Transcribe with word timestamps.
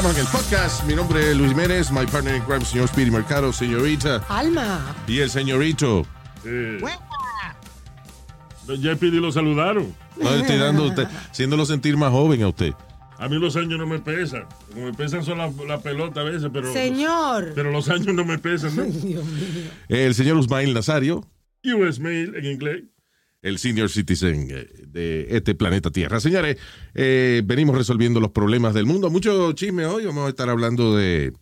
Estamos 0.00 0.16
en 0.16 0.24
el 0.24 0.32
podcast. 0.32 0.84
Mi 0.86 0.94
nombre 0.94 1.30
es 1.30 1.36
Luis 1.36 1.50
Jiménez, 1.50 1.92
my 1.92 2.06
partner 2.06 2.34
in 2.34 2.42
crime, 2.42 2.64
señor 2.64 2.88
Speedy 2.88 3.10
Mercado, 3.10 3.52
señorita. 3.52 4.24
Alma. 4.30 4.96
Y 5.06 5.18
el 5.18 5.28
señorito. 5.28 6.06
Ya 8.78 8.96
Pidi 8.96 9.20
lo 9.20 9.30
saludaron. 9.30 9.94
No 10.16 10.30
le 10.30 10.40
estoy 10.40 10.56
dando, 10.56 10.86
usted, 10.86 11.06
haciéndolo 11.30 11.66
sentir 11.66 11.98
más 11.98 12.10
joven 12.12 12.42
a 12.42 12.48
usted. 12.48 12.72
A 13.18 13.28
mí 13.28 13.38
los 13.38 13.56
años 13.56 13.78
no 13.78 13.86
me 13.86 13.98
pesan. 13.98 14.46
Como 14.72 14.86
me 14.86 14.94
pesan 14.94 15.22
son 15.22 15.36
la, 15.36 15.52
la 15.68 15.80
pelota 15.80 16.22
a 16.22 16.24
veces, 16.24 16.48
pero. 16.50 16.72
Señor. 16.72 17.52
Pero 17.54 17.70
los 17.70 17.90
años 17.90 18.14
no 18.14 18.24
me 18.24 18.38
pesan, 18.38 18.74
¿no? 18.76 18.84
Dios 18.84 19.04
mío. 19.04 19.20
El 19.88 20.14
señor 20.14 20.38
Usmail 20.38 20.72
Nazario, 20.72 21.26
US 21.62 21.98
Mail 21.98 22.34
en 22.36 22.46
inglés. 22.46 22.84
El 23.42 23.58
senior 23.58 23.88
citizen 23.88 24.48
eh, 24.50 24.68
de 24.86 25.28
este 25.30 25.54
planeta 25.54 25.90
Tierra. 25.90 26.20
Señores, 26.20 26.56
eh, 26.94 27.42
venimos 27.44 27.76
resolviendo 27.76 28.20
los 28.20 28.30
problemas 28.30 28.74
del 28.74 28.86
mundo. 28.86 29.10
Mucho 29.10 29.52
chisme 29.52 29.86
hoy. 29.86 30.04
Vamos 30.04 30.26
a 30.26 30.28
estar 30.28 30.48
hablando 30.48 30.96
de 30.96 31.32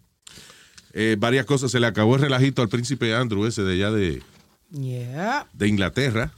eh, 0.92 1.16
varias 1.18 1.46
cosas. 1.46 1.70
Se 1.70 1.80
le 1.80 1.86
acabó 1.86 2.16
el 2.16 2.22
relajito 2.22 2.62
al 2.62 2.68
príncipe 2.68 3.14
Andrew, 3.14 3.46
ese 3.46 3.62
de 3.62 3.72
allá 3.74 3.90
de, 3.90 4.22
Yeah. 4.70 5.48
de 5.52 5.68
Inglaterra. 5.68 6.32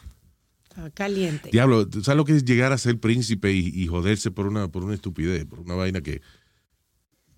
Está 0.68 0.88
caliente. 0.90 1.50
Diablo, 1.52 1.88
¿tú 1.88 2.02
¿sabes 2.02 2.16
lo 2.16 2.24
que 2.24 2.36
es 2.36 2.44
llegar 2.44 2.72
a 2.72 2.78
ser 2.78 2.98
príncipe 2.98 3.52
y, 3.52 3.72
y 3.74 3.86
joderse 3.88 4.30
por 4.30 4.46
una, 4.46 4.68
por 4.68 4.84
una 4.84 4.94
estupidez, 4.94 5.44
por 5.44 5.58
una 5.58 5.74
vaina 5.74 6.00
que, 6.00 6.22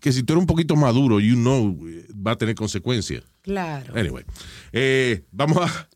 que 0.00 0.12
si 0.12 0.22
tú 0.22 0.34
eres 0.34 0.42
un 0.42 0.46
poquito 0.46 0.76
maduro, 0.76 1.18
you 1.18 1.34
know, 1.34 1.78
va 2.14 2.32
a 2.32 2.36
tener 2.36 2.54
consecuencias? 2.54 3.24
Claro. 3.40 3.94
Anyway, 3.96 4.24
eh, 4.72 5.24
vamos, 5.30 5.58
a, 5.58 5.88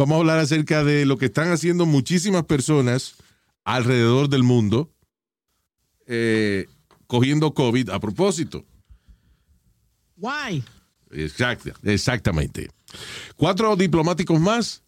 vamos 0.00 0.16
a 0.16 0.20
hablar 0.20 0.38
acerca 0.38 0.82
de 0.82 1.04
lo 1.04 1.18
que 1.18 1.26
están 1.26 1.50
haciendo 1.52 1.84
muchísimas 1.84 2.44
personas 2.44 3.16
alrededor 3.64 4.30
del 4.30 4.42
mundo 4.42 4.90
eh, 6.06 6.66
cogiendo 7.06 7.52
COVID 7.52 7.90
a 7.90 8.00
propósito. 8.00 8.64
Why? 10.16 10.64
Exacta- 11.10 11.74
exactamente. 11.82 12.70
Cuatro 13.36 13.76
diplomáticos 13.76 14.40
más 14.40 14.82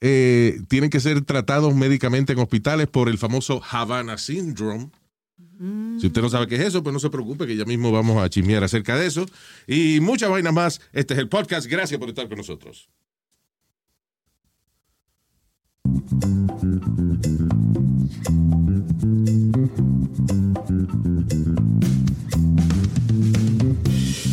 eh, 0.00 0.60
tienen 0.68 0.90
que 0.90 0.98
ser 1.00 1.20
tratados 1.22 1.74
médicamente 1.74 2.32
en 2.32 2.40
hospitales 2.40 2.88
por 2.88 3.08
el 3.08 3.16
famoso 3.18 3.62
Havana 3.70 4.18
Syndrome. 4.18 4.90
Si 6.00 6.06
usted 6.06 6.20
no 6.22 6.28
sabe 6.30 6.46
qué 6.46 6.54
es 6.56 6.60
eso, 6.62 6.82
pues 6.84 6.92
no 6.92 7.00
se 7.00 7.10
preocupe, 7.10 7.46
que 7.46 7.56
ya 7.56 7.64
mismo 7.64 7.90
vamos 7.90 8.22
a 8.22 8.28
chismear 8.28 8.62
acerca 8.62 8.96
de 8.96 9.06
eso. 9.06 9.26
Y 9.66 9.98
muchas 10.00 10.30
vainas 10.30 10.52
más. 10.52 10.80
Este 10.92 11.14
es 11.14 11.20
el 11.20 11.28
podcast. 11.28 11.66
Gracias 11.66 11.98
por 11.98 12.08
estar 12.08 12.28
con 12.28 12.38
nosotros. 12.38 12.88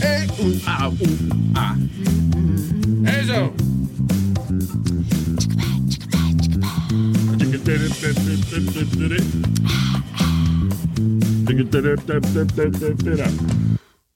Eh, 0.02 0.28
un, 0.40 0.62
ah, 0.68 0.90
un, 0.90 1.54
ah. 1.56 1.76
Eso. 3.06 3.54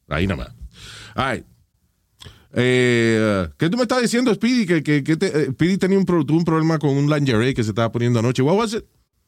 Ahí 0.09 0.27
nada 0.27 0.43
más. 0.43 0.49
All 1.15 1.25
right. 1.25 1.58
Eh, 2.53 3.47
¿Qué 3.57 3.69
tú 3.69 3.77
me 3.77 3.83
estás 3.83 4.01
diciendo, 4.01 4.33
Speedy? 4.33 4.65
Que, 4.65 4.83
que, 4.83 5.03
que 5.03 5.15
te- 5.17 5.27
eh, 5.43 5.45
Speedy 5.51 5.77
tenía 5.77 5.97
un, 5.97 6.05
pro- 6.05 6.25
tuvo 6.25 6.37
un 6.39 6.45
problema 6.45 6.79
con 6.79 6.89
un 6.91 7.09
lingerie 7.09 7.53
que 7.53 7.63
se 7.63 7.69
estaba 7.69 7.91
poniendo 7.91 8.19
anoche. 8.19 8.41
What 8.41 8.55
was 8.57 8.73
it? 8.73 8.83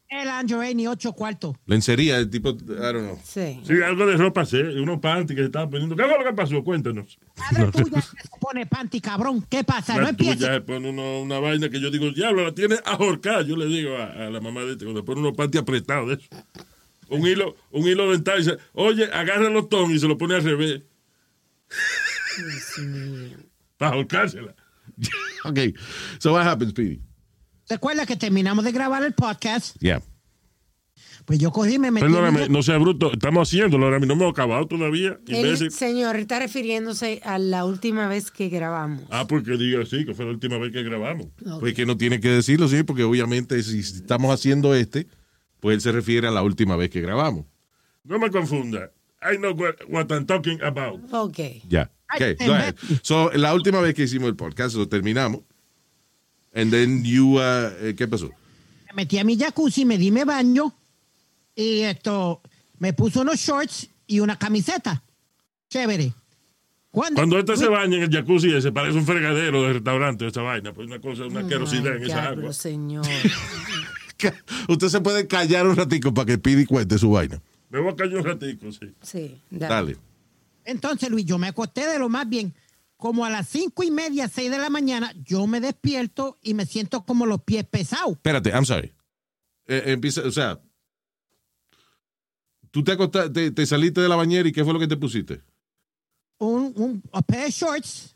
El 0.08 0.28
Angelini 0.28 0.74
ni 0.74 0.86
ocho 0.88 1.14
cuartos. 1.14 1.56
Lencería, 1.64 2.18
el 2.18 2.28
tipo, 2.28 2.50
I 2.50 2.54
don't 2.66 2.98
know. 2.98 3.18
Sí. 3.24 3.60
Sí, 3.66 3.72
algo 3.82 4.04
de 4.04 4.18
ropa, 4.18 4.44
sí, 4.44 4.58
unos 4.58 5.00
panty 5.00 5.34
que 5.34 5.40
se 5.40 5.46
estaban 5.46 5.70
poniendo. 5.70 5.96
¿Qué 5.96 6.02
fue 6.04 6.18
lo 6.18 6.24
que 6.24 6.34
pasó? 6.36 6.62
Cuéntanos. 6.62 7.18
Madre 7.38 7.70
tuya 7.72 8.02
se 8.02 8.16
pone 8.38 8.66
panty, 8.66 9.00
cabrón. 9.00 9.42
¿Qué 9.48 9.64
pasa? 9.64 9.94
No 9.96 10.02
La 10.02 10.12
tuya 10.12 10.52
se 10.52 10.60
pone 10.60 10.90
uno- 10.90 11.22
una 11.22 11.38
vaina 11.38 11.70
que 11.70 11.80
yo 11.80 11.90
digo, 11.90 12.10
diablo, 12.10 12.44
la 12.44 12.52
tiene 12.54 12.76
ahorcada. 12.84 13.40
Yo 13.40 13.56
le 13.56 13.64
digo 13.66 13.96
a, 13.96 14.26
a 14.26 14.30
la 14.30 14.40
mamá 14.42 14.64
de 14.64 14.72
este, 14.72 14.84
cuando 14.84 15.02
pone 15.02 15.20
unos 15.20 15.34
panty 15.34 15.56
apretados 15.56 16.08
de 16.08 16.14
eso. 16.16 16.26
Un 17.08 17.26
hilo, 17.26 17.56
un 17.70 17.86
hilo 17.88 18.10
dental 18.10 18.38
y 18.40 18.44
dice, 18.44 18.58
oye, 18.74 19.04
agarra 19.14 19.48
los 19.48 19.70
ton 19.70 19.90
y 19.92 19.98
se 19.98 20.08
lo 20.08 20.18
pone 20.18 20.34
al 20.34 20.42
revés. 20.44 20.82
Para 23.76 23.96
ahorcársela. 23.96 24.54
Ok. 25.44 25.58
So 26.18 26.32
what 26.32 26.46
happened, 26.46 26.70
Speedy? 26.70 27.00
Recuerda 27.68 28.06
que 28.06 28.16
terminamos 28.16 28.64
de 28.64 28.72
grabar 28.72 29.02
el 29.02 29.12
podcast. 29.12 29.76
Yeah. 29.80 30.02
Pues 31.24 31.38
yo 31.38 31.52
cogí 31.52 31.74
y 31.74 31.78
me 31.78 31.90
metí. 31.90 32.04
Perdóname, 32.04 32.48
no 32.48 32.62
sea 32.62 32.78
bruto, 32.78 33.12
estamos 33.12 33.48
haciéndolo 33.48 33.86
ahora 33.86 34.00
no 34.00 34.12
hemos 34.12 34.30
acabado 34.32 34.66
todavía. 34.66 35.18
El 35.26 35.70
señor 35.70 36.16
está 36.16 36.40
refiriéndose 36.40 37.20
a 37.24 37.38
la 37.38 37.64
última 37.64 38.08
vez 38.08 38.30
que 38.30 38.48
grabamos. 38.48 39.02
Ah, 39.10 39.26
porque 39.26 39.56
diga 39.56 39.82
así, 39.82 40.04
que 40.04 40.14
fue 40.14 40.24
la 40.24 40.32
última 40.32 40.58
vez 40.58 40.72
que 40.72 40.82
grabamos. 40.82 41.28
Pues 41.60 41.74
que 41.74 41.86
no 41.86 41.96
tiene 41.96 42.20
que 42.20 42.28
decirlo, 42.28 42.68
sí, 42.68 42.82
porque 42.82 43.04
obviamente 43.04 43.62
si 43.62 43.80
estamos 43.80 44.32
haciendo 44.32 44.74
este, 44.74 45.06
pues 45.60 45.76
él 45.76 45.80
se 45.80 45.92
refiere 45.92 46.26
a 46.26 46.32
la 46.32 46.42
última 46.42 46.76
vez 46.76 46.90
que 46.90 47.00
grabamos. 47.00 47.46
No 48.04 48.18
me 48.18 48.30
confunda. 48.30 48.90
I 49.22 49.36
know 49.36 49.52
what, 49.52 49.76
what 49.88 50.10
I'm 50.10 50.26
talking 50.26 50.60
about. 50.62 51.00
Ok. 51.12 51.38
Ya. 51.68 51.90
Okay, 52.14 52.34
go 52.46 52.52
ahead. 52.52 52.74
So, 53.02 53.30
la 53.32 53.54
última 53.54 53.80
vez 53.80 53.94
que 53.94 54.02
hicimos 54.04 54.28
el 54.28 54.36
podcast 54.36 54.76
lo 54.76 54.86
terminamos. 54.88 55.40
And 56.54 56.70
then 56.70 57.02
you, 57.04 57.38
uh, 57.38 57.70
eh, 57.80 57.94
¿qué 57.96 58.06
pasó? 58.06 58.30
Me 58.88 59.04
metí 59.04 59.18
a 59.18 59.24
mi 59.24 59.36
jacuzzi, 59.38 59.84
me 59.84 59.96
di 59.96 60.10
mi 60.10 60.22
baño. 60.24 60.74
Y 61.54 61.80
esto, 61.80 62.42
me 62.78 62.92
puso 62.92 63.22
unos 63.22 63.38
shorts 63.38 63.88
y 64.06 64.20
una 64.20 64.38
camiseta. 64.38 65.02
Chévere. 65.70 66.12
Cuando, 66.90 67.16
Cuando 67.16 67.38
este 67.38 67.56
se 67.56 67.68
baña 67.68 67.96
en 67.96 68.02
el 68.02 68.10
jacuzzi 68.10 68.54
ese, 68.54 68.70
parece 68.70 68.98
un 68.98 69.06
fregadero 69.06 69.62
de 69.62 69.72
restaurante, 69.72 70.26
esa 70.26 70.42
vaina. 70.42 70.74
Pues 70.74 70.88
una 70.88 71.00
cosa, 71.00 71.24
una 71.24 71.40
asquerosidad 71.40 71.96
en 71.96 72.04
esa 72.04 72.28
agua. 72.28 72.52
señor. 72.52 73.06
Usted 74.68 74.88
se 74.88 75.00
puede 75.00 75.26
callar 75.26 75.66
un 75.66 75.74
ratico 75.74 76.12
para 76.12 76.26
que 76.26 76.38
Pidi 76.38 76.66
cuente 76.66 76.98
su 76.98 77.10
vaina. 77.10 77.40
Me 77.70 77.80
voy 77.80 77.92
a 77.92 77.96
callar 77.96 78.18
un 78.18 78.24
ratico, 78.24 78.70
sí. 78.72 78.92
Sí. 79.00 79.40
dale. 79.50 79.74
Dale. 79.74 80.11
Entonces, 80.64 81.10
Luis, 81.10 81.24
yo 81.26 81.38
me 81.38 81.48
acosté 81.48 81.86
de 81.86 81.98
lo 81.98 82.08
más 82.08 82.28
bien. 82.28 82.54
Como 82.96 83.24
a 83.24 83.30
las 83.30 83.48
cinco 83.48 83.82
y 83.82 83.90
media, 83.90 84.28
seis 84.28 84.50
de 84.50 84.58
la 84.58 84.70
mañana, 84.70 85.12
yo 85.24 85.46
me 85.48 85.60
despierto 85.60 86.38
y 86.40 86.54
me 86.54 86.66
siento 86.66 87.04
como 87.04 87.26
los 87.26 87.42
pies 87.42 87.64
pesados. 87.64 88.12
Espérate, 88.12 88.50
I'm 88.50 88.64
sorry. 88.64 88.92
Eh, 89.66 89.82
empieza, 89.86 90.20
o 90.22 90.30
sea, 90.30 90.60
tú 92.70 92.82
te 92.84 92.92
acostaste, 92.92 93.30
te, 93.30 93.50
te 93.50 93.66
saliste 93.66 94.00
de 94.00 94.08
la 94.08 94.16
bañera 94.16 94.48
y 94.48 94.52
¿qué 94.52 94.64
fue 94.64 94.72
lo 94.72 94.78
que 94.80 94.86
te 94.88 94.96
pusiste? 94.96 95.42
Un, 96.38 96.72
un 96.76 97.02
a 97.12 97.22
pair 97.22 97.46
of 97.46 97.50
shorts 97.50 98.14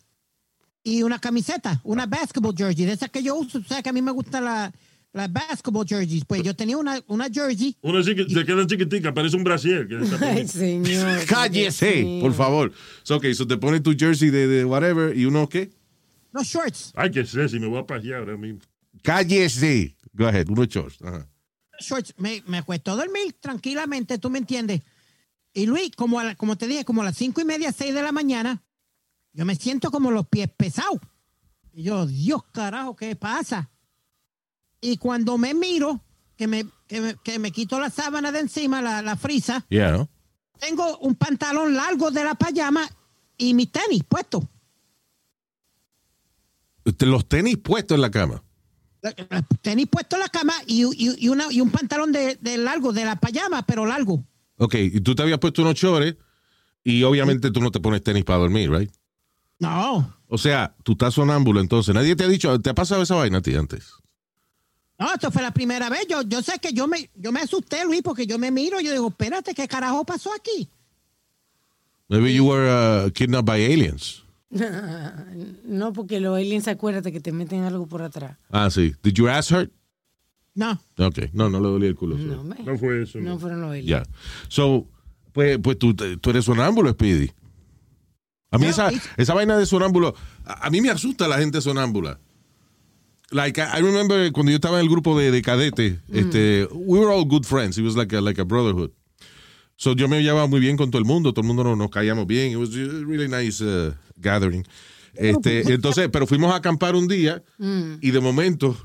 y 0.82 1.02
una 1.02 1.18
camiseta, 1.18 1.80
una 1.84 2.06
basketball 2.06 2.54
jersey, 2.56 2.84
de 2.84 2.92
esas 2.92 3.10
que 3.10 3.22
yo 3.22 3.34
uso. 3.34 3.58
O 3.58 3.64
sea, 3.64 3.82
que 3.82 3.88
a 3.88 3.92
mí 3.92 4.02
me 4.02 4.12
gustan 4.12 4.44
la- 4.44 4.72
las 5.12 5.32
basketball 5.32 5.86
jerseys. 5.86 6.24
Pues 6.26 6.42
yo 6.42 6.54
tenía 6.54 6.76
una, 6.76 7.00
una 7.06 7.28
jersey. 7.30 7.76
Uno 7.82 8.02
sí 8.02 8.14
que 8.14 8.28
se 8.28 8.44
queda 8.44 8.66
chiquitica, 8.66 9.14
parece 9.14 9.36
un 9.36 9.44
brasier. 9.44 9.86
Que 9.88 9.96
Ay, 10.24 10.46
señor. 10.46 11.24
Cállese, 11.28 12.18
por 12.20 12.34
favor. 12.34 12.72
So, 13.02 13.16
ok, 13.16 13.26
so 13.34 13.46
te 13.46 13.56
pones 13.56 13.82
tu 13.82 13.94
jersey 13.98 14.30
de, 14.30 14.46
de 14.46 14.64
whatever 14.64 15.16
y 15.16 15.24
uno 15.24 15.48
qué? 15.48 15.70
No 16.32 16.42
shorts. 16.42 16.92
Ay, 16.94 17.10
que 17.10 17.24
sé, 17.24 17.48
si 17.48 17.58
me 17.58 17.66
voy 17.66 17.78
a 17.80 17.86
pasear 17.86 18.20
ahora 18.20 18.36
mismo. 18.36 18.60
Cállese. 19.02 19.96
Go 20.12 20.26
ahead, 20.26 20.48
uno 20.48 20.64
shorts. 20.64 21.00
Ajá. 21.02 21.26
shorts, 21.80 22.12
me, 22.18 22.42
me 22.46 22.58
acuesto 22.58 22.92
a 22.92 22.96
dormir 22.96 23.34
tranquilamente, 23.40 24.18
tú 24.18 24.28
me 24.30 24.38
entiendes. 24.38 24.82
Y 25.54 25.64
Luis, 25.66 25.90
como, 25.96 26.20
a 26.20 26.24
la- 26.24 26.34
como 26.34 26.56
te 26.56 26.66
dije, 26.66 26.84
como 26.84 27.00
a 27.00 27.04
las 27.06 27.16
cinco 27.16 27.40
y 27.40 27.44
media, 27.44 27.72
seis 27.72 27.94
de 27.94 28.02
la 28.02 28.12
mañana, 28.12 28.62
yo 29.32 29.44
me 29.46 29.54
siento 29.54 29.90
como 29.90 30.10
los 30.10 30.26
pies 30.28 30.48
pesados. 30.54 31.00
Y 31.72 31.84
yo, 31.84 32.06
Dios 32.06 32.42
carajo, 32.52 32.96
¿qué 32.96 33.16
pasa? 33.16 33.70
Y 34.80 34.96
cuando 34.98 35.38
me 35.38 35.54
miro, 35.54 36.00
que 36.36 36.46
me, 36.46 36.66
que 36.86 37.00
me, 37.00 37.14
que 37.24 37.38
me 37.38 37.50
quito 37.50 37.80
la 37.80 37.90
sábana 37.90 38.30
de 38.32 38.40
encima, 38.40 38.82
la, 38.82 39.02
la 39.02 39.16
frisa, 39.16 39.64
tengo 40.60 40.98
un 40.98 41.14
pantalón 41.14 41.74
largo 41.74 42.10
de 42.10 42.24
la 42.24 42.34
payama 42.34 42.88
y 43.38 43.54
mis 43.54 43.70
tenis 43.72 44.02
puestos. 44.08 44.44
Los 47.00 47.28
tenis 47.28 47.56
puestos 47.58 47.96
en 47.96 48.00
la 48.02 48.10
cama. 48.10 48.42
Tenis 49.60 49.86
puestos 49.88 50.16
en 50.18 50.22
la 50.22 50.28
cama 50.28 50.54
y, 50.66 50.84
y- 50.84 51.16
y 51.24 51.28
una, 51.28 51.52
y 51.52 51.60
un 51.60 51.70
pantalón 51.70 52.12
de, 52.12 52.36
de 52.36 52.58
largo, 52.58 52.92
de 52.92 53.04
la 53.04 53.16
payama, 53.16 53.62
pero 53.66 53.86
largo. 53.86 54.24
Ok, 54.58 54.74
y 54.74 55.00
tú 55.00 55.14
te 55.14 55.22
habías 55.22 55.38
puesto 55.38 55.62
unos 55.62 55.74
chores 55.74 56.16
y 56.84 57.02
obviamente 57.02 57.50
tú 57.50 57.60
no 57.60 57.70
te 57.70 57.80
pones 57.80 58.02
tenis 58.02 58.24
para 58.24 58.38
dormir, 58.38 58.70
right? 58.70 58.90
No, 59.58 60.14
O 60.28 60.38
sea, 60.38 60.74
tú 60.82 60.92
estás 60.92 61.14
sonámbulo 61.14 61.60
entonces. 61.60 61.94
Nadie 61.94 62.14
te 62.16 62.24
ha 62.24 62.28
dicho, 62.28 62.58
¿te 62.60 62.70
ha 62.70 62.74
pasado 62.74 63.02
esa 63.02 63.14
vaina 63.14 63.38
a 63.38 63.42
ti 63.42 63.54
antes? 63.56 63.92
No, 64.98 65.12
esto 65.12 65.30
fue 65.30 65.42
la 65.42 65.50
primera 65.52 65.88
vez. 65.90 66.06
Yo, 66.08 66.22
yo 66.22 66.40
sé 66.42 66.58
que 66.60 66.72
yo 66.72 66.86
me, 66.88 67.10
yo 67.14 67.32
me 67.32 67.40
asusté, 67.40 67.84
Luis, 67.84 68.02
porque 68.02 68.26
yo 68.26 68.38
me 68.38 68.50
miro 68.50 68.80
y 68.80 68.84
yo 68.84 68.92
digo, 68.92 69.08
espérate, 69.08 69.54
¿qué 69.54 69.68
carajo 69.68 70.04
pasó 70.04 70.30
aquí? 70.34 70.68
Maybe 72.08 72.32
you 72.32 72.44
were 72.46 72.68
uh, 72.70 73.10
kidnapped 73.10 73.44
by 73.46 73.64
aliens. 73.64 74.22
No, 75.64 75.92
porque 75.92 76.20
los 76.20 76.36
aliens, 76.36 76.68
acuérdate 76.68 77.12
que 77.12 77.20
te 77.20 77.32
meten 77.32 77.64
algo 77.64 77.86
por 77.86 78.00
atrás. 78.02 78.38
Ah, 78.50 78.70
sí. 78.70 78.94
Did 79.02 79.14
your 79.14 79.28
ass 79.30 79.50
hurt? 79.50 79.70
No, 80.54 80.80
Ok, 80.96 81.18
no, 81.34 81.50
no 81.50 81.60
le 81.60 81.68
dolía 81.68 81.88
el 81.88 81.96
culo. 81.96 82.16
No, 82.16 82.42
me- 82.42 82.56
No 82.64 82.78
fue 82.78 83.02
eso. 83.02 83.18
no 83.18 83.30
No. 83.30 83.38
fueron 83.38 83.60
los 83.60 83.70
aliens. 83.72 83.86
Ya. 83.88 84.02
So, 84.48 84.86
pues, 85.32 85.58
pues 85.62 85.78
tú, 85.78 85.94
tú 85.94 86.30
eres 86.30 86.44
sonámbulo, 86.46 86.90
Speedy. 86.92 87.30
A 88.50 88.56
mí 88.58 88.64
No, 88.64 88.70
esa, 88.70 88.90
esa 89.18 89.34
vaina 89.34 89.58
de 89.58 89.66
sonámbulo, 89.66 90.14
a, 90.46 90.66
a 90.66 90.70
mí 90.70 90.80
me 90.80 90.88
asusta 90.90 91.28
la 91.28 91.36
gente 91.38 91.60
sonámbula. 91.60 92.18
Like, 93.32 93.58
I 93.60 93.80
remember 93.80 94.30
cuando 94.32 94.50
yo 94.52 94.56
estaba 94.56 94.78
en 94.78 94.84
el 94.86 94.88
grupo 94.90 95.18
de, 95.18 95.30
de 95.32 95.42
cadete, 95.42 96.00
este, 96.12 96.68
we 96.72 96.98
were 96.98 97.10
all 97.12 97.24
good 97.24 97.44
friends. 97.44 97.76
It 97.76 97.82
was 97.84 97.96
like 97.96 98.12
a, 98.16 98.20
like 98.20 98.40
a 98.40 98.44
brotherhood. 98.44 98.92
So 99.76 99.94
yo 99.94 100.06
me 100.08 100.22
llevaba 100.22 100.46
muy 100.48 100.60
bien 100.60 100.76
con 100.76 100.90
todo 100.90 100.98
el 101.00 101.04
mundo, 101.04 101.32
todo 101.32 101.42
el 101.42 101.48
mundo 101.48 101.64
nos, 101.64 101.76
nos 101.76 101.90
caíamos 101.90 102.26
bien. 102.26 102.52
It 102.52 102.56
was 102.56 102.70
a 102.70 103.04
really 103.04 103.26
nice 103.28 103.60
uh, 103.62 103.92
gathering. 104.16 104.64
Este, 105.14 105.62
entonces, 105.74 106.08
pero 106.12 106.26
fuimos 106.26 106.52
a 106.52 106.56
acampar 106.56 106.94
un 106.94 107.08
día 107.08 107.42
y 108.00 108.10
de 108.10 108.20
momento 108.20 108.76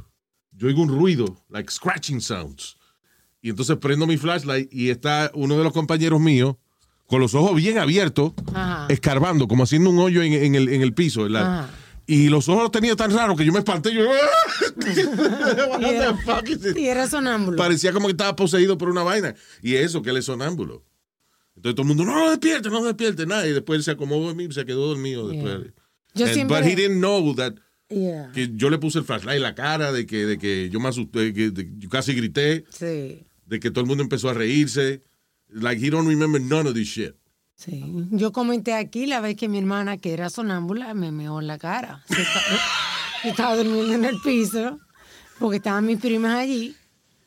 yo 0.53 0.67
oigo 0.67 0.81
un 0.81 0.89
ruido, 0.89 1.37
like 1.49 1.71
scratching 1.71 2.19
sounds. 2.19 2.77
Y 3.43 3.49
entonces 3.51 3.77
prendo 3.77 4.05
mi 4.07 4.17
flashlight 4.17 4.71
y 4.73 4.89
está 4.89 5.31
uno 5.35 5.55
de 5.57 5.63
los 5.63 5.71
compañeros 5.73 6.19
míos 6.19 6.55
con 7.07 7.19
los 7.21 7.35
ojos 7.35 7.55
bien 7.55 7.77
abiertos, 7.77 8.33
Ajá. 8.53 8.87
escarbando, 8.89 9.47
como 9.47 9.63
haciendo 9.63 9.89
un 9.91 9.99
hoyo 9.99 10.21
en, 10.23 10.33
en 10.33 10.55
el, 10.55 10.69
en 10.69 10.81
el 10.81 10.93
piso. 10.93 11.25
en 11.27 11.33
la- 11.33 11.59
Ajá. 11.63 11.69
Y 12.13 12.29
los 12.29 12.47
ojos 12.49 12.63
los 12.63 12.71
tenía 12.71 12.95
tan 12.95 13.11
raros 13.13 13.37
que 13.37 13.45
yo 13.45 13.51
me 13.53 13.59
espanté. 13.59 13.93
Yo, 13.93 14.03
Y 15.79 15.85
era, 15.85 16.17
y 16.75 16.85
era 16.87 17.07
sonámbulo. 17.07 17.57
Parecía 17.57 17.91
como 17.93 18.07
que 18.07 18.11
estaba 18.11 18.35
poseído 18.35 18.77
por 18.77 18.89
una 18.89 19.03
vaina. 19.03 19.35
Y 19.61 19.75
eso, 19.75 20.01
que 20.01 20.09
él 20.09 20.17
es 20.17 20.25
sonámbulo. 20.25 20.83
Entonces 21.55 21.75
todo 21.75 21.81
el 21.83 21.87
mundo, 21.89 22.03
no, 22.05 22.29
despierte, 22.29 22.69
no 22.69 22.83
despierte, 22.83 23.25
nada. 23.25 23.47
Y 23.47 23.51
después 23.51 23.83
se 23.85 23.91
acomodó 23.91 24.31
en 24.31 24.37
mí, 24.37 24.47
se 24.51 24.65
quedó 24.65 24.87
dormido 24.87 25.27
después. 25.27 25.71
Yo 26.13 26.25
And- 26.25 26.33
siempre- 26.33 26.57
But 26.61 26.67
he 26.67 26.75
didn't 26.75 26.99
know 26.99 27.33
that 27.35 27.55
Yeah. 27.89 28.31
que 28.33 28.49
yo 28.55 28.69
le 28.69 28.77
puse 28.77 28.99
el 28.99 29.03
flashlight 29.05 29.35
en 29.37 29.43
la 29.43 29.53
cara, 29.53 29.91
de 29.91 30.05
que, 30.05 30.25
de 30.25 30.37
que 30.37 30.69
yo 30.71 30.79
me 30.79 30.87
asusté, 30.87 31.33
que 31.33 31.51
de- 31.51 31.69
yo 31.77 31.89
casi 31.89 32.13
grité, 32.13 32.63
Sí, 32.69 33.25
de 33.45 33.59
que 33.59 33.69
todo 33.69 33.81
el 33.81 33.87
mundo 33.87 34.01
empezó 34.01 34.29
a 34.29 34.33
reírse. 34.33 35.03
Like, 35.49 35.85
he 35.85 35.89
don't 35.89 36.07
remember 36.07 36.39
none 36.41 36.69
of 36.69 36.73
this 36.73 36.87
shit. 36.87 37.13
Sí. 37.63 37.83
Yo 38.11 38.31
comenté 38.31 38.73
aquí 38.73 39.05
la 39.05 39.21
vez 39.21 39.35
que 39.35 39.47
mi 39.47 39.57
hermana, 39.57 39.97
que 39.97 40.13
era 40.13 40.29
sonámbula, 40.29 40.93
me 40.93 41.11
meó 41.11 41.39
en 41.39 41.47
la 41.47 41.57
cara. 41.57 42.03
Se 42.07 42.21
estaba- 42.21 42.59
Yo 43.23 43.29
estaba 43.29 43.55
durmiendo 43.55 43.93
en 43.93 44.05
el 44.05 44.19
piso 44.23 44.79
porque 45.39 45.57
estaban 45.57 45.85
mis 45.85 45.99
primas 45.99 46.35
allí 46.39 46.75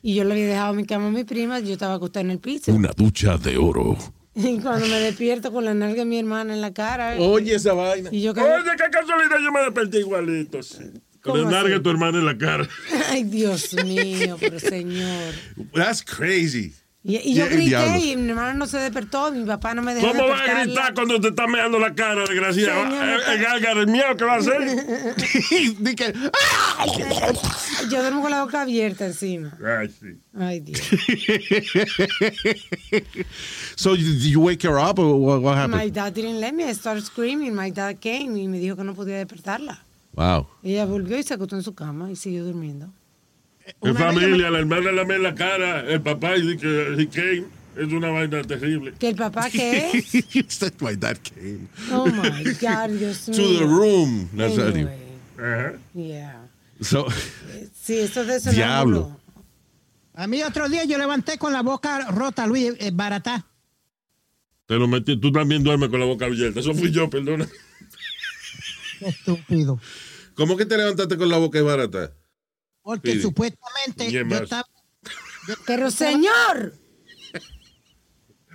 y 0.02 0.14
yo 0.16 0.24
le 0.24 0.32
había 0.32 0.46
dejado 0.48 0.74
mi 0.74 0.84
cama 0.84 1.06
a 1.06 1.10
mis 1.10 1.24
primas 1.24 1.62
y 1.62 1.66
yo 1.68 1.72
estaba 1.74 1.94
acostada 1.94 2.22
en 2.24 2.32
el 2.32 2.38
piso. 2.40 2.72
Una 2.72 2.90
ducha 2.96 3.38
de 3.38 3.56
oro. 3.58 3.96
Y 4.34 4.58
cuando 4.58 4.86
me 4.88 4.98
despierto 4.98 5.52
con 5.52 5.64
la 5.64 5.72
nalga 5.72 6.00
de 6.00 6.04
mi 6.04 6.18
hermana 6.18 6.52
en 6.52 6.60
la 6.60 6.72
cara. 6.74 7.14
Oye 7.20 7.54
esa 7.54 7.72
vaina. 7.74 8.10
Y 8.12 8.20
yo 8.22 8.32
Oye, 8.32 8.40
qué 8.76 8.90
casualidad, 8.90 9.36
yo 9.40 9.52
me 9.52 9.60
desperté 9.60 10.00
igualito. 10.00 10.60
sí. 10.64 10.78
¿Cómo 11.22 11.36
Le 11.36 11.44
narga 11.44 11.60
así? 11.68 11.72
a 11.74 11.82
tu 11.82 11.88
hermana 11.90 12.18
en 12.18 12.26
la 12.26 12.36
cara. 12.36 12.68
Ay, 13.10 13.22
Dios 13.22 13.72
mío, 13.84 14.36
pero 14.40 14.58
señor. 14.60 15.32
That's 15.72 16.02
crazy. 16.04 16.74
Y, 17.06 17.16
y 17.18 17.34
yo 17.34 17.44
grité 17.46 17.66
diablo. 17.66 18.02
y 18.02 18.16
mi 18.16 18.30
hermana 18.30 18.54
no 18.54 18.66
se 18.66 18.78
despertó, 18.78 19.30
mi 19.30 19.44
papá 19.44 19.74
no 19.74 19.82
me 19.82 19.94
dejó 19.94 20.08
¿Cómo 20.08 20.26
va 20.26 20.40
a 20.42 20.64
gritar 20.64 20.94
cuando 20.94 21.20
te 21.20 21.28
está 21.28 21.46
meando 21.46 21.78
la 21.78 21.94
cara, 21.94 22.22
desgraciado? 22.26 22.82
Señor, 22.82 23.04
Eh, 23.04 23.16
está- 23.44 23.72
El 23.72 23.78
el 23.78 23.86
miedo 23.88 24.16
que 24.16 24.24
va 24.24 24.36
a 24.36 24.38
hacer. 24.38 24.62
Yo 27.90 28.00
duermo 28.00 28.22
con 28.22 28.30
la 28.30 28.42
boca 28.42 28.62
abierta 28.62 29.04
encima. 29.04 29.52
Ay, 29.78 29.88
sí. 29.88 30.18
Ay, 30.34 30.60
Dios. 30.60 30.80
so, 33.76 33.94
did 33.96 34.22
you 34.22 34.40
wake 34.40 34.62
her 34.66 34.78
up 34.78 34.98
or 34.98 35.14
what, 35.16 35.42
what 35.42 35.68
My 35.68 35.82
happened? 35.82 35.94
dad 35.94 36.14
didn't 36.14 36.40
let 36.40 36.52
me. 36.54 36.64
I 36.64 36.72
started 36.72 37.04
screaming. 37.04 37.54
My 37.54 37.70
dad 37.70 37.96
came 38.00 38.38
y 38.38 38.48
me 38.48 38.58
dijo 38.58 38.76
que 38.76 38.84
no 38.84 38.94
podía 38.94 39.18
despertarla. 39.18 39.82
Wow. 40.14 40.46
Ella 40.62 40.86
volvió 40.86 41.18
y 41.18 41.22
se 41.22 41.34
acostó 41.34 41.56
en 41.56 41.62
su 41.62 41.74
cama 41.74 42.10
y 42.10 42.16
siguió 42.16 42.44
durmiendo. 42.44 42.88
En 43.80 43.96
familia, 43.96 44.50
la 44.50 44.58
hermana 44.58 44.92
le 44.92 45.04
mea 45.04 45.18
la 45.18 45.34
cara, 45.34 45.80
el 45.88 46.00
papá 46.02 46.36
y 46.36 46.42
dice 46.42 46.58
que 46.58 47.02
he 47.02 47.08
came. 47.08 47.44
Es 47.76 47.92
una 47.92 48.10
vaina 48.10 48.40
terrible. 48.44 48.92
¿Que 48.98 49.08
el 49.08 49.16
papá 49.16 49.50
qué 49.50 49.90
es? 49.90 50.58
That's 50.60 50.80
why 50.80 50.96
that 50.96 51.16
came 51.22 51.66
Oh, 51.90 52.06
my 52.06 52.44
God, 52.60 52.90
Dios 52.98 53.28
mío. 53.28 53.36
to 53.36 53.58
the 53.58 53.64
room. 53.64 54.28
Nazario. 54.32 54.86
Anyway, 54.86 54.98
Ajá. 55.38 55.72
yeah. 55.92 56.46
So, 56.80 57.06
Sí, 57.82 57.98
eso 57.98 58.24
de 58.24 58.36
eso 58.36 58.52
Diablo. 58.52 59.18
A 60.14 60.28
mí 60.28 60.42
otro 60.44 60.68
día 60.68 60.84
yo 60.84 60.96
levanté 60.98 61.36
con 61.38 61.52
la 61.52 61.62
boca 61.62 62.10
rota, 62.12 62.46
Luis, 62.46 62.74
eh, 62.78 62.90
baratá. 62.92 63.44
Te 64.66 64.76
lo 64.76 64.86
metí. 64.86 65.16
Tú 65.18 65.32
también 65.32 65.64
duermes 65.64 65.88
con 65.88 65.98
la 65.98 66.06
boca 66.06 66.26
abierta. 66.26 66.60
Eso 66.60 66.74
fui 66.74 66.92
yo, 66.92 67.10
perdona. 67.10 67.48
Estúpido. 69.00 69.80
¿cómo 70.34 70.56
que 70.56 70.64
te 70.66 70.76
levantaste 70.76 71.16
con 71.16 71.28
la 71.28 71.38
boca 71.38 71.60
barata? 71.62 72.12
Porque 72.84 73.20
supuestamente 73.20 74.08
¿Quién 74.08 74.28
yo 74.28 74.34
más? 74.36 74.42
estaba... 74.42 74.68
Pero, 75.66 75.90
señor, 75.90 76.74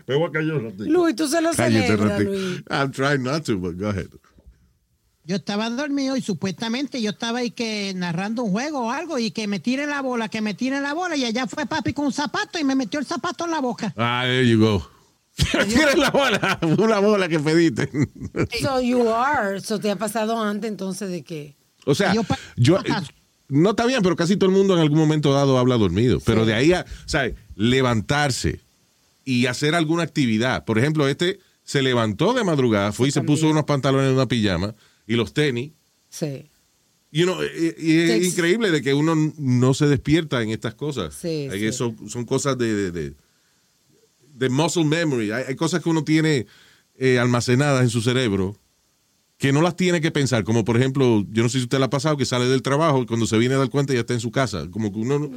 Me 0.08 0.16
voy 0.16 0.30
a 0.30 0.32
callar 0.32 0.56
un 0.56 0.64
ratito. 0.66 0.86
Luis, 0.86 1.16
tú 1.16 1.28
se 1.28 1.42
lo 1.42 1.52
Cállate, 1.52 1.88
celebras, 1.88 2.12
ratito. 2.12 2.32
Luis. 2.32 2.64
I'm 2.70 2.92
trying 2.92 3.24
not 3.24 3.44
to, 3.46 3.58
but 3.58 3.76
go 3.78 3.90
ahead. 3.90 4.08
Yo 5.26 5.36
estaba 5.36 5.70
dormido 5.70 6.16
y 6.18 6.22
supuestamente 6.22 7.00
yo 7.02 7.12
estaba 7.12 7.40
ahí 7.40 7.52
que 7.52 7.94
narrando 7.96 8.42
un 8.44 8.52
juego 8.52 8.88
o 8.88 8.92
algo 8.92 9.20
y 9.20 9.30
que 9.30 9.46
me 9.48 9.60
tire 9.60 9.86
la 9.86 10.02
bola, 10.02 10.28
que 10.30 10.42
me 10.42 10.56
tire 10.56 10.82
la 10.82 10.94
bola 10.94 11.16
y 11.16 11.26
allá 11.26 11.46
fue 11.46 11.68
papi 11.68 11.94
con 11.94 12.06
un 12.06 12.14
zapato 12.14 12.58
y 12.58 12.64
me 12.64 12.74
metió 12.74 13.00
el 13.00 13.06
zapato 13.06 13.46
en 13.46 13.52
la 13.52 13.60
boca. 13.60 13.94
Ah, 13.96 14.24
there 14.26 14.48
you 14.50 14.60
go. 14.60 14.90
Tienes 15.68 15.98
la 15.98 16.10
bola, 16.10 16.60
una 16.80 17.00
bola 17.00 17.30
que 17.30 17.40
pediste. 17.40 17.92
So 18.60 18.82
you 18.82 19.08
are. 19.10 19.62
So 19.62 19.80
te 19.80 19.92
ha 19.92 19.96
pasado 19.96 20.42
antes 20.42 20.70
entonces 20.72 21.12
de 21.12 21.24
que. 21.24 21.56
O 21.86 21.94
sea, 21.94 22.14
Yo. 22.56 22.80
No 23.50 23.72
está 23.72 23.86
bien, 23.86 24.02
pero 24.02 24.16
casi 24.16 24.38
todo 24.38 24.50
el 24.50 24.56
mundo 24.56 24.74
en 24.76 24.80
algún 24.82 24.98
momento 25.00 25.34
dado 25.34 25.58
habla 25.58 25.78
dormido. 25.78 26.20
Pero 26.26 26.46
de 26.46 26.54
ahí 26.54 26.72
a, 26.74 26.86
¿sabes? 27.06 27.36
Levantarse 27.56 28.62
y 29.26 29.46
hacer 29.48 29.76
alguna 29.76 30.04
actividad. 30.04 30.66
Por 30.66 30.78
ejemplo, 30.80 31.08
este 31.08 31.40
se 31.64 31.82
levantó 31.82 32.34
de 32.34 32.44
madrugada, 32.44 32.92
fue 32.92 33.10
y 33.10 33.12
se 33.12 33.22
puso 33.22 33.48
unos 33.50 33.66
pantalones 33.66 34.10
y 34.12 34.14
una 34.14 34.28
pijama 34.28 34.74
y 35.06 35.16
los 35.16 35.34
tenis. 35.34 35.72
Sí. 36.10 36.50
You 37.12 37.26
know, 37.26 37.38
y, 37.44 37.76
y 37.92 37.98
es 38.02 38.26
increíble 38.28 38.70
de 38.72 38.82
que 38.84 38.94
uno 38.94 39.16
no 39.38 39.74
se 39.74 39.88
despierta 39.88 40.42
en 40.44 40.50
estas 40.52 40.76
cosas. 40.76 41.14
Sí, 41.16 41.48
Hay 41.52 41.60
sí. 41.60 41.66
que 41.66 41.72
Son, 41.72 42.10
son 42.10 42.26
cosas 42.26 42.58
de, 42.58 42.74
de, 42.74 42.92
de- 42.92 43.14
de 44.36 44.50
muscle 44.50 44.86
memory. 44.86 45.32
Hay, 45.32 45.44
hay 45.50 45.56
cosas 45.56 45.84
que 45.84 45.90
uno 45.90 46.04
tiene 46.04 46.46
eh, 46.98 47.20
almacenadas 47.20 47.82
en 47.84 47.90
su 47.90 48.02
cerebro 48.02 48.56
que 49.40 49.52
no 49.52 49.62
las 49.64 49.76
tiene 49.76 50.02
que 50.02 50.12
pensar. 50.12 50.44
Como 50.44 50.64
por 50.64 50.78
ejemplo, 50.78 51.26
yo 51.32 51.42
no 51.42 51.50
sé 51.50 51.58
si 51.58 51.64
usted 51.64 51.80
le 51.80 51.86
ha 51.86 51.90
pasado 51.90 52.18
que 52.18 52.26
sale 52.26 52.46
del 52.46 52.62
trabajo 52.62 53.02
y 53.02 53.06
cuando 53.08 53.26
se 53.26 53.38
viene 53.40 53.56
a 53.56 53.58
dar 53.58 53.70
cuenta 53.72 53.94
ya 53.94 54.02
está 54.02 54.14
en 54.14 54.20
su 54.20 54.30
casa. 54.32 54.68
Como 54.70 54.92
que 54.94 55.00
uno, 55.00 55.18
no- 55.18 55.32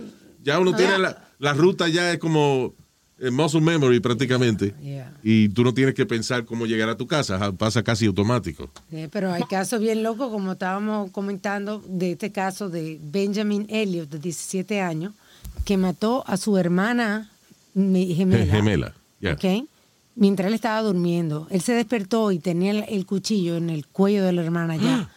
ya 0.44 0.58
uno 0.58 0.74
tiene 0.76 0.98
la, 0.98 1.24
la 1.38 1.54
ruta 1.54 1.88
ya 1.88 2.12
es 2.12 2.18
como 2.18 2.74
eh, 3.20 3.30
muscle 3.30 3.60
memory 3.60 4.00
prácticamente. 4.00 4.74
Yeah. 4.82 5.12
Y 5.22 5.48
tú 5.50 5.62
no 5.62 5.72
tienes 5.72 5.94
que 5.94 6.04
pensar 6.04 6.44
cómo 6.44 6.66
llegar 6.66 6.88
a 6.88 6.96
tu 6.96 7.06
casa. 7.06 7.52
Pasa 7.52 7.84
casi 7.84 8.06
automático. 8.06 8.68
Sí, 8.90 9.06
pero 9.12 9.32
hay 9.32 9.44
casos 9.44 9.78
bien 9.80 10.02
locos, 10.02 10.30
como 10.32 10.52
estábamos 10.52 11.12
comentando, 11.12 11.80
de 11.86 12.12
este 12.12 12.32
caso 12.32 12.68
de 12.68 12.98
Benjamin 13.00 13.66
Elliot, 13.70 14.10
de 14.10 14.18
17 14.18 14.80
años, 14.80 15.14
que 15.64 15.76
mató 15.76 16.24
a 16.26 16.36
su 16.36 16.58
hermana 16.58 17.30
me- 17.74 18.06
gemela. 18.06 18.46
Gemela. 18.52 18.94
yeah. 19.20 19.34
¿ok? 19.34 19.68
Mientras 20.14 20.48
él 20.48 20.54
estaba 20.54 20.82
durmiendo. 20.82 21.46
Él 21.50 21.60
se 21.62 21.72
despertó 21.72 22.32
y 22.32 22.38
tenía 22.38 22.70
el, 22.72 22.84
el 22.88 23.06
cuchillo 23.06 23.56
en 23.56 23.70
el 23.70 23.86
cuello 23.86 24.24
de 24.24 24.32
la 24.32 24.42
hermana 24.42 24.76
ya. 24.76 25.08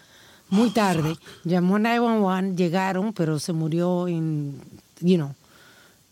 Muy 0.50 0.70
tarde. 0.70 1.16
Llamó 1.44 1.76
a 1.78 1.80
911, 1.80 2.56
llegaron, 2.56 3.12
pero 3.14 3.40
se 3.40 3.52
murió 3.52 4.08
en, 4.08 4.56
you 5.02 5.16
know, 5.16 5.34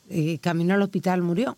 eh, 0.09 0.37
camino 0.39 0.73
al 0.73 0.81
hospital 0.81 1.21
murió. 1.21 1.57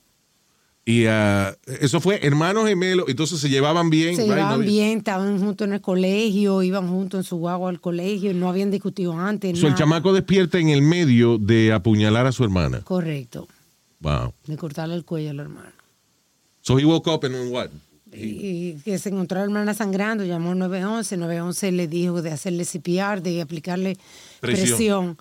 Y 0.87 1.05
ah, 1.07 1.55
eso 1.81 1.99
fue 1.99 2.19
hermanos 2.23 2.67
gemelos, 2.67 3.05
entonces 3.07 3.39
se 3.39 3.49
llevaban 3.49 3.89
bien. 3.89 4.15
Se 4.15 4.21
right? 4.21 4.29
No 4.29 4.35
llevaban 4.35 4.59
había- 4.59 4.69
bien, 4.71 4.97
estaban 4.99 5.39
juntos 5.39 5.65
en 5.67 5.73
el 5.73 5.81
colegio, 5.81 6.61
iban 6.61 6.87
juntos 6.87 7.21
en 7.21 7.23
su 7.23 7.37
guagua 7.37 7.71
al 7.71 7.81
colegio, 7.81 8.31
no 8.35 8.49
habían 8.49 8.69
discutido 8.69 9.17
antes. 9.17 9.57
So, 9.57 9.65
el 9.65 9.71
nada. 9.73 9.79
chamaco 9.79 10.13
despierta 10.13 10.59
en 10.59 10.69
el 10.69 10.83
medio 10.83 11.39
de 11.39 11.73
apuñalar 11.73 12.27
a 12.27 12.31
su 12.31 12.43
hermana. 12.43 12.81
Correcto, 12.81 13.47
Wow. 14.01 14.33
de 14.45 14.57
cortarle 14.57 14.93
el 14.93 15.05
cuello 15.05 15.31
a 15.31 15.33
la 15.33 15.41
hermana. 15.41 15.73
So 16.65 16.77
he 16.79 16.85
woke 16.85 17.07
up 17.07 17.23
and 17.25 17.51
what? 17.51 17.69
Y 18.11 18.75
que 18.83 18.97
se 18.97 19.09
encontró 19.09 19.37
a 19.37 19.41
la 19.41 19.45
hermana 19.45 19.73
sangrando, 19.73 20.23
llamó 20.23 20.51
al 20.51 20.57
911, 20.59 21.17
911 21.17 21.71
le 21.73 21.87
dijo 21.87 22.21
de 22.21 22.31
hacerle 22.31 22.65
CPR, 22.65 23.21
de 23.21 23.41
aplicarle 23.41 23.97
Presión. 24.39 24.67
presión, 24.67 25.17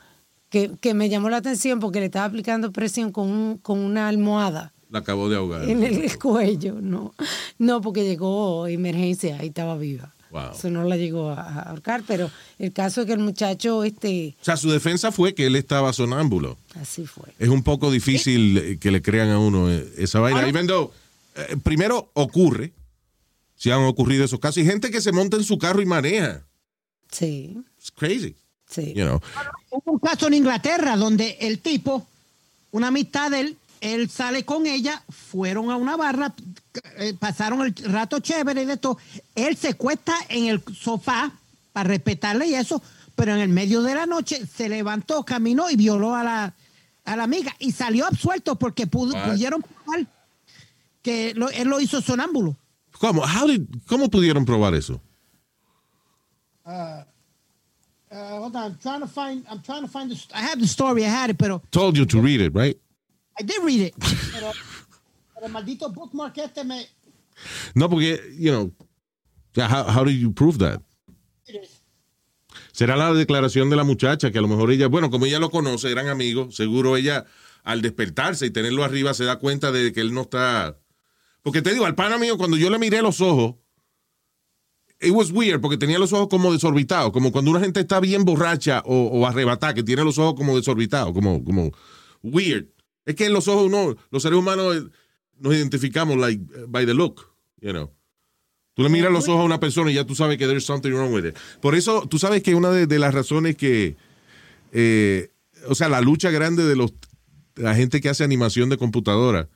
que, 0.49 0.71
que 0.81 0.95
me 0.95 1.09
llamó 1.09 1.29
la 1.29 1.39
atención 1.39 1.81
porque 1.81 1.99
le 2.01 2.07
estaba 2.07 2.27
aplicando 2.27 2.71
presión 2.73 3.11
con, 3.13 3.29
un- 3.31 3.59
con 3.59 3.79
una 3.81 4.09
almohada. 4.09 4.73
La 4.91 5.01
acabó 5.01 5.29
de 5.29 5.37
ahogar. 5.37 5.69
en 5.69 5.83
el 5.83 6.19
cuello, 6.19 6.77
no. 6.81 7.15
No, 7.59 7.81
porque 7.81 8.05
llegó 8.05 8.67
emergencia 8.69 9.43
y 9.43 9.49
estaba 9.49 9.77
viva. 9.77 10.15
Wow. 10.31 10.53
Eso 10.57 10.71
no 10.71 10.85
la 10.85 10.97
llegó 10.97 11.31
a, 11.31 11.63
ahorcar, 11.63 12.05
pero 12.07 12.31
el 12.59 12.73
caso 12.73 13.01
es 13.03 13.07
que 13.09 13.13
el 13.13 13.19
muchacho, 13.21 13.85
este, 13.85 14.35
O 14.41 14.45
sea, 14.45 14.57
su 14.57 14.71
defensa 14.71 15.11
fue 15.13 15.35
que 15.35 15.47
él 15.47 15.57
estaba 15.57 15.93
sonámbulo. 15.93 16.57
así 16.81 17.07
fue. 17.07 17.27
Es 17.39 17.49
un 17.49 17.63
poco 17.63 17.91
difícil 17.91 18.57
eh, 18.59 18.79
que 18.81 18.91
le 18.91 19.03
crean 19.03 19.29
a 19.31 19.39
uno 19.39 19.71
eh, 19.71 19.85
esa 19.99 20.21
vaina. 20.21 20.49
Even 20.49 20.67
though, 20.67 20.93
eh, 21.35 21.57
primero 21.63 22.11
ocurre, 22.15 22.73
si 23.57 23.71
han 23.71 23.83
ocurrido 23.85 24.25
esos 24.25 24.41
casos, 24.41 24.59
y 24.59 24.65
gente 24.67 24.91
que 24.91 25.01
se 25.01 25.13
monta 25.13 25.37
en 25.37 25.45
su 25.45 25.59
carro 25.59 25.81
y 25.83 25.87
maneja. 25.87 26.43
Sí, 27.11 27.57
It's 27.79 27.91
crazy, 27.93 28.35
sí. 28.69 28.93
you 28.95 29.05
know. 29.05 29.21
Hubo 29.71 29.93
un 29.93 29.99
caso 29.99 30.27
en 30.27 30.35
Inglaterra 30.35 30.97
donde 30.97 31.37
el 31.41 31.61
tipo, 31.61 32.07
una 32.73 32.89
amistad 32.89 33.31
de 33.31 33.41
él, 33.41 33.59
él 33.81 34.09
sale 34.11 34.45
con 34.45 34.67
ella, 34.67 35.03
fueron 35.11 35.71
a 35.71 35.77
una 35.77 35.97
barra, 35.97 36.35
eh, 36.99 37.15
pasaron 37.19 37.61
el 37.63 37.75
rato 37.93 38.19
chévere 38.21 38.63
y 38.63 38.67
de 38.67 38.77
todo. 38.79 38.99
Él 39.35 39.57
se 39.57 39.75
cuesta 39.75 40.15
en 40.29 40.47
el 40.47 40.63
sofá 40.75 41.33
para 41.73 41.89
respetarle 41.89 42.47
y 42.47 42.55
eso, 42.55 42.83
pero 43.15 43.35
en 43.35 43.41
el 43.41 43.49
medio 43.51 43.83
de 43.83 43.95
la 43.95 44.07
noche 44.07 44.45
se 44.47 44.69
levantó, 44.69 45.23
caminó 45.25 45.71
y 45.71 45.77
violó 45.77 46.15
a 46.15 46.25
la, 46.25 46.55
a 47.05 47.17
la 47.17 47.23
amiga 47.25 47.55
y 47.59 47.73
salió 47.73 48.07
absuelto 48.07 48.57
porque 48.57 48.87
pudo- 48.87 49.13
pudieron 49.31 49.63
probar 49.63 50.07
que 51.05 51.35
lo- 51.35 51.51
él 51.51 51.69
lo 51.69 51.79
hizo 51.81 52.01
sonámbulo. 52.01 52.57
¿Cómo? 52.99 53.23
How 53.23 53.47
did- 53.47 53.67
¿Cómo 53.87 54.09
pudieron 54.11 54.45
probar 54.45 54.75
eso? 54.75 55.01
Uh, 56.65 57.05
hold 58.11 58.57
on, 58.57 58.63
I'm 58.73 58.79
trying 58.79 59.01
to 59.01 59.07
find, 59.07 59.45
I'm 59.51 59.61
trying 59.63 59.83
to 59.83 59.89
find 59.89 60.11
I 60.35 60.41
had 60.41 60.59
the 60.59 60.67
story, 60.67 61.05
I 61.05 61.09
had 61.09 61.31
it, 61.31 61.37
pero 61.39 61.63
Told 61.71 61.97
you 61.97 62.07
to 62.07 62.21
read 62.23 62.41
it, 62.41 62.53
right? 62.55 62.77
I 63.39 63.43
did 63.43 63.59
read 63.63 63.81
it. 63.81 63.95
Pero, 64.33 64.53
pero 65.35 65.47
el 65.47 65.53
maldito 65.53 65.93
bookmark 65.93 66.39
este 66.39 66.65
me, 66.65 66.87
No, 67.75 67.89
porque, 67.91 68.21
you 68.39 68.51
know, 68.53 68.73
how, 69.57 69.85
how 69.85 70.05
did 70.05 70.15
you 70.19 70.33
prove 70.33 70.59
that? 70.59 70.81
Será 72.73 72.97
la 72.97 73.13
declaración 73.13 73.69
de 73.71 73.77
la 73.77 73.85
muchacha 73.85 74.31
que 74.31 74.39
a 74.39 74.41
lo 74.41 74.49
mejor 74.49 74.71
ella, 74.71 74.87
bueno, 74.89 75.11
como 75.11 75.27
ella 75.27 75.39
lo 75.41 75.51
conoce, 75.51 75.91
eran 75.91 76.09
amigos, 76.09 76.55
seguro 76.57 76.97
ella 76.97 77.25
al 77.65 77.83
despertarse 77.83 78.47
y 78.47 78.51
tenerlo 78.51 78.85
arriba 78.85 79.13
se 79.15 79.25
da 79.25 79.39
cuenta 79.41 79.71
de 79.73 79.93
que 79.93 80.01
él 80.01 80.15
no 80.15 80.23
está. 80.23 80.79
Porque 81.45 81.61
te 81.61 81.73
digo, 81.73 81.85
al 81.85 81.95
pana 81.95 82.19
mío, 82.19 82.39
cuando 82.39 82.57
yo 82.57 82.71
le 82.71 82.79
miré 82.79 83.03
los 83.03 83.21
ojos, 83.21 83.57
it 84.99 85.13
was 85.13 85.31
weird 85.31 85.61
porque 85.61 85.77
tenía 85.77 85.99
los 85.99 86.13
ojos 86.15 86.29
como 86.29 86.51
desorbitados, 86.53 87.13
como 87.13 87.31
cuando 87.31 87.51
una 87.51 87.61
gente 87.61 87.81
está 87.81 88.01
bien 88.01 88.25
borracha 88.25 88.83
o, 88.87 89.09
o 89.09 89.27
arrebatada, 89.27 89.75
que 89.75 89.83
tiene 89.83 90.03
los 90.03 90.17
ojos 90.19 90.35
como 90.35 90.57
desorbitados, 90.57 91.13
como, 91.13 91.45
como 91.45 91.71
weird. 92.23 92.67
Es 93.05 93.15
que 93.15 93.27
en 93.27 93.35
los 93.35 93.47
ojos 93.47 93.67
uno, 93.67 93.95
los 94.11 94.23
seres 94.23 94.39
humanos 94.39 94.75
eh, 94.75 94.89
nos 95.39 95.55
identificamos 95.55 96.17
like 96.17 96.43
by 96.67 96.87
the 96.87 96.95
look, 96.95 97.21
you 97.61 97.73
know. 97.73 97.93
Tú 98.73 98.83
le 98.83 98.89
miras 98.89 99.13
los 99.13 99.29
ojos 99.29 99.43
a 99.43 99.45
una 99.45 99.61
persona 99.61 99.91
y 99.91 99.95
ya 99.95 100.07
tú 100.07 100.15
sabes 100.15 100.39
que 100.39 100.47
there's 100.47 100.65
something 100.65 100.91
wrong 100.93 101.13
with 101.13 101.27
it. 101.27 101.37
Por 101.61 101.75
eso, 101.75 102.09
tú 102.09 102.19
sabes 102.19 102.43
que 102.43 102.55
una 102.55 102.71
de, 102.71 102.87
de 102.87 102.99
las 102.99 103.13
razones 103.13 103.55
que, 103.55 103.97
eh, 104.73 105.31
o 105.69 105.75
sea, 105.75 105.91
la 105.91 106.01
lucha 106.01 106.31
grande 106.31 106.65
de 106.65 106.75
los 106.75 106.93
de 107.55 107.63
la 107.63 107.75
gente 107.75 108.01
que 108.01 108.09
hace 108.09 108.25
animación 108.25 108.71
de 108.71 108.79
computadora, 108.79 109.49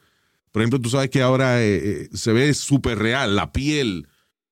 por 0.53 0.63
ejemplo, 0.63 0.81
tú 0.81 0.89
sabes 0.91 1.11
que 1.11 1.23
ahora 1.23 1.63
eh, 1.63 1.77
eh, 1.77 2.09
se 2.13 2.33
ve 2.33 2.53
súper 2.55 2.99
real, 2.99 3.37
la 3.37 3.53
piel 3.53 4.07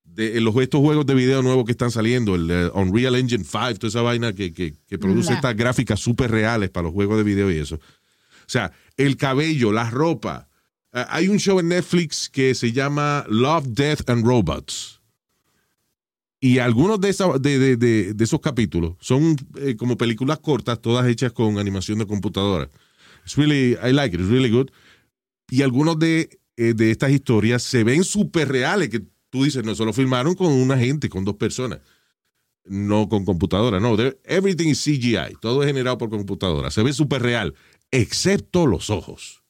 de 0.04 0.40
los, 0.40 0.56
estos 0.56 0.80
juegos 0.80 1.04
de 1.06 1.14
video 1.14 1.42
nuevos 1.42 1.64
que 1.66 1.72
están 1.72 1.90
saliendo, 1.90 2.34
el 2.34 2.50
eh, 2.50 2.70
Unreal 2.74 3.16
Engine 3.16 3.44
5, 3.44 3.74
toda 3.74 3.88
esa 3.88 4.02
vaina 4.02 4.32
que, 4.32 4.52
que, 4.54 4.74
que 4.86 4.98
produce 4.98 5.32
estas 5.34 5.54
gráficas 5.56 6.00
súper 6.00 6.30
reales 6.30 6.70
para 6.70 6.84
los 6.84 6.94
juegos 6.94 7.18
de 7.18 7.24
video 7.24 7.50
y 7.50 7.58
eso. 7.58 7.74
O 7.76 8.48
sea, 8.48 8.72
el 8.96 9.16
cabello, 9.16 9.72
la 9.72 9.90
ropa. 9.90 10.48
Ah, 10.92 11.06
hay 11.10 11.28
un 11.28 11.38
show 11.38 11.58
en 11.60 11.68
Netflix 11.68 12.30
que 12.30 12.54
se 12.54 12.72
llama 12.72 13.24
Love, 13.28 13.66
Death 13.66 14.08
and 14.08 14.24
Robots. 14.24 15.00
Y 16.40 16.58
algunos 16.58 17.00
de, 17.00 17.08
esa- 17.08 17.38
de, 17.38 17.58
de- 17.58 17.76
de- 17.76 18.14
de 18.14 18.24
esos 18.24 18.40
capítulos 18.40 18.94
son 19.00 19.36
eh, 19.58 19.74
como 19.76 19.96
películas 19.96 20.38
cortas, 20.38 20.80
todas 20.80 21.06
hechas 21.08 21.32
con 21.32 21.58
animación 21.58 21.98
de 21.98 22.06
computadora. 22.06 22.70
It's 23.24 23.36
really, 23.36 23.76
I 23.82 23.92
like 23.92 24.14
it, 24.14 24.20
it's 24.20 24.30
really 24.30 24.50
good. 24.50 24.70
Y 25.48 25.62
algunos 25.62 25.98
de, 25.98 26.40
eh, 26.56 26.74
de 26.74 26.90
estas 26.90 27.10
historias 27.10 27.62
se 27.62 27.84
ven 27.84 28.04
súper 28.04 28.48
reales, 28.48 28.88
que 28.88 29.02
tú 29.30 29.44
dices, 29.44 29.64
no, 29.64 29.72
eso 29.72 29.84
lo 29.84 29.92
filmaron 29.92 30.34
con 30.34 30.52
una 30.52 30.78
gente, 30.78 31.08
con 31.08 31.24
dos 31.24 31.36
personas. 31.36 31.80
No 32.64 33.08
con 33.08 33.24
computadora, 33.24 33.78
no. 33.78 33.96
Everything 34.24 34.68
is 34.68 34.82
CGI. 34.82 35.36
Todo 35.40 35.62
es 35.62 35.68
generado 35.68 35.98
por 35.98 36.10
computadora. 36.10 36.70
Se 36.70 36.82
ve 36.82 36.92
súper 36.92 37.22
real, 37.22 37.54
excepto 37.90 38.66
los 38.66 38.90
ojos. 38.90 39.44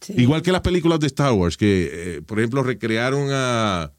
sí. 0.00 0.14
Igual 0.16 0.42
que 0.42 0.52
las 0.52 0.60
películas 0.60 1.00
de 1.00 1.08
Star 1.08 1.32
Wars, 1.32 1.56
que, 1.56 1.90
eh, 1.92 2.22
por 2.22 2.38
ejemplo, 2.38 2.62
recrearon 2.62 3.28
a. 3.32 3.92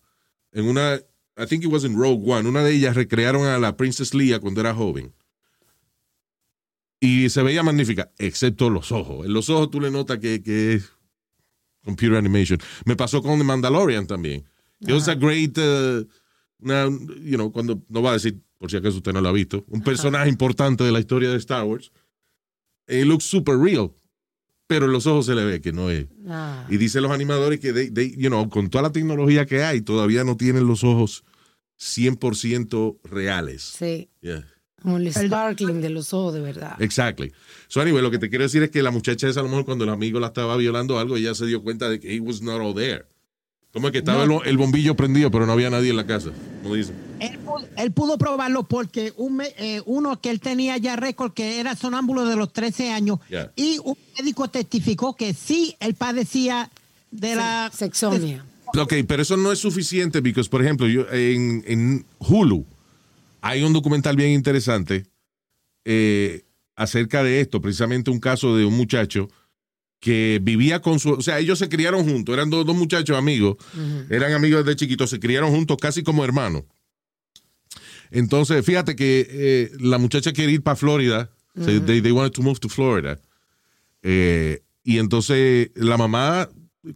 En 0.53 0.65
una. 0.65 0.95
I 1.39 1.45
think 1.45 1.63
it 1.63 1.71
was 1.71 1.83
in 1.83 1.97
Rogue 1.97 2.23
One. 2.25 2.47
Una 2.47 2.63
de 2.63 2.73
ellas 2.73 2.95
recrearon 2.95 3.45
a 3.45 3.59
la 3.59 3.75
Princess 3.75 4.13
Leia 4.13 4.39
cuando 4.39 4.61
era 4.61 4.73
joven. 4.73 5.13
Y 6.99 7.29
se 7.29 7.43
veía 7.43 7.61
magnífica, 7.63 8.11
excepto 8.17 8.69
los 8.69 8.91
ojos. 8.91 9.25
En 9.25 9.33
los 9.33 9.49
ojos 9.49 9.69
tú 9.69 9.79
le 9.79 9.91
notas 9.91 10.17
que, 10.19 10.41
que 10.41 10.73
es 10.75 10.91
computer 11.83 12.17
animation. 12.17 12.59
Me 12.85 12.95
pasó 12.95 13.21
con 13.21 13.37
The 13.37 13.43
Mandalorian 13.45 14.07
también. 14.07 14.45
Was 14.81 15.07
a 15.07 15.15
great. 15.15 15.57
uh, 15.57 16.05
una- 16.59 16.85
you 17.23 17.35
know, 17.35 17.51
cuando. 17.51 17.81
No 17.89 18.01
va 18.01 18.11
a 18.11 18.13
decir, 18.13 18.39
por 18.57 18.69
si 18.71 18.77
acaso 18.77 18.97
usted 18.97 19.13
no 19.13 19.21
lo 19.21 19.29
ha 19.29 19.31
visto. 19.31 19.63
Un 19.69 19.81
personaje 19.81 20.27
importante 20.29 20.83
de 20.83 20.91
la 20.91 20.99
historia 20.99 21.29
de 21.29 21.37
Star 21.37 21.63
Wars. 21.65 21.91
It 22.87 23.05
looks 23.05 23.25
super 23.25 23.57
real. 23.57 23.91
Pero 24.65 24.85
en 24.87 24.91
los 24.91 25.05
ojos 25.07 25.25
se 25.27 25.35
le 25.35 25.45
ve 25.45 25.61
que 25.61 25.71
no 25.71 25.89
es. 25.89 26.07
Ah, 26.27 26.65
Y 26.69 26.77
dicen 26.77 27.01
los 27.03 27.11
animadores 27.11 27.59
que, 27.59 27.71
they- 27.73 27.89
they, 27.91 28.15
you 28.17 28.27
know, 28.29 28.49
con 28.49 28.69
toda 28.69 28.81
la 28.81 28.91
tecnología 28.91 29.45
que 29.45 29.63
hay, 29.63 29.81
todavía 29.81 30.23
no 30.25 30.35
tienen 30.35 30.67
los 30.67 30.83
ojos 30.83 31.23
100% 31.79 32.99
reales. 33.03 33.61
sí. 33.63 34.09
Yeah, 34.21 34.45
Como 34.81 34.97
el 34.97 35.11
sparkling 35.11 35.81
de 35.81 35.89
los 35.89 36.13
ojos, 36.13 36.33
de 36.35 36.41
verdad. 36.41 36.79
exactly. 36.81 37.33
So 37.67 37.81
anyway, 37.81 38.01
lo 38.01 38.11
que 38.11 38.19
te 38.19 38.29
quiero 38.29 38.43
decir 38.43 38.61
es 38.63 38.69
que 38.69 38.81
la 38.83 38.91
muchacha 38.91 39.27
esa, 39.27 39.39
a 39.39 39.43
lo 39.43 39.49
mejor 39.49 39.65
cuando 39.65 39.83
el 39.83 39.89
amigo 39.89 40.19
la 40.19 40.27
estaba 40.27 40.55
violando 40.55 40.95
o 40.95 40.99
algo, 40.99 41.17
ella 41.17 41.33
se 41.35 41.45
dio 41.45 41.61
cuenta 41.63 41.89
de 41.89 41.99
que 41.99 42.13
he 42.15 42.19
was 42.19 42.41
not 42.41 42.61
all 42.61 42.75
there. 42.75 43.05
Como 43.73 43.91
que 43.91 43.97
estaba 43.99 44.23
el, 44.23 44.31
el 44.45 44.57
bombillo 44.57 44.95
prendido, 44.95 45.29
pero 45.29 45.45
no 45.45 45.51
había 45.53 45.69
nadie 45.69 45.89
en 45.89 45.97
la 45.97 46.05
casa. 46.07 46.29
Como 46.63 46.73
dicen. 46.75 46.95
Él 47.19 47.37
pudo, 47.39 47.67
él 47.75 47.91
pudo 47.91 48.17
probarlo 48.17 48.63
porque 48.63 49.13
un 49.17 49.41
eh, 49.41 49.81
uno 49.85 50.19
que 50.21 50.29
él 50.29 50.39
tenía 50.39 50.77
ya 50.77 50.95
récord 50.95 51.33
que 51.33 51.59
era 51.59 51.75
sonámbulo 51.75 52.25
de 52.25 52.35
los 52.37 52.53
13 52.53 52.91
años 52.91 53.19
Ya. 53.29 53.51
y 53.55 53.79
un 53.83 53.95
médico 54.17 54.47
testificó 54.47 55.15
que 55.15 55.33
sí, 55.33 55.75
él 55.79 55.93
padecía 55.95 56.71
de 57.11 57.35
la... 57.35 57.69
Sexomia. 57.73 58.45
Ok, 58.77 58.93
pero 59.07 59.21
eso 59.21 59.37
no 59.37 59.51
es 59.51 59.59
suficiente, 59.59 60.21
porque, 60.21 60.43
por 60.49 60.61
ejemplo, 60.63 60.87
yo, 60.87 61.05
en, 61.11 61.63
en 61.67 62.05
Hulu 62.19 62.65
hay 63.41 63.63
un 63.63 63.73
documental 63.73 64.15
bien 64.15 64.31
interesante 64.31 65.05
eh, 65.85 66.43
acerca 66.75 67.23
de 67.23 67.41
esto, 67.41 67.61
precisamente 67.61 68.11
un 68.11 68.19
caso 68.19 68.55
de 68.55 68.65
un 68.65 68.75
muchacho 68.75 69.29
que 69.99 70.39
vivía 70.41 70.81
con 70.81 70.99
su, 70.99 71.11
o 71.11 71.21
sea, 71.21 71.39
ellos 71.39 71.57
se 71.57 71.69
criaron 71.69 72.07
juntos, 72.07 72.33
eran 72.33 72.49
dos, 72.49 72.65
dos 72.65 72.75
muchachos 72.75 73.17
amigos, 73.17 73.57
eran 74.09 74.33
amigos 74.33 74.63
desde 74.63 74.75
chiquitos, 74.77 75.09
se 75.09 75.19
criaron 75.19 75.51
juntos 75.51 75.77
casi 75.81 76.03
como 76.03 76.23
hermanos. 76.23 76.63
Entonces, 78.11 78.63
fíjate 78.63 78.95
que 78.95 79.27
eh, 79.29 79.71
la 79.79 79.97
muchacha 79.97 80.31
quiere 80.33 80.51
ir 80.51 80.61
para 80.61 80.75
Florida, 80.75 81.31
they, 81.55 81.79
they 82.01 82.11
wanted 82.11 82.31
to 82.33 82.43
move 82.43 82.59
to 82.59 82.69
Florida. 82.69 83.19
Eh, 84.03 84.61
y 84.83 84.99
entonces 84.99 85.71
la 85.75 85.97
mamá, 85.97 86.47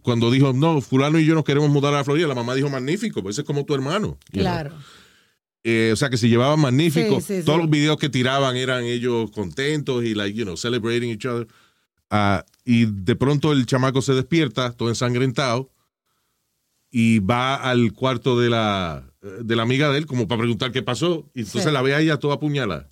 cuando 0.02 0.30
dijo, 0.30 0.52
no, 0.52 0.80
fulano 0.80 1.18
y 1.18 1.26
yo 1.26 1.34
nos 1.34 1.44
queremos 1.44 1.70
mudar 1.70 1.94
a 1.94 2.04
Florida, 2.04 2.28
la 2.28 2.34
mamá 2.34 2.54
dijo, 2.54 2.70
magnífico, 2.70 3.22
pues 3.22 3.34
ese 3.34 3.42
es 3.42 3.46
como 3.46 3.64
tu 3.64 3.74
hermano. 3.74 4.16
you 4.32 4.42
know. 4.42 4.78
Eh, 5.64 5.90
o 5.92 5.96
sea, 5.96 6.10
que 6.10 6.16
se 6.16 6.28
llevaban 6.28 6.58
magnífico. 6.60 7.20
Sí, 7.20 7.38
sí, 7.38 7.44
Todos 7.44 7.58
sí. 7.58 7.62
los 7.62 7.70
videos 7.70 7.96
que 7.96 8.08
tiraban 8.08 8.56
eran 8.56 8.84
ellos 8.84 9.30
contentos 9.30 10.04
y, 10.04 10.14
like, 10.14 10.36
you 10.36 10.44
know, 10.44 10.56
celebrating 10.56 11.10
each 11.10 11.26
other. 11.26 11.46
Ah, 12.10 12.44
y 12.64 12.86
de 12.86 13.16
pronto 13.16 13.52
el 13.52 13.64
chamaco 13.66 14.02
se 14.02 14.12
despierta, 14.14 14.72
todo 14.72 14.88
ensangrentado, 14.88 15.70
y 16.90 17.20
va 17.20 17.54
al 17.54 17.92
cuarto 17.92 18.38
de 18.38 18.50
la, 18.50 19.10
de 19.22 19.56
la 19.56 19.62
amiga 19.62 19.90
de 19.90 19.98
él, 19.98 20.06
como 20.06 20.28
para 20.28 20.40
preguntar 20.40 20.72
qué 20.72 20.82
pasó. 20.82 21.30
Y 21.34 21.40
entonces 21.40 21.72
la 21.72 21.80
ve 21.80 21.94
a 21.94 22.00
ella 22.00 22.18
toda 22.18 22.34
apuñalada. 22.34 22.90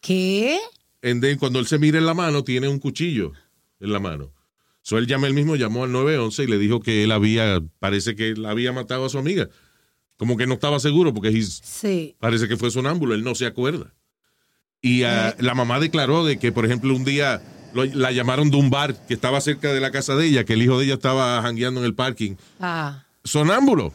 ¿Qué? 0.00 0.58
And 1.02 1.22
then, 1.22 1.38
cuando 1.38 1.58
él 1.58 1.66
se 1.66 1.78
mira 1.78 1.98
en 1.98 2.06
la 2.06 2.14
mano, 2.14 2.44
tiene 2.44 2.68
un 2.68 2.78
cuchillo 2.78 3.32
en 3.80 3.92
la 3.92 3.98
mano. 3.98 4.32
So 4.82 4.98
él 4.98 5.06
llama 5.06 5.26
él 5.26 5.34
mismo, 5.34 5.56
llamó 5.56 5.84
al 5.84 5.92
911 5.92 6.44
y 6.44 6.46
le 6.46 6.58
dijo 6.58 6.80
que 6.80 7.04
él 7.04 7.12
había, 7.12 7.60
parece 7.78 8.14
que 8.14 8.28
él 8.30 8.46
había 8.46 8.72
matado 8.72 9.04
a 9.04 9.08
su 9.08 9.18
amiga. 9.18 9.48
Como 10.20 10.36
que 10.36 10.46
no 10.46 10.52
estaba 10.52 10.78
seguro 10.80 11.14
porque 11.14 11.32
Sí. 11.42 12.14
parece 12.20 12.46
que 12.46 12.58
fue 12.58 12.70
sonámbulo, 12.70 13.14
él 13.14 13.24
no 13.24 13.34
se 13.34 13.46
acuerda. 13.46 13.94
Y 14.82 15.04
ah, 15.04 15.34
la 15.38 15.54
mamá 15.54 15.80
declaró 15.80 16.26
de 16.26 16.38
que, 16.38 16.52
por 16.52 16.66
ejemplo, 16.66 16.94
un 16.94 17.06
día 17.06 17.40
lo- 17.72 17.86
la 17.86 18.12
llamaron 18.12 18.50
de 18.50 18.58
un 18.58 18.68
bar 18.68 18.94
que 19.06 19.14
estaba 19.14 19.40
cerca 19.40 19.72
de 19.72 19.80
la 19.80 19.90
casa 19.90 20.16
de 20.16 20.26
ella, 20.26 20.44
que 20.44 20.52
el 20.52 20.60
hijo 20.60 20.78
de 20.78 20.84
ella 20.84 20.94
estaba 20.94 21.40
jangueando 21.40 21.80
en 21.80 21.86
el 21.86 21.94
parking. 21.94 22.34
Ah, 22.60 23.06
Sonámbulo. 23.24 23.94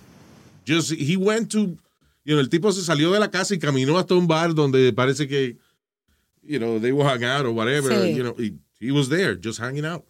Just, 0.68 0.94
he 0.94 1.16
went 1.16 1.52
to, 1.52 1.60
you 1.60 2.34
know, 2.34 2.40
el 2.40 2.50
tipo 2.50 2.72
se 2.72 2.82
salió 2.82 3.12
de 3.12 3.20
la 3.20 3.30
casa 3.30 3.54
y 3.54 3.60
caminó 3.60 4.00
hasta 4.00 4.16
un 4.16 4.26
bar 4.28 4.56
donde 4.56 4.92
parece 4.94 5.28
que, 5.28 5.58
you 6.42 6.58
know, 6.58 6.80
they 6.80 6.92
were 6.92 7.08
hanging 7.08 7.28
out 7.30 7.46
or 7.46 7.50
whatever, 7.52 7.92
Sí. 8.04 8.16
you 8.16 8.24
know, 8.24 8.36
he 8.80 8.92
was 8.92 9.10
there, 9.10 9.38
just 9.40 9.60
hanging 9.60 9.86
out. 9.86 10.04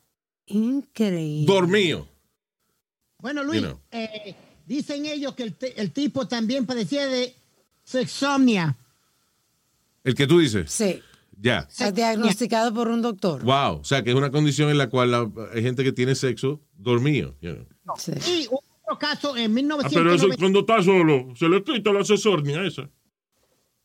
Increíble. 0.47 1.45
Dormido. 1.45 2.07
Bueno, 3.19 3.43
Luis, 3.43 3.61
You 3.61 3.67
know. 3.67 3.81
eh, 3.91 4.35
dicen 4.65 5.05
ellos 5.05 5.33
que 5.35 5.43
el, 5.43 5.55
el 5.77 5.91
tipo 5.91 6.27
también 6.27 6.65
padecía 6.65 7.07
de 7.07 7.33
sexomnia. 7.83 8.75
El 10.03 10.15
que 10.15 10.27
tú 10.27 10.39
dices. 10.39 10.71
Sí. 10.71 11.01
Ya. 11.41 11.59
Está 11.69 11.91
diagnosticado 11.91 12.73
por 12.73 12.87
un 12.87 13.01
doctor. 13.01 13.43
Wow. 13.43 13.79
O 13.79 13.83
sea, 13.83 14.03
que 14.03 14.11
es 14.11 14.15
una 14.15 14.31
condición 14.31 14.69
en 14.69 14.77
la 14.77 14.89
cual 14.89 15.11
la- 15.11 15.29
hay 15.53 15.61
gente 15.63 15.83
que 15.83 15.91
tiene 15.91 16.15
sexo 16.15 16.61
dormido. 16.77 17.35
you 17.41 17.53
know. 17.53 17.65
Sí. 17.97 18.11
Y 18.25 18.47
otro 18.47 18.97
caso 18.99 19.35
en 19.35 19.51
Ah, 19.71 19.77
pero 19.91 20.13
eso 20.13 20.27
1990. 20.27 20.37
cuando 20.37 20.59
está 20.61 20.81
solo, 20.83 21.33
se 21.35 21.49
le 21.49 21.63
quita 21.63 21.91
la 21.91 22.01
asesornia 22.01 22.63
esa. 22.65 22.89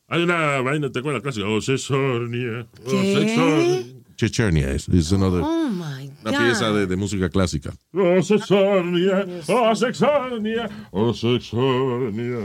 Hay 0.09 0.23
una 0.23 0.61
vaina, 0.61 0.91
¿te 0.91 0.99
acuerdas? 1.01 1.23
Casi, 1.23 1.41
oh, 1.43 1.61
sesornia, 1.61 2.67
oh. 2.87 4.01
Chechenia 4.17 4.71
es, 4.73 4.89
es 4.89 5.13
another- 5.13 5.43
Oh 5.43 5.69
my 5.71 6.00
Una 6.23 6.39
pieza 6.39 6.71
de, 6.73 6.87
de 6.87 6.97
música 6.97 7.29
clásica. 7.31 7.73
Oh, 7.93 8.23
sesornia, 8.23 9.27
oh, 9.49 9.75
sexornia, 9.75 10.69
oh, 10.91 11.15
sexornia. 11.15 12.39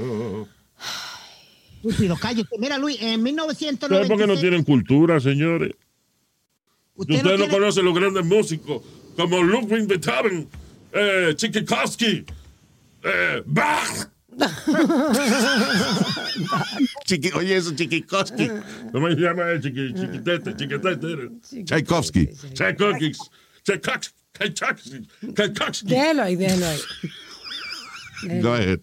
Estúpido, 1.83 2.15
cállate. 2.19 2.57
Mira, 2.57 2.77
Luis, 2.77 2.95
en 3.01 3.19
¿Saben 3.19 3.23
1996. 3.23 4.07
por 4.07 4.17
qué 4.17 4.27
no 4.27 4.39
tienen 4.39 4.63
cultura, 4.63 5.19
señores? 5.19 5.71
usted 6.95 7.15
Ustedes 7.15 7.23
no 7.23 7.31
no, 7.31 7.35
tiene- 7.37 7.53
conocen 7.53 7.85
los 7.85 7.93
grandes 7.95 8.25
músicos 8.25 8.81
como 9.17 9.43
Ludwig 9.43 9.85
Beethoven, 9.87 10.47
eh, 10.93 11.33
Tchaikovsky, 11.35 12.25
eh, 13.03 13.43
Bach. 13.45 14.09
Chiqui, 17.05 17.31
oye, 17.35 17.55
eso, 17.55 17.73
Chiquikoski. 17.75 18.49
¿Cómo 18.91 19.07
se 19.09 19.15
llama 19.15 19.49
el 19.51 19.61
chiqui, 19.61 19.93
chiquitete? 19.93 20.55
Chiquitete. 20.57 21.11
era? 21.11 21.29
Tchaikovsky. 21.63 22.29
Tchaikovsky. 22.53 23.11
Déjalo 25.83 26.23
ahí, 26.23 26.35
ahí. 26.45 26.79
Go 28.41 28.53
ahead. 28.53 28.79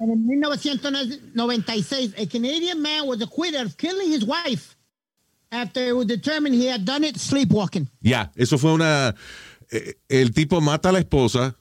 En 0.00 0.26
1996, 0.26 2.14
a 2.18 2.26
Canadian 2.26 2.80
man 2.82 3.06
was 3.06 3.20
acquitted 3.22 3.60
of 3.64 3.76
killing 3.76 4.10
his 4.10 4.24
wife 4.24 4.76
after 5.50 5.80
it 5.88 5.92
was 5.94 6.06
determined 6.06 6.54
he 6.54 6.66
had 6.66 6.84
done 6.84 7.04
it 7.04 7.16
sleepwalking. 7.18 7.88
Ya, 8.00 8.30
eso 8.36 8.58
fue 8.58 8.72
una. 8.72 9.14
eh, 9.70 9.94
el 10.08 10.32
tipo 10.32 10.60
mata 10.60 10.88
a 10.90 10.92
la 10.92 10.98
esposa. 10.98 11.56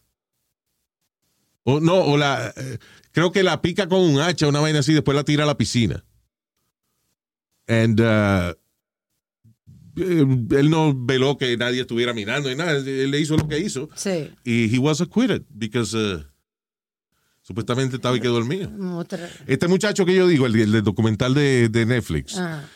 O 1.63 1.79
no, 1.79 2.01
o 2.01 2.17
la. 2.17 2.53
eh, 2.55 2.77
creo 3.11 3.31
que 3.31 3.43
la 3.43 3.61
pica 3.61 3.87
con 3.87 3.99
un 4.01 4.19
hacha, 4.19 4.47
una 4.47 4.59
vaina 4.59 4.79
así, 4.79 4.93
después 4.93 5.15
la 5.15 5.23
tira 5.23 5.43
a 5.43 5.47
la 5.47 5.57
piscina. 5.57 6.03
And. 7.67 7.99
uh, 7.99 8.53
él 9.97 10.69
no 10.69 10.93
veló 10.95 11.37
que 11.37 11.57
nadie 11.57 11.81
estuviera 11.81 12.13
mirando 12.13 12.51
y 12.51 12.55
nada. 12.55 12.77
Él 12.77 13.11
le 13.11 13.19
hizo 13.19 13.35
lo 13.35 13.47
que 13.47 13.59
hizo. 13.59 13.89
Sí. 13.95 14.31
Y 14.43 14.73
he 14.73 14.79
was 14.79 15.01
acquitted 15.01 15.43
because. 15.49 15.95
uh, 15.95 16.23
supuestamente 17.47 17.95
estaba 17.95 18.17
y 18.17 18.19
quedó 18.19 18.33
dormido. 18.33 18.69
Otra. 18.97 19.29
Este 19.47 19.69
muchacho 19.69 20.05
que 20.05 20.13
yo 20.13 20.27
digo, 20.27 20.47
el, 20.47 20.83
documental 20.83 21.33
de, 21.33 21.69
de 21.69 21.85
Netflix. 21.85 22.37
Ah, 22.37 22.67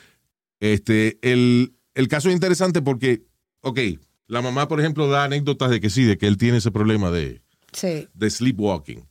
Este, 0.61 1.19
el, 1.21 1.73
el 1.93 2.07
caso 2.07 2.29
es 2.29 2.35
interesante 2.35 2.81
porque, 2.81 3.25
ok, 3.61 3.79
la 4.27 4.41
mamá, 4.41 4.69
por 4.69 4.79
ejemplo, 4.79 5.09
da 5.09 5.25
anécdotas 5.25 5.71
de 5.71 5.81
que 5.81 5.89
sí, 5.89 6.03
de 6.05 6.17
que 6.17 6.25
él 6.25 6.37
tiene 6.37 6.59
ese 6.59 6.71
problema 6.71 7.11
de, 7.11 7.41
sí. 7.73 8.07
de 8.13 8.29
sleepwalking. 8.29 9.05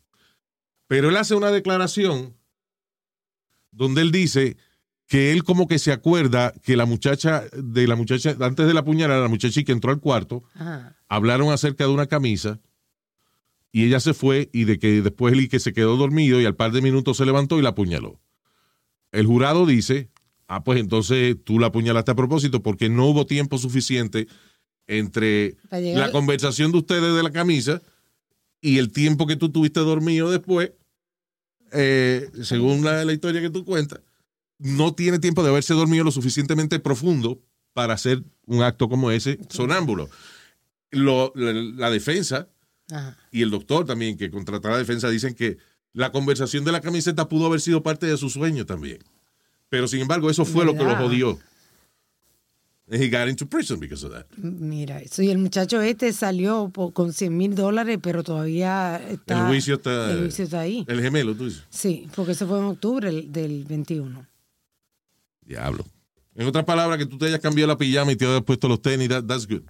Pero 0.86 1.10
él 1.10 1.16
hace 1.18 1.34
una 1.34 1.50
declaración 1.50 2.34
donde 3.70 4.00
él 4.00 4.12
dice 4.12 4.56
que 5.10 5.32
él 5.32 5.42
como 5.42 5.66
que 5.66 5.80
se 5.80 5.90
acuerda 5.90 6.52
que 6.62 6.76
la 6.76 6.86
muchacha, 6.86 7.42
de 7.52 7.88
la 7.88 7.96
muchacha, 7.96 8.36
antes 8.40 8.64
de 8.68 8.72
la 8.74 8.84
puñalada, 8.84 9.20
la 9.22 9.28
muchacha 9.28 9.60
que 9.64 9.72
entró 9.72 9.90
al 9.90 9.98
cuarto, 9.98 10.44
Ajá. 10.54 10.96
hablaron 11.08 11.50
acerca 11.52 11.82
de 11.82 11.90
una 11.90 12.06
camisa 12.06 12.60
y 13.72 13.86
ella 13.86 13.98
se 13.98 14.14
fue 14.14 14.50
y 14.52 14.64
de 14.66 14.78
que 14.78 15.02
después 15.02 15.32
él 15.34 15.40
y 15.40 15.48
que 15.48 15.58
se 15.58 15.72
quedó 15.72 15.96
dormido 15.96 16.40
y 16.40 16.44
al 16.44 16.54
par 16.54 16.70
de 16.70 16.80
minutos 16.80 17.16
se 17.16 17.26
levantó 17.26 17.58
y 17.58 17.62
la 17.62 17.70
apuñaló. 17.70 18.20
El 19.10 19.26
jurado 19.26 19.66
dice, 19.66 20.10
ah, 20.46 20.62
pues 20.62 20.78
entonces 20.78 21.36
tú 21.42 21.58
la 21.58 21.66
apuñalaste 21.66 22.12
a 22.12 22.14
propósito 22.14 22.62
porque 22.62 22.88
no 22.88 23.06
hubo 23.06 23.26
tiempo 23.26 23.58
suficiente 23.58 24.28
entre 24.86 25.56
llegar- 25.72 26.06
la 26.06 26.12
conversación 26.12 26.70
de 26.70 26.78
ustedes 26.78 27.16
de 27.16 27.22
la 27.24 27.32
camisa 27.32 27.82
y 28.60 28.78
el 28.78 28.92
tiempo 28.92 29.26
que 29.26 29.34
tú 29.34 29.48
tuviste 29.48 29.80
dormido 29.80 30.30
después, 30.30 30.70
eh, 31.72 32.28
según 32.44 32.84
la, 32.84 33.04
la 33.04 33.12
historia 33.12 33.40
que 33.40 33.50
tú 33.50 33.64
cuentas, 33.64 34.00
no 34.60 34.94
tiene 34.94 35.18
tiempo 35.18 35.42
de 35.42 35.48
haberse 35.50 35.74
dormido 35.74 36.04
lo 36.04 36.10
suficientemente 36.12 36.78
profundo 36.78 37.40
para 37.72 37.94
hacer 37.94 38.22
un 38.46 38.62
acto 38.62 38.88
como 38.88 39.10
ese 39.10 39.38
sonámbulo. 39.48 40.08
Lo- 40.90 41.32
la, 41.34 41.52
la 41.52 41.90
defensa 41.90 42.48
Ajá. 42.90 43.16
y 43.32 43.42
el 43.42 43.50
doctor 43.50 43.84
también 43.86 44.16
que 44.16 44.30
contrató 44.30 44.68
la 44.68 44.78
defensa 44.78 45.08
dicen 45.10 45.34
que 45.34 45.58
la 45.92 46.12
conversación 46.12 46.64
de 46.64 46.72
la 46.72 46.80
camiseta 46.80 47.28
pudo 47.28 47.46
haber 47.46 47.60
sido 47.60 47.82
parte 47.82 48.06
de 48.06 48.16
su 48.16 48.28
sueño 48.30 48.64
también. 48.66 48.98
Pero 49.68 49.86
sin 49.88 50.00
embargo, 50.00 50.30
eso 50.30 50.44
fue 50.44 50.64
lo 50.64 50.74
que 50.76 50.84
lo 50.84 50.96
jodió. 50.96 51.38
And 52.92 53.00
he 53.00 53.08
got 53.08 53.28
into 53.28 53.46
prison 53.46 53.78
because 53.78 54.04
of 54.04 54.12
that. 54.12 54.26
Mira, 54.36 54.98
eso. 55.00 55.22
Y 55.22 55.30
el 55.30 55.38
muchacho 55.38 55.80
este 55.80 56.12
salió 56.12 56.72
con 56.92 57.12
100 57.12 57.36
mil 57.36 57.54
dólares, 57.54 58.00
pero 58.02 58.24
todavía 58.24 58.96
está. 59.08 59.42
el 59.42 59.46
juicio 59.46 59.74
está. 59.76 60.10
El 60.10 60.18
juicio 60.22 60.44
está 60.44 60.58
ahí. 60.60 60.84
El 60.88 61.00
gemelo, 61.00 61.36
tú 61.36 61.44
dices. 61.44 61.62
Sí, 61.70 62.08
porque 62.16 62.32
eso 62.32 62.48
fue 62.48 62.58
en 62.58 62.64
octubre 62.64 63.08
el- 63.08 63.30
del 63.30 63.64
21. 63.64 64.26
Diablo. 65.50 65.84
En 66.36 66.46
otras 66.46 66.64
palabras, 66.64 66.96
que 66.96 67.06
tú 67.06 67.18
te 67.18 67.26
hayas 67.26 67.40
cambiado 67.40 67.66
la 67.68 67.76
pijama 67.76 68.12
y 68.12 68.16
te 68.16 68.24
hayas 68.24 68.42
puesto 68.42 68.68
los 68.68 68.80
tenis, 68.80 69.08
that- 69.08 69.26
that's 69.26 69.46
good. 69.46 69.62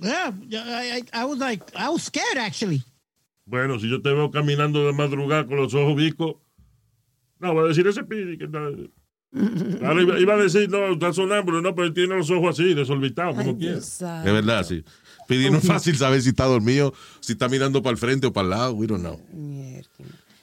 Yeah, 0.00 0.32
I, 0.50 0.98
I, 0.98 1.02
I 1.12 1.24
was 1.24 1.38
like, 1.38 1.62
I 1.76 1.88
was 1.88 2.02
scared 2.04 2.38
actually. 2.38 2.82
Bueno, 3.46 3.78
si 3.78 3.88
yo 3.88 4.00
te 4.02 4.10
veo 4.12 4.30
caminando 4.30 4.84
de 4.86 4.92
madrugada 4.92 5.46
con 5.46 5.56
los 5.56 5.74
ojos 5.74 5.94
vicos, 5.96 6.36
no, 7.38 7.54
voy 7.54 7.66
a 7.66 7.68
decir 7.68 7.86
ese 7.86 8.02
pidi 8.04 8.36
que 8.38 8.44
está... 8.44 8.58
Ahora 9.86 10.02
iba, 10.02 10.18
iba 10.18 10.34
a 10.34 10.36
decir, 10.38 10.68
no, 10.68 10.92
está 10.92 11.12
sonámbulo, 11.12 11.60
no, 11.62 11.74
pero 11.74 11.86
él 11.86 11.94
tiene 11.94 12.16
los 12.16 12.30
ojos 12.30 12.58
así, 12.58 12.74
desorbitados, 12.74 13.36
como 13.36 13.56
quiera. 13.56 13.78
Es 13.78 14.00
verdad, 14.24 14.64
sí. 14.64 14.84
Pidiendo 15.28 15.58
es 15.58 15.66
fácil 15.66 15.96
saber 15.96 16.20
si 16.20 16.30
está 16.30 16.44
dormido, 16.46 16.92
si 17.20 17.32
está 17.32 17.48
mirando 17.48 17.82
para 17.82 17.92
el 17.92 17.98
frente 17.98 18.26
o 18.26 18.32
para 18.32 18.44
el 18.44 18.50
lado. 18.50 18.72
We 18.74 18.86
don't 18.86 19.02
know. 19.02 19.20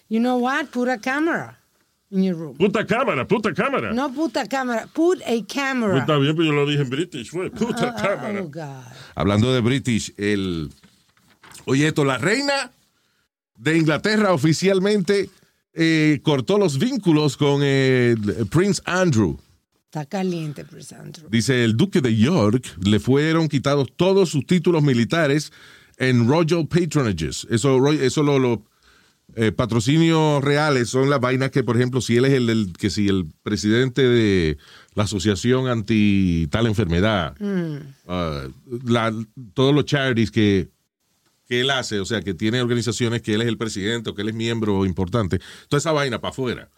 You 0.07 0.19
know 0.19 0.37
what? 0.39 0.67
Put 0.71 0.87
a 0.89 0.97
camera 0.99 1.58
in 2.11 2.23
your 2.23 2.35
room. 2.35 2.55
Puta 2.57 2.85
cámara, 2.85 3.25
puta 3.27 3.53
cámara. 3.53 3.93
No 3.93 4.11
puta 4.11 4.47
cámara, 4.47 4.87
put 4.93 5.21
a 5.21 5.45
camera. 5.45 5.99
está 5.99 6.17
bien, 6.17 6.35
pero 6.35 6.47
yo 6.47 6.53
lo 6.53 6.65
dije 6.65 6.81
en 6.81 6.89
British, 6.89 7.29
fue 7.29 7.49
puta 7.49 7.93
cámara. 7.95 8.41
Oh, 8.41 8.49
God. 8.49 8.83
Hablando 9.15 9.53
de 9.53 9.61
British, 9.61 10.13
el. 10.17 10.69
Oye, 11.65 11.87
esto, 11.87 12.03
la 12.03 12.17
reina 12.17 12.71
de 13.57 13.77
Inglaterra 13.77 14.33
oficialmente 14.33 15.29
eh, 15.73 16.19
cortó 16.23 16.57
los 16.57 16.79
vínculos 16.79 17.37
con 17.37 17.61
eh, 17.63 18.15
Prince 18.49 18.81
Andrew. 18.85 19.37
Está 19.85 20.05
caliente, 20.05 20.65
Prince 20.65 20.95
Andrew. 20.95 21.27
Dice 21.29 21.63
el 21.63 21.75
duque 21.75 22.01
de 22.01 22.15
York 22.15 22.77
le 22.83 22.99
fueron 22.99 23.47
quitados 23.47 23.87
todos 23.95 24.29
sus 24.29 24.45
títulos 24.45 24.83
militares 24.83 25.51
en 25.97 26.27
Royal 26.27 26.67
Patronages. 26.67 27.47
Eso, 27.49 27.91
eso 27.91 28.23
lo, 28.23 28.39
lo, 28.39 28.63
eh, 29.35 29.51
patrocinios 29.51 30.43
reales 30.43 30.89
son 30.89 31.09
las 31.09 31.19
vainas 31.19 31.51
que, 31.51 31.63
por 31.63 31.75
ejemplo, 31.77 32.01
si 32.01 32.17
él 32.17 32.25
es 32.25 32.33
el, 32.33 32.49
el- 32.49 32.73
que 32.77 32.89
si 32.89 33.07
el 33.07 33.27
presidente 33.43 34.01
de 34.07 34.57
la 34.95 35.03
asociación 35.03 35.67
anti 35.67 36.47
tal 36.51 36.67
enfermedad, 36.67 37.35
ah, 38.07 38.43
la- 38.85 39.13
todos 39.53 39.73
los 39.73 39.85
charities 39.85 40.31
que, 40.31 40.69
que 41.47 41.61
él 41.61 41.69
hace, 41.69 41.99
o 41.99 42.05
sea, 42.05 42.21
que 42.21 42.33
tiene 42.33 42.61
organizaciones 42.61 43.21
que 43.21 43.33
él 43.35 43.41
es 43.41 43.47
el 43.47 43.57
presidente 43.57 44.09
o 44.09 44.15
que 44.15 44.21
él 44.23 44.29
es 44.29 44.35
miembro 44.35 44.85
importante, 44.85 45.39
toda 45.67 45.79
esa 45.79 45.91
vaina 45.91 46.19
para 46.19 46.31
afuera. 46.31 46.69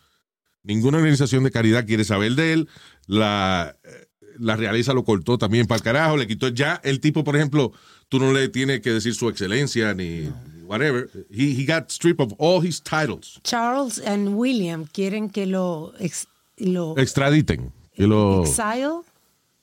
Ninguna 0.63 0.97
organización 0.97 1.43
de 1.43 1.51
caridad 1.51 1.85
quiere 1.87 2.03
saber 2.03 2.33
de 2.35 2.53
él. 2.53 2.69
La, 3.07 3.75
eh, 3.83 4.07
la 4.37 4.55
realeza 4.55 4.93
lo 4.93 5.03
cortó 5.03 5.37
también 5.39 5.65
para 5.65 5.77
el 5.77 5.83
carajo, 5.83 6.17
le 6.17 6.27
quitó 6.27 6.47
ya 6.49 6.79
el 6.83 6.99
tipo, 6.99 7.23
por 7.23 7.35
ejemplo, 7.35 7.73
tú 8.09 8.19
no 8.19 8.31
le 8.31 8.47
tienes 8.49 8.81
que 8.81 8.91
decir 8.91 9.15
su 9.15 9.27
excelencia 9.29 9.93
ni 9.95 10.29
whatever. 10.71 11.09
He, 11.29 11.53
he 11.53 11.65
got 11.65 11.91
stripped 11.91 12.21
of 12.21 12.33
all 12.39 12.61
his 12.61 12.79
titles. 12.81 13.39
Charles 13.43 13.99
and 13.99 14.35
William 14.37 14.85
quieren 14.85 15.29
que 15.29 15.45
lo, 15.45 15.93
ex- 15.99 16.27
lo 16.57 16.95
Extraditen, 16.97 17.71
que 17.93 18.07
lo, 18.07 18.43
exile. 18.43 19.01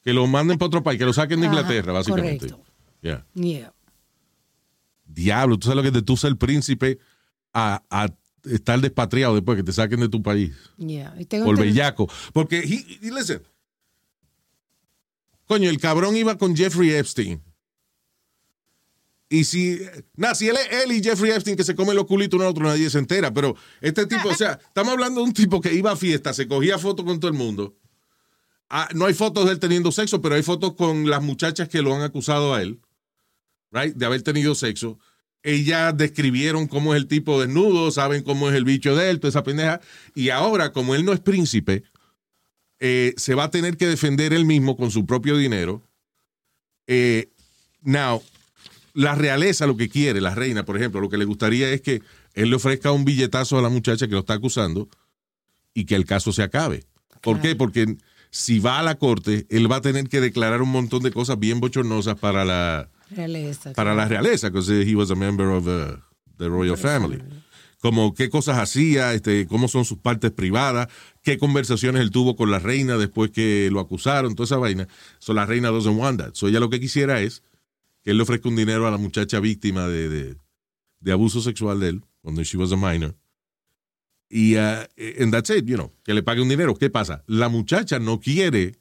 que 0.04 0.12
lo 0.12 0.26
manden 0.26 0.58
para 0.58 0.66
otro 0.68 0.82
país, 0.82 0.98
que 0.98 1.06
lo 1.06 1.12
saquen 1.12 1.40
de 1.40 1.46
Ajá, 1.46 1.56
Inglaterra, 1.56 1.92
básicamente. 1.92 2.46
correcto. 2.50 2.64
Yeah. 3.02 3.24
Yeah. 3.34 3.72
Diablo, 5.06 5.58
tú 5.58 5.66
sabes 5.66 5.76
lo 5.76 5.82
que 5.82 5.88
es 5.88 5.94
de 5.94 6.02
tú 6.02 6.16
ser 6.16 6.36
príncipe 6.36 6.98
a, 7.52 7.82
a 7.90 8.08
estar 8.44 8.80
despatriado 8.80 9.34
después 9.34 9.56
que 9.56 9.62
te 9.64 9.72
saquen 9.72 10.00
de 10.00 10.08
tu 10.08 10.22
país. 10.22 10.52
Yeah. 10.76 11.14
Y 11.18 11.24
tengo 11.24 11.44
Por 11.46 11.58
bellaco. 11.58 12.08
Porque, 12.32 12.58
he, 12.58 13.06
he- 13.06 13.10
listen, 13.10 13.42
coño, 15.46 15.70
el 15.70 15.78
cabrón 15.80 16.16
iba 16.16 16.36
con 16.36 16.54
Jeffrey 16.54 16.90
Epstein. 16.92 17.40
Y 19.30 19.44
si, 19.44 19.78
nada, 20.16 20.34
si 20.34 20.48
él 20.48 20.56
él 20.70 20.92
y 20.92 21.02
Jeffrey 21.02 21.32
Epstein 21.32 21.56
que 21.56 21.64
se 21.64 21.74
come 21.74 21.92
los 21.92 22.06
culitos 22.06 22.38
uno 22.38 22.44
al 22.44 22.50
otro, 22.50 22.64
nadie 22.64 22.88
se 22.88 22.98
entera. 22.98 23.32
Pero 23.32 23.56
este 23.80 24.06
tipo, 24.06 24.28
o 24.28 24.34
sea, 24.34 24.52
estamos 24.52 24.92
hablando 24.92 25.20
de 25.20 25.26
un 25.26 25.34
tipo 25.34 25.60
que 25.60 25.74
iba 25.74 25.92
a 25.92 25.96
fiestas, 25.96 26.36
se 26.36 26.48
cogía 26.48 26.78
fotos 26.78 27.04
con 27.04 27.20
todo 27.20 27.30
el 27.30 27.36
mundo. 27.36 27.76
Ah, 28.70 28.88
no 28.94 29.06
hay 29.06 29.14
fotos 29.14 29.46
de 29.46 29.52
él 29.52 29.58
teniendo 29.58 29.92
sexo, 29.92 30.20
pero 30.20 30.34
hay 30.34 30.42
fotos 30.42 30.74
con 30.74 31.08
las 31.08 31.22
muchachas 31.22 31.68
que 31.68 31.82
lo 31.82 31.94
han 31.94 32.02
acusado 32.02 32.54
a 32.54 32.62
él. 32.62 32.80
right, 33.70 33.94
de 33.94 34.06
haber 34.06 34.22
tenido 34.22 34.54
sexo. 34.54 34.98
Ellas 35.42 35.96
describieron 35.96 36.66
cómo 36.66 36.94
es 36.94 37.00
el 37.00 37.06
tipo 37.06 37.40
desnudo, 37.40 37.90
saben 37.90 38.22
cómo 38.22 38.48
es 38.48 38.56
el 38.56 38.64
bicho 38.64 38.96
de 38.96 39.10
él, 39.10 39.20
toda 39.20 39.30
esa 39.30 39.42
pendeja. 39.42 39.80
Y 40.14 40.30
ahora, 40.30 40.72
como 40.72 40.94
él 40.94 41.04
no 41.04 41.12
es 41.12 41.20
príncipe, 41.20 41.84
eh, 42.80 43.14
se 43.16 43.34
va 43.34 43.44
a 43.44 43.50
tener 43.50 43.76
que 43.76 43.86
defender 43.86 44.32
él 44.32 44.44
mismo 44.44 44.76
con 44.76 44.90
su 44.90 45.06
propio 45.06 45.36
dinero. 45.36 45.82
Eh, 46.86 47.30
now, 47.82 48.22
la 48.98 49.14
realeza 49.14 49.68
lo 49.68 49.76
que 49.76 49.88
quiere, 49.88 50.20
la 50.20 50.34
reina, 50.34 50.64
por 50.64 50.76
ejemplo, 50.76 51.00
lo 51.00 51.08
que 51.08 51.18
le 51.18 51.24
gustaría 51.24 51.70
es 51.70 51.80
que 51.82 52.02
él 52.34 52.50
le 52.50 52.56
ofrezca 52.56 52.90
un 52.90 53.04
billetazo 53.04 53.56
a 53.56 53.62
la 53.62 53.68
muchacha 53.68 54.08
que 54.08 54.14
lo 54.14 54.20
está 54.20 54.34
acusando 54.34 54.88
y 55.72 55.84
que 55.84 55.94
el 55.94 56.04
caso 56.04 56.32
se 56.32 56.42
acabe. 56.42 56.82
¿Por 57.22 57.40
qué? 57.40 57.54
Porque 57.54 57.96
si 58.30 58.58
va 58.58 58.80
a 58.80 58.82
la 58.82 58.96
corte, 58.96 59.46
él 59.50 59.70
va 59.70 59.76
a 59.76 59.80
tener 59.82 60.08
que 60.08 60.20
declarar 60.20 60.62
un 60.62 60.70
montón 60.70 61.04
de 61.04 61.12
cosas 61.12 61.38
bien 61.38 61.60
bochornosas 61.60 62.18
para 62.18 62.44
la, 62.44 62.90
Realeza. 63.08 63.72
para 63.72 63.94
la 63.94 64.08
realeza, 64.08 64.50
porque 64.50 64.82
he 64.82 64.96
was 64.96 65.12
a 65.12 65.14
member 65.14 65.46
of 65.46 65.68
uh, 65.68 65.96
the 66.36 66.48
royal 66.48 66.76
family. 66.76 67.22
Como 67.80 68.14
qué 68.14 68.28
cosas 68.28 68.58
hacía, 68.58 69.14
este, 69.14 69.46
cómo 69.46 69.68
son 69.68 69.84
sus 69.84 69.98
partes 69.98 70.32
privadas, 70.32 70.88
qué 71.22 71.38
conversaciones 71.38 72.02
él 72.02 72.10
tuvo 72.10 72.34
con 72.34 72.50
la 72.50 72.58
reina 72.58 72.96
después 72.96 73.30
que 73.30 73.68
lo 73.70 73.78
acusaron, 73.78 74.34
toda 74.34 74.46
esa 74.46 74.56
vaina. 74.56 74.88
So, 75.20 75.34
la 75.34 75.46
reina 75.46 75.68
doesn't 75.68 75.96
want 75.96 76.18
that. 76.18 76.30
So, 76.34 76.48
ella 76.48 76.58
lo 76.58 76.68
que 76.68 76.80
quisiera 76.80 77.20
es 77.20 77.44
que 78.02 78.10
él 78.12 78.16
le 78.16 78.22
ofrezca 78.22 78.48
un 78.48 78.56
dinero 78.56 78.86
a 78.86 78.90
la 78.90 78.96
muchacha 78.98 79.40
víctima 79.40 79.86
de, 79.88 80.08
de, 80.08 80.36
de 81.00 81.12
abuso 81.12 81.40
sexual 81.40 81.80
de 81.80 81.88
él, 81.90 82.04
cuando 82.22 82.42
she 82.42 82.56
was 82.56 82.72
a 82.72 82.76
minor. 82.76 83.14
Y 84.30 84.56
uh, 84.56 84.84
and 85.20 85.32
that's 85.32 85.48
it, 85.50 85.64
you 85.64 85.76
know, 85.76 85.90
que 86.04 86.12
le 86.12 86.22
pague 86.22 86.42
un 86.42 86.48
dinero. 86.48 86.74
¿Qué 86.74 86.90
pasa? 86.90 87.24
La 87.26 87.48
muchacha 87.48 87.98
no 87.98 88.20
quiere 88.20 88.76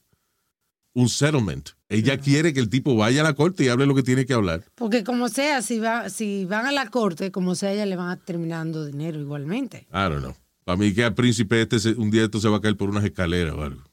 un 0.93 1.07
settlement. 1.07 1.69
Ella 1.89 2.17
quiere 2.19 2.53
que 2.53 2.59
el 2.59 2.69
tipo 2.69 2.97
vaya 2.97 3.21
a 3.21 3.23
la 3.23 3.33
corte 3.33 3.63
y 3.63 3.69
hable 3.69 3.85
lo 3.85 3.95
que 3.95 4.03
tiene 4.03 4.25
que 4.25 4.33
hablar. 4.33 4.65
Porque 4.75 5.05
como 5.05 5.29
sea, 5.29 5.61
si, 5.61 5.79
va, 5.79 6.09
si 6.09 6.43
van 6.43 6.65
a 6.65 6.71
la 6.73 6.89
corte, 6.89 7.31
como 7.31 7.55
sea, 7.55 7.71
ella 7.71 7.85
le 7.85 7.95
van 7.95 8.09
a 8.09 8.17
terminando 8.17 8.85
dinero 8.85 9.19
igualmente. 9.21 9.87
I 9.91 10.09
don't 10.09 10.19
know. 10.19 10.35
Para 10.65 10.75
mí 10.77 10.93
que 10.93 11.05
al 11.05 11.13
príncipe 11.13 11.61
este 11.61 11.79
se- 11.79 11.93
un 11.93 12.11
día 12.11 12.25
esto 12.25 12.41
se 12.41 12.49
va 12.49 12.57
a 12.57 12.61
caer 12.61 12.75
por 12.75 12.89
unas 12.89 13.05
escaleras 13.05 13.53
o 13.55 13.63
algo. 13.63 13.83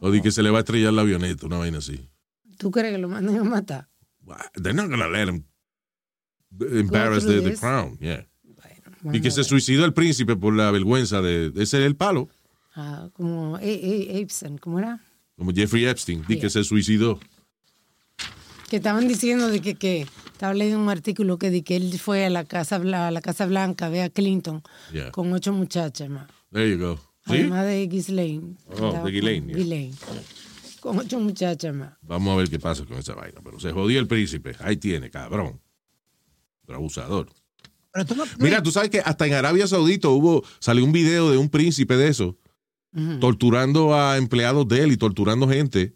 O 0.00 0.10
di 0.10 0.20
que 0.20 0.32
se 0.32 0.42
le 0.42 0.50
va 0.50 0.58
a 0.58 0.60
estrellar 0.62 0.92
la 0.92 1.02
avioneta, 1.02 1.46
una 1.46 1.58
vaina 1.58 1.78
así. 1.78 2.08
¿Tú 2.62 2.70
crees 2.70 2.92
que 2.94 2.98
lo 2.98 3.08
manden 3.08 3.36
a 3.38 3.42
matar? 3.44 3.88
They're 4.54 4.72
not 4.72 4.88
gonna 4.88 5.08
let 5.08 5.26
him 5.28 5.42
embarrass 6.60 7.24
the, 7.26 7.40
the 7.40 7.56
crown, 7.56 7.98
yeah. 8.00 8.24
Bueno, 9.02 9.18
Y 9.18 9.20
que 9.20 9.32
se 9.32 9.42
suicidó 9.42 9.84
el 9.84 9.92
príncipe 9.92 10.36
por 10.36 10.54
la 10.54 10.70
vergüenza 10.70 11.20
de, 11.20 11.50
de 11.50 11.66
ser 11.66 11.82
el 11.82 11.96
palo, 11.96 12.28
Ah, 12.76 13.08
como 13.14 13.56
A- 13.56 13.58
A- 13.58 13.62
Epstein, 13.64 14.58
¿cómo 14.58 14.78
era? 14.78 15.00
como 15.36 15.50
Jeffrey 15.52 15.86
Epstein, 15.86 16.20
y 16.28 16.34
que 16.36 16.42
Yeah. 16.42 16.50
se 16.50 16.62
suicidó. 16.64 17.18
Que 18.70 18.76
estaban 18.76 19.08
diciendo 19.08 19.48
de 19.48 19.60
que, 19.60 19.74
que 19.74 20.06
estaba 20.32 20.54
leyendo 20.54 20.80
un 20.80 20.88
artículo 20.88 21.36
que, 21.36 21.50
de 21.50 21.62
que 21.64 21.74
él 21.76 21.98
fue 21.98 22.24
a 22.26 22.30
la 22.30 22.44
Casa, 22.44 22.76
a 22.76 23.10
la 23.10 23.20
Casa 23.20 23.46
Blanca, 23.46 23.88
ve 23.88 24.02
a 24.02 24.08
Clinton, 24.08 24.62
Yeah. 24.92 25.10
con 25.10 25.32
ocho 25.32 25.52
muchachas 25.52 26.08
más. 26.08 26.28
There 26.52 26.70
you 26.70 26.78
go. 26.78 26.96
¿Sí? 27.26 27.32
Además 27.34 27.66
de 27.66 27.86
Ghislaine. 27.88 28.56
Oh, 28.80 29.04
de 29.04 29.10
Ghislaine, 29.10 29.46
yeah. 29.48 29.56
Ghislaine. 29.56 29.94
Con 30.82 30.98
ocho 30.98 31.20
muchachas 31.20 31.72
más. 31.72 31.92
Vamos 32.02 32.32
a 32.34 32.36
ver 32.38 32.50
qué 32.50 32.58
pasa 32.58 32.84
con 32.84 32.98
esa 32.98 33.14
vaina. 33.14 33.40
Pero 33.44 33.60
se 33.60 33.70
jodió 33.70 34.00
el 34.00 34.08
príncipe. 34.08 34.56
Ahí 34.58 34.76
tiene, 34.76 35.10
cabrón. 35.10 35.60
Pero 36.66 36.78
abusador. 36.78 37.28
Pero 37.92 38.04
tú 38.04 38.16
no- 38.16 38.24
Mira, 38.40 38.60
tú 38.64 38.72
sabes 38.72 38.90
que 38.90 38.98
hasta 38.98 39.24
en 39.28 39.34
Arabia 39.34 39.68
Saudita 39.68 40.08
hubo, 40.08 40.42
salió 40.58 40.84
un 40.84 40.90
video 40.90 41.30
de 41.30 41.38
un 41.38 41.48
príncipe 41.48 41.96
de 41.96 42.08
eso, 42.08 42.36
torturando 43.20 43.94
a 43.94 44.16
empleados 44.16 44.66
de 44.66 44.82
él 44.82 44.92
y 44.92 44.96
torturando 44.96 45.48
gente. 45.48 45.94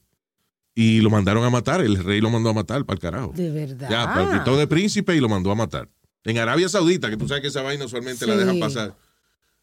Y 0.75 1.01
lo 1.01 1.11
mandaron 1.11 1.42
a 1.44 1.51
matar. 1.51 1.81
El 1.81 2.03
rey 2.05 2.20
lo 2.20 2.31
mandó 2.31 2.51
a 2.51 2.55
matar 2.55 2.85
para 2.85 2.94
el 2.94 3.01
carajo. 3.01 3.33
De 3.35 3.51
verdad. 3.51 3.88
Ya, 3.90 4.38
quitó 4.38 4.57
de 4.57 4.66
príncipe 4.68 5.16
y 5.16 5.20
lo 5.20 5.29
mandó 5.29 5.51
a 5.51 5.55
matar. 5.57 5.88
En 6.22 6.38
Arabia 6.38 6.68
Saudita, 6.68 7.11
que 7.11 7.16
tú 7.16 7.27
sabes 7.27 7.40
que 7.42 7.49
esa 7.49 7.62
vaina 7.62 7.87
usualmente 7.87 8.25
la 8.27 8.37
dejan 8.37 8.61
pasar. 8.61 8.96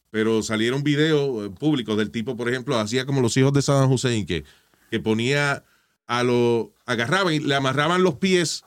Pero 0.09 0.43
salieron 0.43 0.83
videos 0.83 1.45
eh, 1.45 1.49
públicos 1.49 1.97
del 1.97 2.11
tipo, 2.11 2.35
por 2.35 2.49
ejemplo, 2.49 2.77
hacía 2.77 3.05
como 3.05 3.21
los 3.21 3.35
hijos 3.37 3.53
de 3.53 3.61
Saddam 3.61 3.91
Hussein, 3.91 4.25
que, 4.25 4.43
que 4.93 4.99
ponía 4.99 5.63
a 6.05 6.21
los. 6.21 6.67
agarraban 6.85 7.33
y 7.33 7.39
le 7.39 7.55
amarraban 7.55 8.03
los 8.03 8.15
pies 8.15 8.63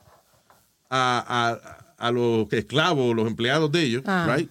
a, 0.90 1.22
a, 1.98 2.06
a 2.08 2.10
los 2.10 2.52
esclavos, 2.52 3.14
los 3.14 3.28
empleados 3.28 3.70
de 3.70 3.82
ellos, 3.84 4.02
Ah. 4.06 4.26
right? 4.36 4.50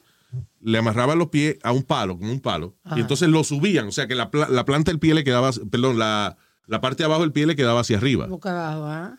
Le 0.61 0.77
amarraban 0.77 1.17
los 1.19 1.27
pies 1.27 1.57
a 1.63 1.73
un 1.73 1.83
palo, 1.83 2.17
como 2.17 2.31
un 2.31 2.39
palo, 2.39 2.75
Ajá. 2.85 2.97
y 2.97 3.01
entonces 3.01 3.27
lo 3.27 3.43
subían, 3.43 3.87
o 3.87 3.91
sea 3.91 4.07
que 4.07 4.15
la, 4.15 4.29
la 4.49 4.63
planta 4.63 4.89
del 4.91 4.99
pie 4.99 5.13
le 5.13 5.25
quedaba, 5.25 5.51
perdón, 5.69 5.99
la, 5.99 6.37
la 6.65 6.79
parte 6.79 7.03
de 7.03 7.05
abajo 7.05 7.21
del 7.23 7.33
pie 7.33 7.45
le 7.45 7.57
quedaba 7.57 7.81
hacia 7.81 7.97
arriba. 7.97 8.25
Boca 8.27 8.51
abajo, 8.51 8.85
¿ah? 8.85 9.17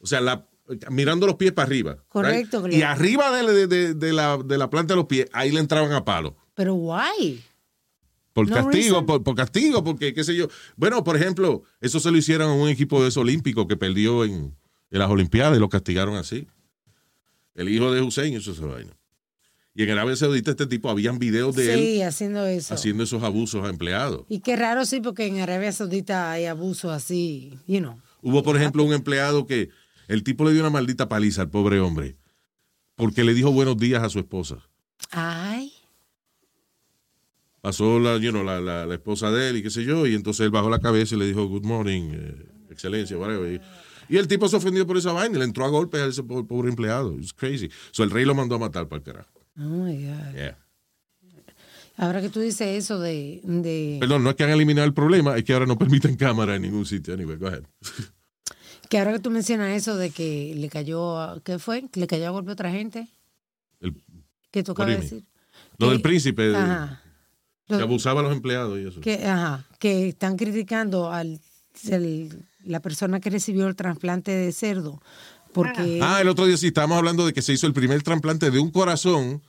O 0.00 0.06
sea, 0.06 0.22
la, 0.22 0.46
mirando 0.88 1.26
los 1.26 1.36
pies 1.36 1.52
para 1.52 1.66
arriba. 1.66 1.98
Correcto, 2.08 2.62
right? 2.66 2.78
Y 2.78 2.82
arriba 2.82 3.30
de, 3.32 3.52
de- 3.52 3.66
de- 3.66 3.94
de 3.94 4.12
la, 4.14 4.38
de 4.38 4.56
la 4.56 4.70
planta 4.70 4.94
de 4.94 4.96
los 4.96 5.06
pies, 5.06 5.28
ahí 5.34 5.50
le 5.52 5.60
entraban 5.60 5.92
a 5.92 6.04
palo. 6.06 6.36
Pero 6.54 6.72
guay. 6.74 7.44
Por 8.32 8.48
No 8.48 8.54
castigo, 8.54 9.04
por, 9.06 9.22
por 9.24 9.34
castigo, 9.34 9.82
porque 9.82 10.14
qué 10.14 10.22
sé 10.24 10.34
yo. 10.36 10.46
Bueno, 10.76 11.02
por 11.02 11.16
ejemplo, 11.16 11.62
eso 11.80 11.98
se 12.00 12.10
lo 12.10 12.16
hicieron 12.16 12.50
a 12.50 12.54
un 12.54 12.68
equipo 12.68 13.02
de 13.02 13.08
esos 13.08 13.22
olímpicos 13.22 13.66
que 13.66 13.76
perdió 13.76 14.24
en, 14.24 14.56
en 14.90 14.98
las 14.98 15.10
Olimpiadas 15.10 15.56
y 15.56 15.60
lo 15.60 15.68
castigaron 15.68 16.14
así. 16.16 16.46
El 17.54 17.68
hijo 17.68 17.90
de 17.92 18.00
Hussein 18.00 18.34
hizo 18.36 18.52
esa 18.52 18.66
vaina. 18.66 18.92
Y 19.74 19.82
en 19.84 19.90
Arabia 19.90 20.16
Saudita 20.16 20.50
este 20.52 20.66
tipo, 20.66 20.90
habían 20.90 21.18
videos 21.18 21.54
de 21.56 21.72
él 21.74 21.78
Sí, 21.80 22.02
haciendo 22.02 22.44
eso. 22.46 22.74
haciendo 22.74 23.04
esos 23.04 23.22
abusos 23.22 23.64
a 23.64 23.68
empleados. 23.68 24.24
Y 24.28 24.40
qué 24.40 24.56
raro, 24.56 24.84
sí, 24.84 25.00
porque 25.00 25.26
en 25.26 25.40
Arabia 25.40 25.72
Saudita 25.72 26.30
hay 26.32 26.46
abuso 26.46 26.90
así, 26.90 27.58
you 27.66 27.78
know. 27.78 28.00
Hubo, 28.22 28.42
por 28.42 28.56
ejemplo, 28.56 28.82
un 28.84 28.92
empleado 28.92 29.46
que 29.46 29.70
el 30.08 30.22
tipo 30.24 30.44
le 30.44 30.52
dio 30.52 30.60
una 30.60 30.70
maldita 30.70 31.08
paliza 31.08 31.42
al 31.42 31.50
pobre 31.50 31.80
hombre 31.80 32.16
porque 32.96 33.24
le 33.24 33.32
dijo 33.32 33.50
buenos 33.52 33.76
días 33.78 34.02
a 34.02 34.10
su 34.10 34.18
esposa. 34.18 34.58
Ay, 35.12 35.49
Pasó 37.60 37.98
la, 37.98 38.16
you 38.18 38.30
know, 38.30 38.42
la, 38.42 38.60
la- 38.60 38.86
la 38.86 38.94
esposa 38.94 39.30
de 39.30 39.50
él 39.50 39.56
y 39.58 39.62
qué 39.62 39.70
sé 39.70 39.84
yo, 39.84 40.06
y 40.06 40.14
entonces 40.14 40.44
él 40.44 40.50
bajó 40.50 40.70
la 40.70 40.78
cabeza 40.80 41.14
y 41.14 41.18
le 41.18 41.26
dijo 41.26 41.46
good 41.46 41.64
morning, 41.64 42.10
eh, 42.12 42.46
excelencia, 42.70 43.18
whatever. 43.18 43.52
Y, 44.08 44.14
y 44.14 44.16
el 44.18 44.26
tipo 44.28 44.48
se 44.48 44.56
ofendió 44.56 44.86
por 44.86 44.96
esa 44.96 45.12
vaina 45.12 45.36
y 45.36 45.38
le 45.38 45.44
entró 45.44 45.64
a 45.64 45.68
golpes 45.68 46.00
a 46.00 46.06
ese 46.06 46.22
po- 46.22 46.46
pobre 46.46 46.70
empleado. 46.70 47.18
It's 47.18 47.32
crazy. 47.34 47.68
So 47.92 48.02
el 48.02 48.10
rey 48.10 48.24
lo 48.24 48.34
mandó 48.34 48.54
a 48.54 48.58
matar 48.58 48.88
para 48.88 48.98
el 48.98 49.02
carajo. 49.04 49.30
oh 49.58 49.60
my 49.62 49.94
God. 50.04 50.34
Yeah. 50.34 50.58
Ahora 51.96 52.22
que 52.22 52.30
tú 52.30 52.40
dices 52.40 52.66
eso 52.66 52.98
de, 52.98 53.40
de 53.44 53.98
Perdón, 54.00 54.24
no 54.24 54.30
es 54.30 54.36
que 54.36 54.44
han 54.44 54.50
eliminado 54.50 54.86
el 54.86 54.94
problema, 54.94 55.36
es 55.36 55.44
que 55.44 55.52
ahora 55.52 55.66
no 55.66 55.76
permiten 55.78 56.16
cámara 56.16 56.56
en 56.56 56.62
ningún 56.62 56.86
sitio. 56.86 57.12
Anyway, 57.12 57.36
go 57.36 57.48
ahead. 57.48 57.64
que 58.88 58.98
ahora 58.98 59.12
que 59.12 59.18
tú 59.18 59.30
mencionas 59.30 59.76
eso 59.76 59.96
de 59.96 60.08
que 60.10 60.54
le 60.56 60.68
cayó, 60.70 61.18
a- 61.20 61.40
¿qué 61.44 61.58
fue? 61.58 61.88
Que 61.92 62.00
le 62.00 62.06
cayó 62.06 62.28
a 62.28 62.30
golpe 62.30 62.50
a 62.50 62.54
otra 62.54 62.70
gente. 62.70 63.06
El- 63.80 63.94
¿Qué 64.50 64.62
you 64.62 64.74
decir? 65.02 65.24
Lo 65.78 65.86
Que- 65.88 65.92
del 65.92 66.02
príncipe, 66.02 66.56
Ajá. 66.56 67.02
Que 67.78 67.82
abusaba 67.82 68.20
a 68.20 68.22
los 68.24 68.32
empleados 68.32 68.78
y 68.78 68.86
eso. 68.88 69.00
que, 69.00 69.24
ajá, 69.26 69.66
que 69.78 70.08
están 70.08 70.36
criticando 70.36 71.10
al 71.12 71.40
el- 71.88 72.44
la 72.64 72.80
persona 72.80 73.20
que 73.20 73.30
recibió 73.30 73.66
el 73.66 73.74
trasplante 73.76 74.30
de 74.32 74.52
cerdo. 74.52 75.00
Porque 75.52 75.98
Ah, 76.02 76.20
el 76.20 76.28
otro 76.28 76.46
día 76.46 76.56
sí 76.56 76.68
estábamos 76.68 76.98
hablando 76.98 77.26
de 77.26 77.32
que 77.32 77.42
se 77.42 77.52
hizo 77.52 77.66
el 77.66 77.72
primer 77.72 78.02
trasplante 78.02 78.50
de 78.50 78.58
un 78.58 78.70
corazón 78.70 79.42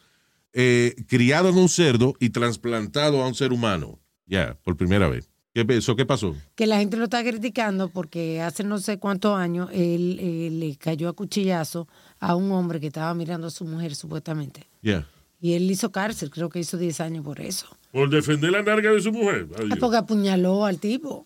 eh, 0.53 0.95
criado 1.07 1.49
en 1.49 1.57
un 1.57 1.69
cerdo 1.69 2.13
y 2.19 2.29
trasplantado 2.31 3.21
a 3.23 3.27
un 3.27 3.35
ser 3.35 3.53
humano. 3.53 3.99
Ya, 4.25 4.57
por 4.63 4.75
primera 4.77 5.07
vez. 5.07 5.29
¿Qué, 5.53 5.65
¿Eso 5.69 5.95
qué 5.97 6.05
pasó? 6.05 6.35
que 6.55 6.65
la 6.67 6.79
gente 6.79 6.95
lo 6.97 7.05
está 7.05 7.21
criticando 7.23 7.89
porque 7.89 8.41
hace 8.41 8.63
no 8.63 8.77
sé 8.79 8.97
cuántos 8.97 9.37
años 9.37 9.69
él, 9.73 10.17
eh, 10.21 10.49
le 10.51 10.75
cayó 10.77 11.09
a 11.09 11.13
cuchillazo 11.13 11.87
a 12.19 12.35
un 12.35 12.51
hombre 12.53 12.79
que 12.79 12.87
estaba 12.87 13.13
mirando 13.13 13.47
a 13.47 13.49
su 13.51 13.65
mujer 13.65 13.95
supuestamente. 13.95 14.67
Ya. 14.81 15.05
Y 15.41 15.53
él 15.55 15.69
hizo 15.71 15.91
cárcel, 15.91 16.29
creo 16.29 16.49
que 16.49 16.59
hizo 16.59 16.77
10 16.77 17.01
años 17.01 17.25
por 17.25 17.41
eso. 17.41 17.65
Por 17.91 18.09
defender 18.09 18.51
la 18.51 18.61
narga 18.61 18.91
de 18.91 19.01
su 19.01 19.11
mujer. 19.11 19.47
Adiós. 19.57 19.71
Ah, 19.73 19.77
porque 19.79 19.97
apuñaló 19.97 20.65
al 20.65 20.77
tipo. 20.79 21.25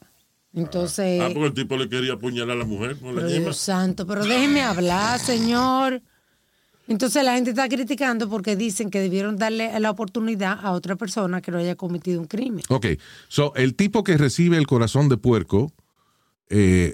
Entonces, 0.53 1.19
Ah, 1.21 1.27
porque 1.33 1.47
el 1.47 1.53
tipo 1.53 1.75
le 1.75 1.89
quería 1.89 2.13
apuñalar 2.13 2.55
a 2.55 2.59
la 2.59 2.65
mujer 2.65 2.95
con 2.97 3.13
la 3.15 3.21
pero. 3.23 3.27
Dios 3.41 3.57
santo, 3.57 4.07
pero 4.07 4.23
déjeme 4.25 4.61
hablar, 4.61 5.19
señor. 5.19 6.01
Entonces 6.87 7.23
la 7.25 7.33
gente 7.35 7.49
está 7.49 7.67
criticando 7.67 8.29
porque 8.29 8.55
dicen 8.55 8.89
que 8.89 8.99
debieron 9.01 9.37
darle 9.37 9.77
la 9.79 9.89
oportunidad 9.91 10.59
a 10.63 10.71
otra 10.71 10.95
persona 10.95 11.41
que 11.41 11.51
no 11.51 11.57
haya 11.57 11.75
cometido 11.75 12.21
un 12.21 12.27
crimen. 12.27 12.63
Ok, 12.69 12.85
so 13.27 13.53
el 13.55 13.75
tipo 13.75 14.03
que 14.03 14.17
recibe 14.17 14.57
el 14.57 14.67
corazón 14.67 15.09
de 15.09 15.17
puerco 15.17 15.73
eh, 16.49 16.93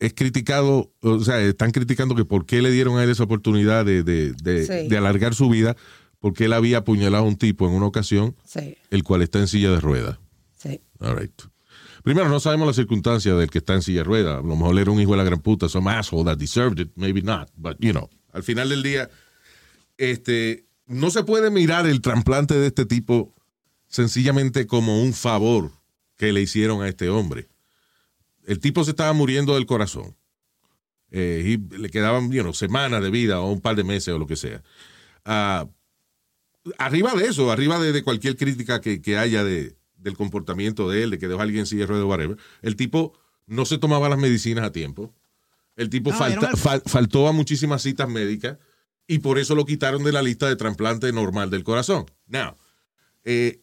es 0.00 0.14
criticado, 0.14 0.90
o 1.02 1.20
sea, 1.20 1.40
están 1.42 1.72
criticando 1.72 2.14
que 2.14 2.24
por 2.24 2.46
qué 2.46 2.62
le 2.62 2.70
dieron 2.70 2.96
a 2.98 3.04
él 3.04 3.10
esa 3.10 3.24
oportunidad 3.24 3.84
de, 3.84 4.02
de- 4.02 4.32
de- 4.32 4.64
Sí. 4.66 4.88
de 4.88 4.96
alargar 4.96 5.34
su 5.34 5.48
vida, 5.50 5.76
porque 6.20 6.44
él 6.46 6.52
había 6.52 6.78
apuñalado 6.78 7.24
a 7.24 7.26
un 7.28 7.36
tipo 7.36 7.66
en 7.66 7.72
una 7.74 7.86
ocasión, 7.86 8.34
Sí, 8.44 8.76
el 8.90 9.02
cual 9.04 9.22
está 9.22 9.38
en 9.38 9.48
silla 9.48 9.70
de 9.70 9.80
ruedas. 9.80 10.18
sí. 10.56 10.80
All 11.00 11.16
right. 11.16 11.32
Primero, 12.02 12.28
no 12.28 12.40
sabemos 12.40 12.66
las 12.66 12.76
circunstancias 12.76 13.36
del 13.38 13.50
que 13.50 13.58
está 13.58 13.74
en 13.74 13.82
silla 13.82 13.98
de 14.00 14.04
ruedas. 14.04 14.38
A 14.38 14.46
lo 14.46 14.56
mejor 14.56 14.78
era 14.78 14.90
un 14.90 15.00
hijo 15.00 15.10
de 15.12 15.18
la 15.18 15.24
gran 15.24 15.40
puta, 15.40 15.68
some 15.68 15.90
asshole 15.90 16.24
that 16.24 16.38
deserved 16.38 16.78
it, 16.80 16.90
maybe 16.96 17.20
not, 17.22 17.50
but 17.56 17.76
you 17.80 17.92
know, 17.92 18.08
al 18.32 18.42
final 18.42 18.68
del 18.68 18.82
día, 18.82 19.10
este, 19.96 20.64
no 20.86 21.10
se 21.10 21.22
puede 21.24 21.50
mirar 21.50 21.86
el 21.86 22.00
trasplante 22.00 22.54
de 22.54 22.68
este 22.68 22.86
tipo 22.86 23.34
sencillamente 23.88 24.66
como 24.66 25.02
un 25.02 25.12
favor 25.12 25.72
que 26.16 26.32
le 26.32 26.40
hicieron 26.40 26.82
a 26.82 26.88
este 26.88 27.08
hombre. 27.08 27.48
El 28.46 28.60
tipo 28.60 28.84
se 28.84 28.90
estaba 28.90 29.12
muriendo 29.12 29.54
del 29.54 29.66
corazón 29.66 30.16
Eh, 31.10 31.42
y 31.72 31.76
le 31.76 31.88
quedaban 31.90 32.30
you 32.30 32.42
know, 32.42 32.52
semanas 32.52 33.02
de 33.02 33.10
vida 33.10 33.40
o 33.40 33.50
un 33.50 33.60
par 33.62 33.76
de 33.76 33.84
meses 33.84 34.12
o 34.14 34.18
lo 34.18 34.26
que 34.26 34.36
sea. 34.36 34.62
Ah, 35.24 35.66
arriba 36.78 37.14
de 37.14 37.26
eso, 37.26 37.50
arriba 37.50 37.78
de, 37.78 37.92
de 37.92 38.02
cualquier 38.02 38.36
crítica 38.36 38.80
que, 38.80 39.00
que 39.00 39.16
haya 39.16 39.44
de, 39.44 39.76
del 39.96 40.16
comportamiento 40.16 40.88
de 40.88 41.02
él, 41.04 41.10
de 41.10 41.18
que 41.18 41.28
dejó 41.28 41.40
a 41.40 41.44
alguien 41.44 41.66
sin 41.66 41.78
de 41.78 42.02
whatever, 42.04 42.36
el 42.62 42.76
tipo 42.76 43.12
no 43.46 43.64
se 43.64 43.78
tomaba 43.78 44.08
las 44.08 44.18
medicinas 44.18 44.64
a 44.64 44.72
tiempo. 44.72 45.14
El 45.76 45.90
tipo 45.90 46.10
No, 46.10 46.16
falta- 46.18 46.38
era 46.38 46.48
una- 46.48 46.56
fal- 46.56 46.82
faltó 46.86 47.28
a 47.28 47.32
muchísimas 47.32 47.82
citas 47.82 48.08
médicas 48.08 48.58
y 49.06 49.20
por 49.20 49.38
eso 49.38 49.54
lo 49.54 49.64
quitaron 49.64 50.04
de 50.04 50.12
la 50.12 50.22
lista 50.22 50.48
de 50.48 50.56
trasplante 50.56 51.12
normal 51.12 51.50
del 51.50 51.64
corazón. 51.64 52.06
Now, 52.26 52.56
eh, 53.24 53.60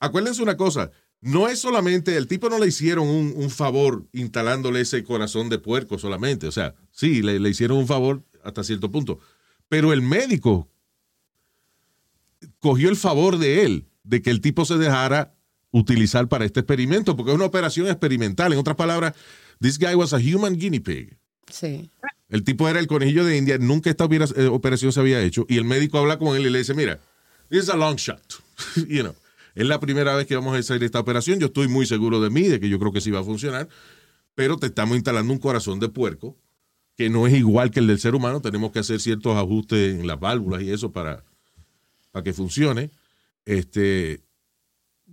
acuérdense 0.00 0.42
una 0.42 0.56
cosa, 0.56 0.90
no 1.20 1.48
es 1.48 1.58
solamente, 1.58 2.16
el 2.16 2.26
tipo 2.26 2.48
no 2.50 2.58
le 2.58 2.66
hicieron 2.68 3.08
un, 3.08 3.32
un 3.36 3.50
favor 3.50 4.04
instalándole 4.12 4.80
ese 4.80 5.02
corazón 5.04 5.48
de 5.48 5.58
puerco 5.58 5.98
solamente, 5.98 6.46
o 6.46 6.52
sea, 6.52 6.74
sí, 6.90 7.22
le, 7.22 7.38
le 7.40 7.48
hicieron 7.50 7.78
un 7.78 7.86
favor 7.86 8.22
hasta 8.42 8.62
cierto 8.64 8.90
punto, 8.90 9.18
pero 9.68 9.92
el 9.92 10.02
médico 10.02 10.68
cogió 12.64 12.88
el 12.88 12.96
favor 12.96 13.36
de 13.36 13.66
él, 13.66 13.88
de 14.04 14.22
que 14.22 14.30
el 14.30 14.40
tipo 14.40 14.64
se 14.64 14.78
dejara 14.78 15.34
utilizar 15.70 16.28
para 16.28 16.46
este 16.46 16.60
experimento, 16.60 17.14
porque 17.14 17.30
es 17.30 17.34
una 17.34 17.44
operación 17.44 17.88
experimental. 17.88 18.54
En 18.54 18.58
otras 18.58 18.74
palabras, 18.74 19.14
this 19.60 19.78
guy 19.78 19.94
was 19.94 20.14
a 20.14 20.16
human 20.16 20.56
guinea 20.56 20.80
pig. 20.80 21.18
Sí. 21.52 21.90
El 22.30 22.42
tipo 22.42 22.66
era 22.66 22.80
el 22.80 22.86
conejillo 22.86 23.22
de 23.26 23.36
India, 23.36 23.58
nunca 23.58 23.90
esta 23.90 24.06
eh, 24.06 24.46
operación 24.46 24.92
se 24.92 25.00
había 25.00 25.20
hecho, 25.20 25.44
y 25.46 25.58
el 25.58 25.66
médico 25.66 25.98
habla 25.98 26.18
con 26.18 26.34
él 26.34 26.46
y 26.46 26.50
le 26.50 26.60
dice, 26.60 26.72
mira, 26.72 26.98
this 27.50 27.64
is 27.64 27.68
a 27.68 27.76
long 27.76 27.96
shot. 27.96 28.22
you 28.88 29.02
know, 29.02 29.14
es 29.54 29.66
la 29.66 29.78
primera 29.78 30.16
vez 30.16 30.26
que 30.26 30.34
vamos 30.34 30.56
a 30.56 30.58
hacer 30.58 30.82
esta 30.82 31.00
operación, 31.00 31.38
yo 31.40 31.48
estoy 31.48 31.68
muy 31.68 31.84
seguro 31.84 32.18
de 32.22 32.30
mí, 32.30 32.44
de 32.44 32.60
que 32.60 32.70
yo 32.70 32.78
creo 32.78 32.92
que 32.92 33.02
sí 33.02 33.10
va 33.10 33.20
a 33.20 33.24
funcionar, 33.24 33.68
pero 34.34 34.56
te 34.56 34.68
estamos 34.68 34.96
instalando 34.96 35.34
un 35.34 35.38
corazón 35.38 35.80
de 35.80 35.90
puerco, 35.90 36.38
que 36.96 37.10
no 37.10 37.26
es 37.26 37.34
igual 37.34 37.70
que 37.70 37.80
el 37.80 37.88
del 37.88 38.00
ser 38.00 38.14
humano, 38.14 38.40
tenemos 38.40 38.72
que 38.72 38.78
hacer 38.78 39.00
ciertos 39.00 39.36
ajustes 39.36 40.00
en 40.00 40.06
las 40.06 40.18
válvulas 40.18 40.62
y 40.62 40.70
eso 40.70 40.92
para, 40.92 41.24
para 42.14 42.22
que 42.22 42.32
funcione. 42.32 42.90
Este, 43.44 44.22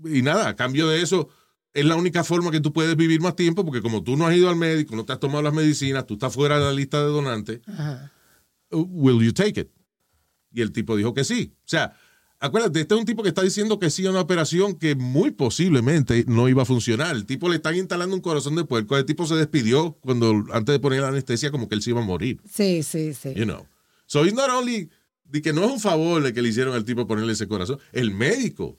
y 0.05 0.21
nada, 0.21 0.49
a 0.49 0.55
cambio 0.55 0.87
de 0.87 1.01
eso, 1.01 1.29
es 1.73 1.83
la 1.83 1.95
única 1.95 2.23
forma 2.23 2.51
que 2.51 2.59
tú 2.61 2.71
puedes 2.71 2.95
vivir 2.95 3.19
más 3.21 3.35
tiempo, 3.35 3.65
porque 3.65 3.81
como 3.81 4.03
tú 4.03 4.15
no 4.15 4.27
has 4.27 4.35
ido 4.35 4.49
al 4.49 4.55
médico, 4.55 4.95
no 4.95 5.03
te 5.03 5.13
has 5.13 5.19
tomado 5.19 5.41
las 5.41 5.53
medicinas, 5.53 6.05
tú 6.05 6.13
estás 6.13 6.31
fuera 6.33 6.59
de 6.59 6.65
la 6.65 6.71
lista 6.73 6.99
de 6.99 7.05
donantes, 7.07 7.59
Ajá. 7.67 8.11
will 8.71 9.19
you 9.25 9.33
take 9.33 9.59
it? 9.61 9.69
Y 10.53 10.61
el 10.61 10.71
tipo 10.71 10.95
dijo 10.95 11.13
que 11.15 11.23
sí. 11.23 11.53
O 11.57 11.67
sea, 11.67 11.93
acuérdate, 12.39 12.81
este 12.81 12.93
es 12.93 12.99
un 12.99 13.05
tipo 13.05 13.23
que 13.23 13.29
está 13.29 13.41
diciendo 13.41 13.79
que 13.79 13.89
sí 13.89 14.05
a 14.05 14.11
una 14.11 14.21
operación 14.21 14.75
que 14.75 14.93
muy 14.95 15.31
posiblemente 15.31 16.23
no 16.27 16.47
iba 16.49 16.61
a 16.61 16.65
funcionar. 16.65 17.15
El 17.15 17.25
tipo 17.25 17.49
le 17.49 17.55
están 17.55 17.75
instalando 17.75 18.15
un 18.15 18.21
corazón 18.21 18.55
de 18.55 18.63
puerco, 18.63 18.95
el 18.95 19.05
tipo 19.05 19.25
se 19.25 19.33
despidió 19.35 19.93
cuando 20.01 20.43
antes 20.53 20.71
de 20.73 20.79
poner 20.79 21.01
la 21.01 21.07
anestesia 21.07 21.49
como 21.49 21.67
que 21.67 21.73
él 21.73 21.81
se 21.81 21.89
iba 21.89 22.01
a 22.01 22.05
morir, 22.05 22.39
Sí, 22.47 22.83
sí, 22.83 23.15
sí. 23.15 23.33
you 23.33 23.45
know. 23.45 23.65
So 24.05 24.23
it's 24.23 24.35
not 24.35 24.49
only 24.51 24.89
de 25.31 25.41
que 25.41 25.53
no 25.53 25.63
es 25.63 25.71
un 25.71 25.79
favor 25.79 26.21
de 26.21 26.33
que 26.33 26.41
le 26.41 26.49
hicieron 26.49 26.75
al 26.75 26.83
tipo 26.83 27.07
ponerle 27.07 27.33
ese 27.33 27.47
corazón, 27.47 27.79
el 27.93 28.11
médico 28.11 28.77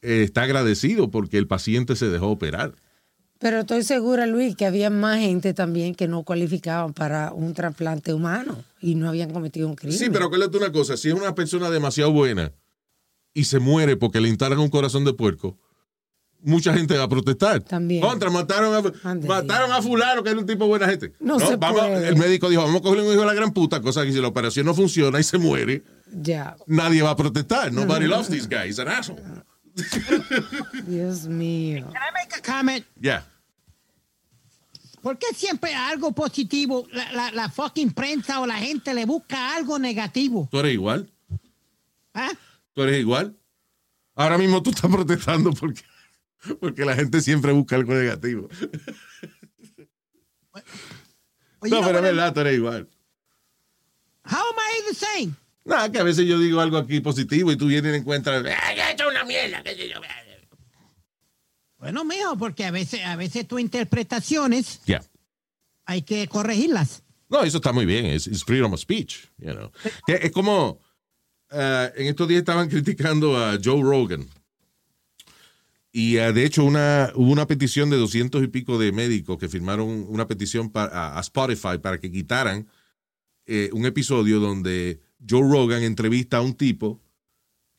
eh, 0.00 0.22
está 0.22 0.42
agradecido 0.42 1.10
porque 1.10 1.38
el 1.38 1.48
paciente 1.48 1.96
se 1.96 2.08
dejó 2.08 2.28
operar. 2.28 2.76
Pero 3.40 3.60
estoy 3.60 3.82
segura, 3.82 4.26
Luis, 4.26 4.56
que 4.56 4.66
había 4.66 4.90
más 4.90 5.18
gente 5.20 5.54
también 5.54 5.94
que 5.94 6.08
no 6.08 6.22
cualificaban 6.22 6.92
para 6.92 7.32
un 7.32 7.52
trasplante 7.54 8.12
humano 8.12 8.64
y 8.80 8.94
no 8.94 9.08
habían 9.08 9.32
cometido 9.32 9.68
un 9.68 9.74
crimen. 9.74 9.96
Sí, 9.96 10.08
pero 10.10 10.26
acuérdate 10.26 10.56
una 10.56 10.72
cosa, 10.72 10.96
si 10.96 11.08
es 11.08 11.14
una 11.14 11.34
persona 11.34 11.70
demasiado 11.70 12.12
buena 12.12 12.52
y 13.34 13.44
se 13.44 13.58
muere 13.58 13.96
porque 13.96 14.20
le 14.20 14.28
instalan 14.28 14.58
un 14.58 14.70
corazón 14.70 15.04
de 15.04 15.12
puerco, 15.12 15.56
mucha 16.42 16.72
gente 16.72 16.96
va 16.96 17.04
a 17.04 17.08
protestar. 17.08 17.60
También. 17.62 18.00
Contra, 18.00 18.30
mataron 18.30 18.74
a, 18.74 19.16
mataron 19.26 19.72
a 19.72 19.82
fulano, 19.82 20.22
que 20.22 20.30
era 20.30 20.38
un 20.38 20.46
tipo 20.46 20.64
de 20.64 20.68
buena 20.68 20.88
gente. 20.88 21.12
No 21.20 21.38
se 21.38 21.56
vamos, 21.56 21.80
puede. 21.80 22.08
El 22.08 22.16
médico 22.16 22.48
dijo, 22.48 22.62
vamos 22.62 22.80
a 22.80 22.82
cogerle 22.82 23.06
un 23.06 23.12
hijo 23.12 23.20
de 23.20 23.26
la 23.26 23.34
gran 23.34 23.52
puta, 23.52 23.80
cosa 23.80 24.04
que 24.04 24.12
si 24.12 24.20
la 24.20 24.28
operación 24.28 24.66
no 24.66 24.74
funciona 24.74 25.18
y 25.20 25.22
se 25.24 25.38
muere, 25.38 25.82
Ya, 26.10 26.56
nadie 26.66 27.02
va 27.02 27.10
a 27.10 27.16
protestar. 27.16 27.72
Nobody 27.72 28.06
loves 28.06 28.28
this 28.28 28.48
guy, 28.48 28.68
he's 28.68 28.78
an 28.78 28.88
asshole. 28.88 29.22
Dios 30.86 31.26
mío. 31.26 31.86
Can 31.92 32.02
I 32.02 32.12
make 32.12 32.34
a 32.36 32.42
comment? 32.42 32.84
Yeah. 33.00 33.24
¿Por 35.02 35.16
qué 35.18 35.26
siempre 35.34 35.74
algo 35.74 36.12
positivo, 36.12 36.86
la, 36.92 37.12
la, 37.12 37.30
la 37.30 37.48
fucking 37.48 37.92
prensa 37.92 38.40
o 38.40 38.46
la 38.46 38.56
gente 38.56 38.92
le 38.94 39.06
busca 39.06 39.54
algo 39.54 39.78
negativo? 39.78 40.48
¿Tú 40.50 40.58
eres 40.58 40.74
igual? 40.74 41.08
¿Ah? 42.14 42.30
¿Tú 42.74 42.82
eres 42.82 42.98
igual? 42.98 43.36
Ahora 44.16 44.36
mismo 44.36 44.60
tú 44.62 44.70
estás 44.70 44.90
protestando 44.90 45.52
porque, 45.52 45.82
porque 46.60 46.84
la 46.84 46.94
gente 46.94 47.20
siempre 47.20 47.52
busca 47.52 47.76
algo 47.76 47.94
negativo. 47.94 48.48
Well, 51.60 51.70
No, 51.72 51.80
pero 51.84 51.98
es 51.98 52.02
verdad, 52.02 52.32
tú 52.32 52.40
eres 52.40 52.54
igual. 52.54 52.88
How 54.24 54.36
am 54.36 54.56
I 54.58 54.88
the 54.88 54.94
same? 54.94 55.34
Nada, 55.64 55.90
que 55.90 55.98
a 55.98 56.02
veces 56.04 56.26
yo 56.26 56.38
digo 56.38 56.60
algo 56.60 56.78
aquí 56.78 57.00
positivo 57.00 57.50
y 57.52 57.56
tú 57.56 57.66
vienes 57.66 57.94
y 57.94 57.98
encuentras, 57.98 58.44
"Ay, 58.62 58.78
esto 58.90 59.04
es 59.04 59.10
una 59.10 59.24
mierda, 59.24 59.62
qué 59.62 59.74
sé 59.74 59.88
yo. 59.88 60.00
Bueno, 61.78 62.04
mijo, 62.04 62.36
porque 62.36 62.64
a 62.64 62.70
veces, 62.70 63.04
a 63.04 63.16
veces 63.16 63.46
tus 63.46 63.60
interpretaciones 63.60 64.80
Ya. 64.86 65.02
hay 65.84 66.02
que 66.02 66.26
corregirlas. 66.28 67.02
No, 67.28 67.42
eso 67.42 67.58
está 67.58 67.72
muy 67.72 67.86
bien, 67.86 68.06
es 68.06 68.28
freedom 68.44 68.72
of 68.72 68.80
speech, 68.80 69.26
you 69.38 69.52
know. 69.52 69.70
Que 70.06 70.14
es 70.14 70.32
como, 70.32 70.80
eh, 71.50 71.92
en 71.96 72.06
estos 72.06 72.26
días 72.28 72.40
estaban 72.40 72.68
criticando 72.70 73.36
a 73.36 73.58
Joe 73.62 73.82
Rogan. 73.82 74.28
Y 75.92 76.16
eh, 76.18 76.32
de 76.32 76.44
hecho 76.44 76.64
una, 76.64 77.10
hubo 77.14 77.30
una 77.32 77.46
petición 77.46 77.88
de 77.90 77.96
doscientos 77.96 78.42
y 78.42 78.48
pico 78.48 78.78
de 78.78 78.92
médicos 78.92 79.38
que 79.38 79.48
firmaron 79.48 79.88
una 80.08 80.26
petición 80.28 80.70
pa- 80.70 80.84
a, 80.92 81.16
a 81.18 81.20
Spotify 81.20 81.78
para 81.82 81.98
que 81.98 82.10
quitaran 82.12 82.68
eh, 83.46 83.70
un 83.72 83.86
episodio 83.86 84.38
donde 84.40 85.00
Joe 85.28 85.40
Rogan 85.42 85.82
entrevista 85.82 86.36
a 86.38 86.42
un 86.42 86.54
tipo 86.54 87.00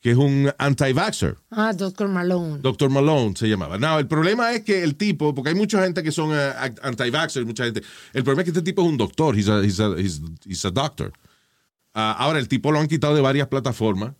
que 0.00 0.12
es 0.12 0.16
un 0.16 0.50
anti-vaxxer. 0.58 1.36
Ah, 1.50 1.74
Doctor 1.74 2.08
Malone. 2.08 2.58
Dr. 2.62 2.88
Malone 2.88 3.34
se 3.36 3.46
llamaba. 3.48 3.76
No, 3.76 3.98
el 3.98 4.06
problema 4.08 4.50
es 4.54 4.62
que 4.62 4.82
el 4.82 4.96
tipo, 4.96 5.34
porque 5.34 5.50
hay 5.50 5.54
mucha 5.54 5.82
gente 5.84 6.02
que 6.02 6.10
son 6.10 6.30
eh, 6.32 6.52
anti-vaxxers, 6.82 7.44
mucha 7.46 7.64
gente. 7.64 7.82
El 8.14 8.24
problema 8.24 8.40
es 8.40 8.44
que 8.46 8.50
este 8.58 8.62
tipo 8.62 8.80
es 8.82 8.88
un 8.88 8.96
doctor, 8.96 9.36
he's 9.38 9.48
a, 9.50 9.62
he's 9.62 9.78
a- 9.78 9.90
he's- 9.98 10.22
he's 10.46 10.64
a 10.64 10.70
doctor. 10.70 11.12
Ah, 11.92 12.16
ahora, 12.18 12.38
el 12.38 12.48
tipo 12.48 12.72
lo 12.72 12.78
han 12.80 12.88
quitado 12.88 13.14
de 13.14 13.20
varias 13.20 13.48
plataformas 13.48 14.14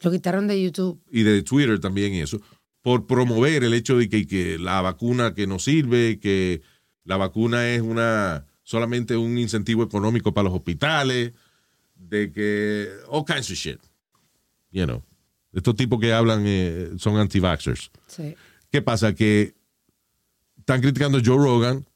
Lo 0.00 0.10
quitaron 0.10 0.46
de 0.48 0.62
YouTube. 0.62 1.00
y 1.10 1.22
de 1.22 1.42
Twitter 1.42 1.80
también 1.80 2.12
y 2.12 2.20
eso, 2.20 2.38
por 2.82 3.06
promover 3.06 3.64
el 3.64 3.74
hecho 3.74 3.96
de 3.96 4.08
que, 4.08 4.26
que 4.26 4.58
la 4.58 4.80
vacuna 4.82 5.34
que 5.34 5.46
no 5.46 5.58
sirve, 5.58 6.18
que 6.18 6.62
la 7.04 7.16
vacuna 7.16 7.70
es 7.70 7.80
una 7.80 8.46
solamente 8.62 9.16
un 9.16 9.38
incentivo 9.38 9.82
económico 9.82 10.34
para 10.34 10.44
los 10.44 10.54
hospitales, 10.54 11.32
de 11.94 12.32
que 12.32 12.88
all 13.08 13.24
kinds 13.24 13.50
of 13.50 13.56
shit. 13.56 13.80
You 14.70 14.84
know. 14.84 15.02
Estos 15.52 15.76
tipos 15.76 16.00
que 16.00 16.12
hablan 16.12 16.44
eh, 16.46 16.90
son 16.98 17.16
anti-vaxxers. 17.18 17.90
Sí. 18.06 18.34
¿Qué 18.70 18.80
pasa? 18.80 19.14
Que 19.14 19.54
están 20.58 20.80
criticando 20.80 21.18
a 21.18 21.22
Joe 21.24 21.36
Rogan 21.36 21.86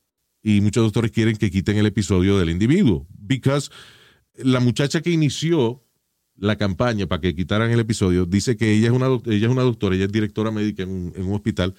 y 0.43 0.61
muchos 0.61 0.85
doctores 0.85 1.11
quieren 1.11 1.37
que 1.37 1.51
quiten 1.51 1.79
el 1.79 1.87
episodio 1.87 2.39
del 2.39 2.51
individuo. 2.51 3.07
Because 3.19 3.71
la 4.35 4.61
muchacha 4.61 5.01
que 5.01 5.11
inició 5.11 5.83
la 6.39 6.57
campaña 6.57 7.07
para 7.07 7.21
que 7.21 7.35
quitaran 7.35 7.71
el 7.71 7.81
episodio 7.81 8.27
dice 8.27 8.57
que 8.57 8.73
ella 8.73 8.89
es 8.89 8.93
una, 8.93 9.07
ella 9.07 9.47
es 9.47 9.53
una 9.53 9.63
doctora, 9.63 9.97
ella 9.97 10.05
es 10.05 10.13
directora 10.13 10.51
médica 10.51 10.83
en 10.83 10.91
un, 10.91 11.13
en 11.17 11.25
un 11.25 11.35
hospital 11.35 11.75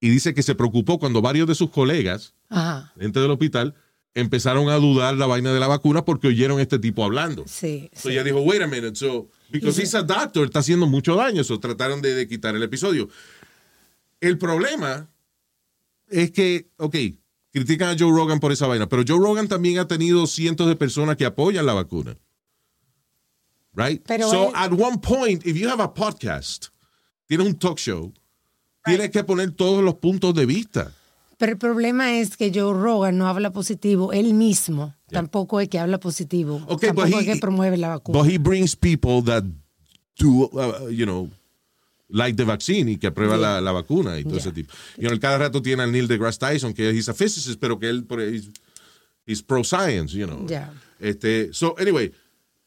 y 0.00 0.08
dice 0.08 0.34
que 0.34 0.42
se 0.42 0.54
preocupó 0.54 0.98
cuando 0.98 1.20
varios 1.20 1.46
de 1.46 1.54
sus 1.54 1.70
colegas, 1.70 2.34
Ajá. 2.48 2.92
dentro 2.96 3.22
del 3.22 3.30
hospital, 3.30 3.74
empezaron 4.14 4.68
a 4.68 4.76
dudar 4.76 5.14
la 5.14 5.26
vaina 5.26 5.52
de 5.52 5.60
la 5.60 5.68
vacuna 5.68 6.04
porque 6.04 6.28
oyeron 6.28 6.58
a 6.58 6.62
este 6.62 6.78
tipo 6.78 7.04
hablando. 7.04 7.44
Sí. 7.46 7.90
So 7.94 8.08
sí. 8.08 8.14
ella 8.14 8.24
dijo, 8.24 8.40
wait 8.40 8.62
a 8.62 8.66
minute, 8.66 8.96
so, 8.96 9.28
because 9.50 9.80
he's 9.80 9.94
a 9.94 10.02
doctor, 10.02 10.46
está 10.46 10.60
haciendo 10.60 10.86
mucho 10.86 11.14
daño, 11.14 11.44
so 11.44 11.60
trataron 11.60 12.02
de, 12.02 12.14
de 12.14 12.26
quitar 12.26 12.56
el 12.56 12.62
episodio. 12.62 13.08
El 14.20 14.38
problema 14.38 15.08
es 16.08 16.30
que, 16.32 16.68
ok, 16.78 16.96
critican 17.52 17.90
a 17.90 17.98
Joe 17.98 18.10
Rogan 18.10 18.40
por 18.40 18.52
esa 18.52 18.66
vaina, 18.66 18.88
pero 18.88 19.04
Joe 19.06 19.18
Rogan 19.18 19.48
también 19.48 19.78
ha 19.78 19.86
tenido 19.86 20.26
cientos 20.26 20.66
de 20.66 20.76
personas 20.76 21.16
que 21.16 21.26
apoyan 21.26 21.66
la 21.66 21.74
vacuna. 21.74 22.16
Right? 23.74 24.02
Pero 24.06 24.28
so 24.28 24.48
él- 24.48 24.52
at 24.56 24.72
one 24.72 24.98
point, 25.00 25.46
if 25.46 25.56
you 25.56 25.68
have 25.68 25.80
a 25.82 25.92
podcast, 25.94 26.66
tienes 27.28 27.46
un 27.46 27.54
talk 27.54 27.78
show, 27.78 28.12
tienes 28.84 29.10
que 29.10 29.22
poner 29.24 29.52
todos 29.52 29.82
los 29.84 29.94
puntos 29.94 30.34
de 30.34 30.44
vista. 30.46 30.92
Pero 31.38 31.52
el 31.52 31.58
problema 31.58 32.18
es 32.18 32.36
que 32.36 32.50
Joe 32.54 32.74
Rogan 32.74 33.16
no 33.16 33.26
habla 33.26 33.50
positivo 33.52 34.12
él 34.12 34.34
mismo. 34.34 34.94
Tampoco 35.08 35.60
es 35.60 35.68
que 35.68 35.78
habla 35.78 35.98
positivo. 35.98 36.56
Ok, 36.68 36.82
Tampoco 36.86 37.08
but 37.08 37.20
es 37.20 37.26
he- 37.28 37.32
que 37.34 37.40
promueve 37.40 37.76
la 37.78 37.88
vacuna. 37.88 38.18
But 38.18 38.28
he 38.30 38.38
brings 38.38 38.76
people 38.76 39.22
that 39.24 39.44
do, 40.18 40.50
uh, 40.52 40.88
you 40.90 41.06
know, 41.06 41.30
like 42.08 42.36
the 42.36 42.44
vaccine 42.44 42.90
y 42.90 42.96
que 42.98 43.06
aprueba 43.06 43.36
Yeah. 43.38 43.54
la, 43.54 43.60
la 43.60 43.72
vacuna 43.72 44.18
y 44.18 44.24
todo 44.24 44.34
Yeah. 44.34 44.40
ese 44.40 44.52
tipo. 44.52 44.72
Y 44.98 45.06
en 45.06 45.12
el 45.12 45.20
cada 45.20 45.38
rato 45.38 45.62
tiene 45.62 45.82
al 45.84 45.92
Neil 45.92 46.08
deGrasse 46.08 46.38
Tyson, 46.38 46.74
que 46.74 46.90
es 46.90 47.08
a 47.08 47.14
physicist, 47.14 47.58
pero 47.60 47.78
que 47.78 47.88
él 47.88 48.04
por- 48.04 48.20
he's, 48.20 48.50
he's 49.26 49.42
pro 49.42 49.62
science, 49.64 50.12
you 50.14 50.26
know. 50.26 50.46
Yeah. 50.46 50.70
Este, 50.98 51.54
so 51.54 51.74
anyway, 51.78 52.12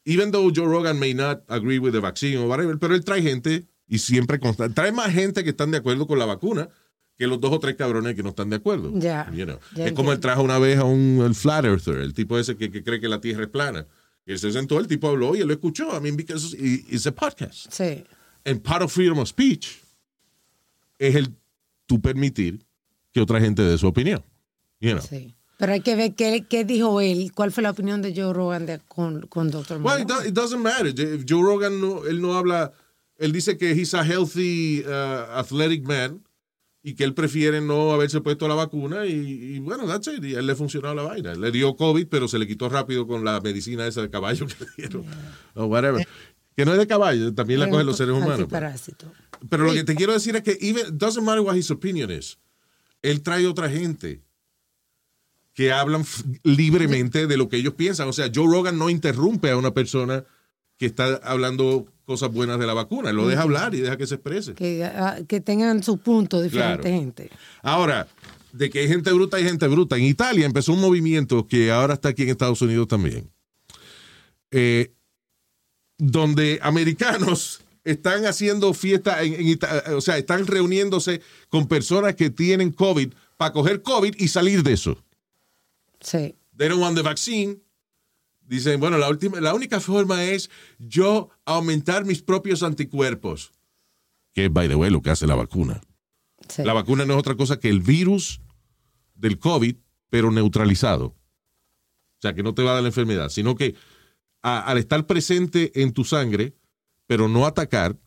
even 0.04 0.30
though 0.32 0.50
Joe 0.52 0.66
Rogan 0.66 0.98
may 0.98 1.14
not 1.14 1.42
agree 1.48 1.78
with 1.78 1.92
the 1.92 2.00
vaccine 2.00 2.38
or 2.38 2.46
whatever, 2.48 2.78
pero 2.78 2.94
él 2.94 3.04
trae 3.04 3.22
gente 3.22 3.64
y 3.88 3.98
siempre 3.98 4.38
consta- 4.38 4.72
trae 4.72 4.92
más 4.92 5.12
gente 5.12 5.44
que 5.44 5.50
están 5.50 5.70
de 5.70 5.78
acuerdo 5.78 6.06
con 6.06 6.18
la 6.18 6.26
vacuna 6.26 6.68
que 7.16 7.26
los 7.28 7.40
dos 7.40 7.52
o 7.52 7.60
tres 7.60 7.76
cabrones 7.76 8.14
que 8.16 8.22
no 8.24 8.30
están 8.30 8.50
de 8.50 8.56
acuerdo. 8.56 8.90
Ya, 8.98 9.30
You 9.32 9.44
know. 9.44 9.58
ya 9.76 9.86
es 9.86 9.92
como 9.92 10.12
él 10.12 10.18
trajo 10.20 10.42
una 10.42 10.58
vez 10.58 10.78
a 10.78 10.84
un 10.84 11.22
el 11.24 11.34
flat 11.34 11.64
earther, 11.64 11.98
el 11.98 12.12
tipo 12.12 12.38
ese 12.38 12.56
que, 12.56 12.70
que 12.72 12.82
cree 12.82 13.00
que 13.00 13.08
la 13.08 13.20
tierra 13.20 13.44
es 13.44 13.48
plana. 13.50 13.86
Y 14.26 14.32
él 14.32 14.38
se 14.38 14.50
sentó, 14.52 14.78
el 14.80 14.86
tipo 14.88 15.08
habló 15.08 15.36
y 15.36 15.40
él 15.40 15.46
lo 15.48 15.52
escuchó. 15.54 15.96
I 15.96 16.00
mean, 16.00 16.16
because 16.16 16.56
it's 16.58 17.06
a 17.06 17.12
podcast. 17.12 17.70
Sí. 17.70 18.04
And 18.44 18.60
part 18.62 18.82
of 18.82 18.90
freedom 18.92 19.18
of 19.18 19.28
speech 19.28 19.78
es 20.98 21.14
el 21.14 21.28
tú 21.86 22.00
permitir 22.00 22.64
que 23.12 23.20
otra 23.20 23.38
gente 23.40 23.62
dé 23.62 23.76
su 23.78 23.86
opinión. 23.86 24.22
You 24.80 24.92
know. 24.92 25.02
Sí. 25.08 25.34
Pero 25.56 25.72
hay 25.72 25.80
que 25.80 25.94
ver 25.94 26.14
qué, 26.14 26.44
qué 26.48 26.64
dijo 26.64 27.00
él, 27.00 27.32
cuál 27.34 27.52
fue 27.52 27.62
la 27.62 27.70
opinión 27.70 28.02
de 28.02 28.12
Joe 28.14 28.32
Rogan 28.32 28.66
de- 28.66 28.80
con, 28.88 29.22
con 29.28 29.50
Dr. 29.50 29.80
Well, 29.80 30.02
it, 30.02 30.08
do- 30.08 30.24
it 30.26 30.34
doesn't 30.34 30.60
matter. 30.60 30.88
If 30.88 31.24
Joe 31.28 31.42
Rogan, 31.42 31.80
no, 31.80 32.04
él 32.06 32.20
no 32.20 32.34
habla, 32.34 32.72
él 33.18 33.32
dice 33.32 33.56
que 33.56 33.70
he's 33.72 33.94
a 33.94 34.02
healthy, 34.04 34.82
uh, 34.86 35.30
athletic 35.38 35.84
man 35.86 36.22
y 36.82 36.94
que 36.94 37.04
él 37.04 37.14
prefiere 37.14 37.60
no 37.60 37.92
haberse 37.92 38.20
puesto 38.20 38.46
la 38.48 38.54
vacuna 38.54 39.06
y, 39.06 39.12
y 39.12 39.58
bueno, 39.60 39.86
that's 39.86 40.08
it. 40.08 40.22
Y 40.24 40.34
a 40.34 40.40
él 40.40 40.46
le 40.46 40.54
funcionó 40.56 40.92
la 40.94 41.02
vaina. 41.02 41.34
Le 41.34 41.50
dio 41.52 41.76
COVID, 41.76 42.08
pero 42.08 42.26
se 42.28 42.38
le 42.38 42.46
quitó 42.48 42.68
rápido 42.68 43.06
con 43.06 43.24
la 43.24 43.40
medicina 43.40 43.86
esa 43.86 44.02
de 44.02 44.10
caballo 44.10 44.46
que 44.48 44.56
le 44.64 44.70
dieron. 44.76 45.04
O 45.54 45.66
whatever. 45.66 46.06
Que 46.56 46.64
no 46.64 46.72
es 46.72 46.78
de 46.78 46.86
caballo, 46.86 47.32
también 47.32 47.60
la 47.60 47.70
cogen 47.70 47.86
los 47.86 47.96
seres 47.96 48.12
humanos. 48.12 48.30
pues. 48.32 48.42
antiparásito. 48.42 49.12
Pero 49.48 49.64
lo 49.64 49.72
que 49.72 49.84
te 49.84 49.94
quiero 49.94 50.12
decir 50.12 50.34
es 50.36 50.42
que 50.42 50.58
even 50.60 50.98
doesn't 50.98 51.24
matter 51.24 51.40
what 51.42 51.54
his 51.54 51.70
opinion 51.70 52.10
is. 52.10 52.38
Él 53.02 53.22
trae 53.22 53.46
otra 53.46 53.68
gente 53.68 54.22
que 55.54 55.72
hablan 55.72 56.04
libremente 56.42 57.26
de 57.26 57.36
lo 57.36 57.48
que 57.48 57.56
ellos 57.56 57.74
piensan. 57.74 58.08
O 58.08 58.12
sea, 58.12 58.30
Joe 58.34 58.46
Rogan 58.46 58.78
no 58.78 58.90
interrumpe 58.90 59.50
a 59.50 59.56
una 59.56 59.72
persona 59.72 60.24
que 60.76 60.86
está 60.86 61.20
hablando 61.22 61.86
cosas 62.04 62.32
buenas 62.32 62.58
de 62.58 62.66
la 62.66 62.74
vacuna. 62.74 63.12
Lo 63.12 63.26
deja 63.28 63.42
hablar 63.42 63.74
y 63.74 63.80
deja 63.80 63.96
que 63.96 64.06
se 64.06 64.16
exprese. 64.16 64.54
Que, 64.54 64.84
ah, 64.84 65.18
que 65.28 65.40
tengan 65.40 65.82
su 65.82 65.98
punto 65.98 66.42
diferente 66.42 66.82
Claro. 66.82 66.96
gente. 66.98 67.30
Ahora, 67.62 68.08
de 68.52 68.68
que 68.70 68.80
hay 68.80 68.88
gente 68.88 69.12
bruta, 69.12 69.36
hay 69.36 69.44
gente 69.44 69.66
bruta. 69.68 69.96
En 69.96 70.04
Italia 70.04 70.44
empezó 70.44 70.72
un 70.72 70.80
movimiento 70.80 71.46
que 71.46 71.70
ahora 71.70 71.94
está 71.94 72.10
aquí 72.10 72.24
en 72.24 72.30
Estados 72.30 72.60
Unidos 72.60 72.88
también. 72.88 73.30
eh, 74.50 74.90
donde 75.98 76.58
americanos 76.62 77.60
están 77.84 78.26
haciendo 78.26 78.74
fiesta, 78.74 79.22
en, 79.22 79.58
o 79.94 80.00
sea, 80.00 80.18
están 80.18 80.46
reuniéndose 80.46 81.20
con 81.48 81.68
personas 81.68 82.14
que 82.16 82.30
tienen 82.30 82.70
COVID 82.72 83.12
para 83.36 83.52
coger 83.52 83.82
COVID 83.82 84.14
y 84.18 84.28
salir 84.28 84.62
de 84.62 84.72
eso. 84.72 84.98
Sí. 86.04 86.36
They 86.56 86.68
don't 86.68 86.80
want 86.80 86.94
the 86.96 87.02
vaccine. 87.02 87.60
Dicen, 88.46 88.78
bueno, 88.78 88.96
la, 88.98 89.08
última, 89.08 89.40
la 89.40 89.54
única 89.54 89.80
forma 89.80 90.22
es 90.24 90.50
yo 90.78 91.30
aumentar 91.46 92.04
mis 92.04 92.22
propios 92.22 92.62
anticuerpos. 92.62 93.50
Que 94.34 94.44
es, 94.44 94.52
by 94.52 94.68
the 94.68 94.74
way, 94.76 94.90
lo 94.90 95.00
que 95.02 95.10
hace 95.10 95.26
la 95.26 95.34
vacuna. 95.34 95.80
sí. 96.48 96.62
La 96.62 96.74
vacuna 96.74 97.04
no 97.06 97.14
es 97.14 97.18
otra 97.18 97.34
cosa 97.36 97.58
que 97.58 97.70
el 97.70 97.80
virus 97.80 98.40
del 99.14 99.38
COVID, 99.38 99.76
pero 100.10 100.30
neutralizado. 100.30 101.06
O 101.06 101.16
sea, 102.20 102.34
que 102.34 102.42
no 102.42 102.54
te 102.54 102.62
va 102.62 102.72
a 102.72 102.74
dar 102.74 102.82
la 102.82 102.88
enfermedad, 102.90 103.30
sino 103.30 103.54
que 103.56 103.74
a- 104.42 104.60
al 104.60 104.76
estar 104.78 105.06
presente 105.06 105.80
en 105.82 105.92
tu 105.92 106.04
sangre, 106.04 106.54
pero 107.06 107.28
no 107.28 107.46
atacar, 107.46 107.98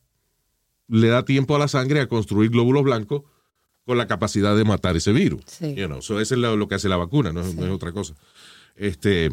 le 0.88 1.08
da 1.08 1.26
tiempo 1.26 1.56
a 1.56 1.60
la 1.60 1.68
sangre 1.68 2.00
a 2.00 2.08
construir 2.08 2.52
glóbulos 2.52 2.84
blancos 2.84 3.24
con 3.88 3.98
la 3.98 4.06
capacidad 4.06 4.56
de 4.56 4.64
matar 4.66 4.96
ese 4.98 5.12
virus. 5.14 5.42
Sí. 5.48 5.74
You 5.74 5.88
know, 5.88 6.02
so 6.04 6.20
eso 6.22 6.36
es 6.36 6.40
lo, 6.42 6.56
lo 6.56 6.68
que 6.68 6.76
hace 6.76 6.90
la 6.90 6.98
vacuna, 6.98 7.32
no, 7.34 7.42
es- 7.42 7.56
no 7.56 7.66
es 7.66 7.72
otra 7.72 7.92
cosa. 7.92 8.14
Este, 8.76 9.30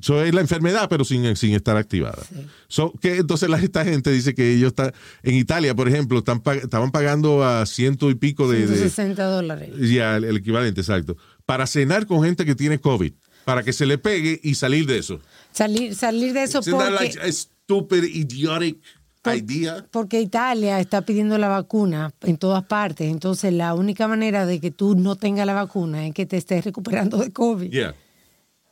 eso 0.00 0.22
es 0.22 0.32
la 0.34 0.40
enfermedad, 0.40 0.88
pero 0.88 1.04
sin, 1.04 1.34
sin 1.36 1.54
estar 1.54 1.76
activada. 1.76 2.22
So, 2.68 2.92
que 3.00 3.16
entonces 3.16 3.48
la, 3.50 3.58
esta 3.58 3.84
gente 3.84 4.10
dice 4.10 4.34
que 4.34 4.52
ellos 4.54 4.68
están, 4.68 4.92
en 5.22 5.34
Italia, 5.34 5.74
por 5.74 5.86
ejemplo, 5.88 6.18
están, 6.18 6.42
estaban 6.62 6.90
pagando 6.90 7.44
a 7.44 7.66
ciento 7.66 8.08
y 8.10 8.14
pico 8.14 8.48
de, 8.50 8.60
de 8.60 8.66
160 8.68 9.24
dólares. 9.24 9.70
ya, 9.90 10.16
el, 10.16 10.24
el 10.24 10.36
equivalente, 10.36 10.80
exacto, 10.80 11.16
para 11.44 11.66
cenar 11.66 12.06
con 12.06 12.22
gente 12.22 12.44
que 12.46 12.54
tiene 12.54 12.78
COVID, 12.78 13.12
para 13.44 13.62
que 13.62 13.72
se 13.72 13.84
le 13.86 13.98
pegue 13.98 14.40
y 14.42 14.54
salir 14.54 14.86
de 14.86 14.98
eso. 14.98 15.20
Salir, 15.52 15.94
salir 15.94 16.32
de 16.32 16.42
eso 16.44 16.60
Isn't 16.60 16.78
that 16.78 16.90
porque, 16.90 17.04
like 17.04 17.20
a 17.20 17.32
stupid, 17.32 18.04
idiotic 18.04 18.78
Por- 19.22 19.36
idea? 19.36 19.86
porque 19.90 20.20
Italia 20.20 20.80
está 20.80 21.02
pidiendo 21.02 21.38
la 21.38 21.48
vacuna 21.48 22.12
en 22.22 22.36
todas 22.36 22.64
partes. 22.64 23.10
Entonces, 23.10 23.52
la 23.52 23.74
única 23.74 24.08
manera 24.08 24.46
de 24.46 24.60
que 24.60 24.70
tú 24.70 24.96
no 24.96 25.16
tengas 25.16 25.46
la 25.46 25.54
vacuna 25.54 26.06
es 26.06 26.12
que 26.14 26.26
te 26.26 26.36
estés 26.36 26.64
recuperando 26.64 27.18
de 27.18 27.30
COVID. 27.30 27.70
Yeah. 27.70 27.94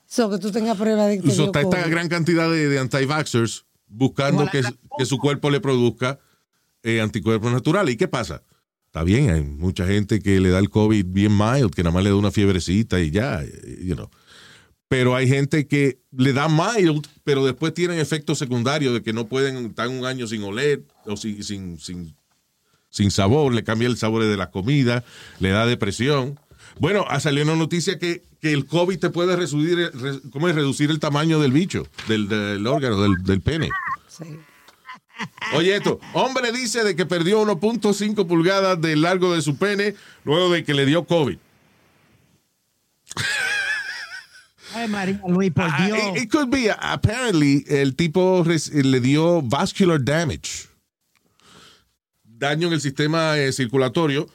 So, 0.07 0.29
que 0.29 0.39
tú 0.39 0.51
tengas 0.51 0.77
prueba 0.77 1.07
de 1.07 1.19
que 1.21 1.29
te 1.29 1.35
So, 1.35 1.45
está 1.47 1.61
esta 1.61 1.83
COVID. 1.83 1.91
gran 1.91 2.09
cantidad 2.09 2.51
de, 2.51 2.69
de 2.69 2.79
anti-vaxxers 2.81 3.65
buscando 3.87 4.47
que, 4.51 4.63
que 4.99 5.05
su 5.07 5.19
cuerpo 5.19 5.51
le 5.51 5.61
produzca 5.61 6.19
eh, 6.83 7.01
anticuerpos 7.01 7.53
naturales. 7.53 7.95
¿Y 7.95 7.97
qué 7.97 8.09
pasa? 8.09 8.43
Está 8.87 9.05
bien, 9.05 9.31
hay 9.31 9.43
mucha 9.43 9.87
gente 9.87 10.19
que 10.21 10.41
le 10.41 10.49
da 10.51 10.59
el 10.59 10.69
COVID 10.69 11.07
bien 11.07 11.37
mild, 11.37 11.73
que 11.73 11.85
nada 11.85 11.95
más 11.95 12.03
le 12.03 12.11
da 12.11 12.17
una 12.17 12.33
fiebrecita 12.33 12.99
y 12.99 13.13
ya, 13.13 13.41
eh, 13.45 13.79
you 13.85 13.95
know. 13.95 14.11
Pero 14.91 15.15
hay 15.15 15.29
gente 15.29 15.69
que 15.69 16.01
le 16.11 16.33
da 16.33 16.49
mild, 16.49 17.07
pero 17.23 17.45
después 17.47 17.73
tienen 17.73 18.01
efectos 18.01 18.39
secundarios 18.41 18.93
de 18.93 19.03
que 19.05 19.13
no 19.13 19.29
pueden 19.29 19.67
estar 19.67 19.87
un 19.89 20.05
año 20.05 20.27
sin 20.27 20.43
oler 20.43 20.83
o 21.07 21.17
sin, 21.17 21.45
sin, 21.45 21.79
sin, 21.79 22.17
sin 22.89 23.13
sabor, 23.13 23.55
le 23.55 23.63
cambia 23.63 23.87
el 23.87 23.97
sabor 23.97 24.25
de 24.25 24.37
la 24.37 24.51
comida, 24.51 25.05
le 25.39 25.51
da 25.51 25.65
depresión. 25.65 26.41
Bueno, 26.81 27.05
ha 27.09 27.21
salido 27.21 27.45
una 27.45 27.55
noticia 27.55 28.01
que, 28.01 28.25
que 28.41 28.53
el 28.53 28.67
COVID 28.67 28.99
te 28.99 29.11
puede 29.11 29.37
reducir, 29.37 29.77
re- 29.95 30.21
¿cómo 30.33 30.49
es? 30.49 30.57
reducir 30.57 30.91
el 30.91 30.99
tamaño 30.99 31.39
del 31.39 31.53
bicho, 31.53 31.87
del, 32.09 32.27
del 32.29 32.67
órgano, 32.67 33.01
del, 33.01 33.23
del 33.23 33.41
pene. 33.41 33.71
Sí. 34.09 34.25
Oye, 35.55 35.77
esto, 35.77 36.01
hombre 36.15 36.51
dice 36.51 36.83
de 36.83 36.97
que 36.97 37.07
perdió 37.07 37.41
1.5 37.43 38.27
pulgadas 38.27 38.81
del 38.81 39.03
largo 39.03 39.35
de 39.35 39.43
su 39.43 39.57
pene 39.57 39.95
luego 40.25 40.51
de 40.51 40.65
que 40.65 40.75
le 40.75 40.85
dio 40.85 41.05
COVID. 41.05 41.39
Ay, 44.83 44.89
María 44.89 45.21
Luis, 45.27 45.53
por 45.53 45.65
Ah, 45.69 45.87
Dios. 45.87 45.99
it, 46.17 46.23
it 46.25 46.31
could 46.31 46.49
be, 46.51 46.71
apparently, 46.71 47.65
el 47.69 47.95
tipo 47.97 48.45
le 48.45 49.01
dio 49.01 49.43
vascular 49.43 50.03
damage. 50.03 50.69
Daño 52.25 52.69
en 52.69 52.73
el 52.75 52.81
sistema 52.81 53.37
eh, 53.39 53.53
circulatorio, 53.53 54.27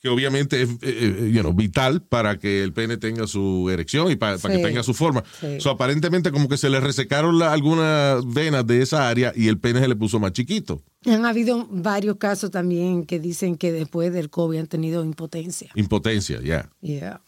que 0.00 0.08
obviamente 0.08 0.62
es 0.62 0.68
eh, 0.70 0.76
eh, 0.82 1.30
you 1.32 1.40
know, 1.40 1.52
vital 1.52 2.02
para 2.02 2.38
que 2.38 2.62
el 2.62 2.72
pene 2.72 2.96
tenga 2.96 3.26
su 3.26 3.68
erección 3.70 4.10
y 4.10 4.16
pa- 4.16 4.38
para 4.38 4.54
Sí. 4.54 4.60
que 4.60 4.66
tenga 4.66 4.82
su 4.82 4.94
forma. 4.94 5.22
Sí. 5.40 5.60
So, 5.60 5.70
aparentemente 5.70 6.30
como 6.32 6.48
que 6.48 6.56
se 6.56 6.68
le 6.70 6.80
resecaron 6.80 7.38
la- 7.38 7.52
algunas 7.52 8.24
venas 8.32 8.66
de 8.66 8.82
esa 8.82 9.08
área 9.08 9.32
y 9.34 9.48
el 9.48 9.58
pene 9.58 9.80
se 9.80 9.88
le 9.88 9.96
puso 9.96 10.18
más 10.20 10.32
chiquito. 10.32 10.82
Han 11.06 11.24
habido 11.24 11.66
varios 11.70 12.16
casos 12.16 12.50
también 12.52 13.04
que 13.06 13.18
dicen 13.18 13.56
que 13.56 13.72
después 13.72 14.12
del 14.12 14.30
COVID 14.30 14.58
han 14.58 14.66
tenido 14.68 15.04
impotencia. 15.04 15.70
Impotencia, 15.74 16.40
ya. 16.40 16.70
Yeah. 16.80 17.20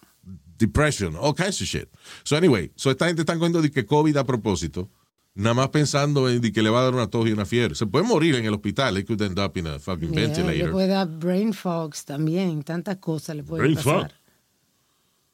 Depression, 0.58 1.16
all 1.16 1.34
kinds 1.34 1.60
of 1.60 1.66
shit. 1.66 1.88
So 2.24 2.36
anyway, 2.36 2.70
so 2.76 2.90
esta 2.90 3.06
gente 3.06 3.22
está 3.22 3.34
cogiendo 3.36 3.60
de 3.62 3.70
que 3.70 3.84
COVID 3.84 4.16
a 4.16 4.24
propósito, 4.24 4.88
nada 5.34 5.54
más 5.54 5.68
pensando 5.70 6.28
en 6.28 6.40
de 6.40 6.52
que 6.52 6.62
le 6.62 6.70
va 6.70 6.80
a 6.80 6.84
dar 6.84 6.94
una 6.94 7.08
tos 7.08 7.26
y 7.28 7.32
una 7.32 7.44
fiebre. 7.44 7.74
Se 7.74 7.86
puede 7.86 8.04
morir 8.06 8.36
en 8.36 8.44
el 8.44 8.54
hospital. 8.54 8.94
They 8.94 9.04
could 9.04 9.20
end 9.22 9.38
up 9.38 9.56
in 9.56 9.66
a 9.66 9.78
fucking 9.78 10.12
Yeah, 10.12 10.20
Le 10.20 10.26
ventilator. 10.28 10.70
puede 10.72 10.86
dar 10.88 11.08
brain 11.08 11.52
fogs 11.52 12.04
también, 12.04 12.62
tantas 12.62 12.98
cosas 12.98 13.34
le 13.36 13.42
pueden 13.42 13.64
Brain 13.64 13.76
pasar. 13.76 14.10
fog. 14.10 14.10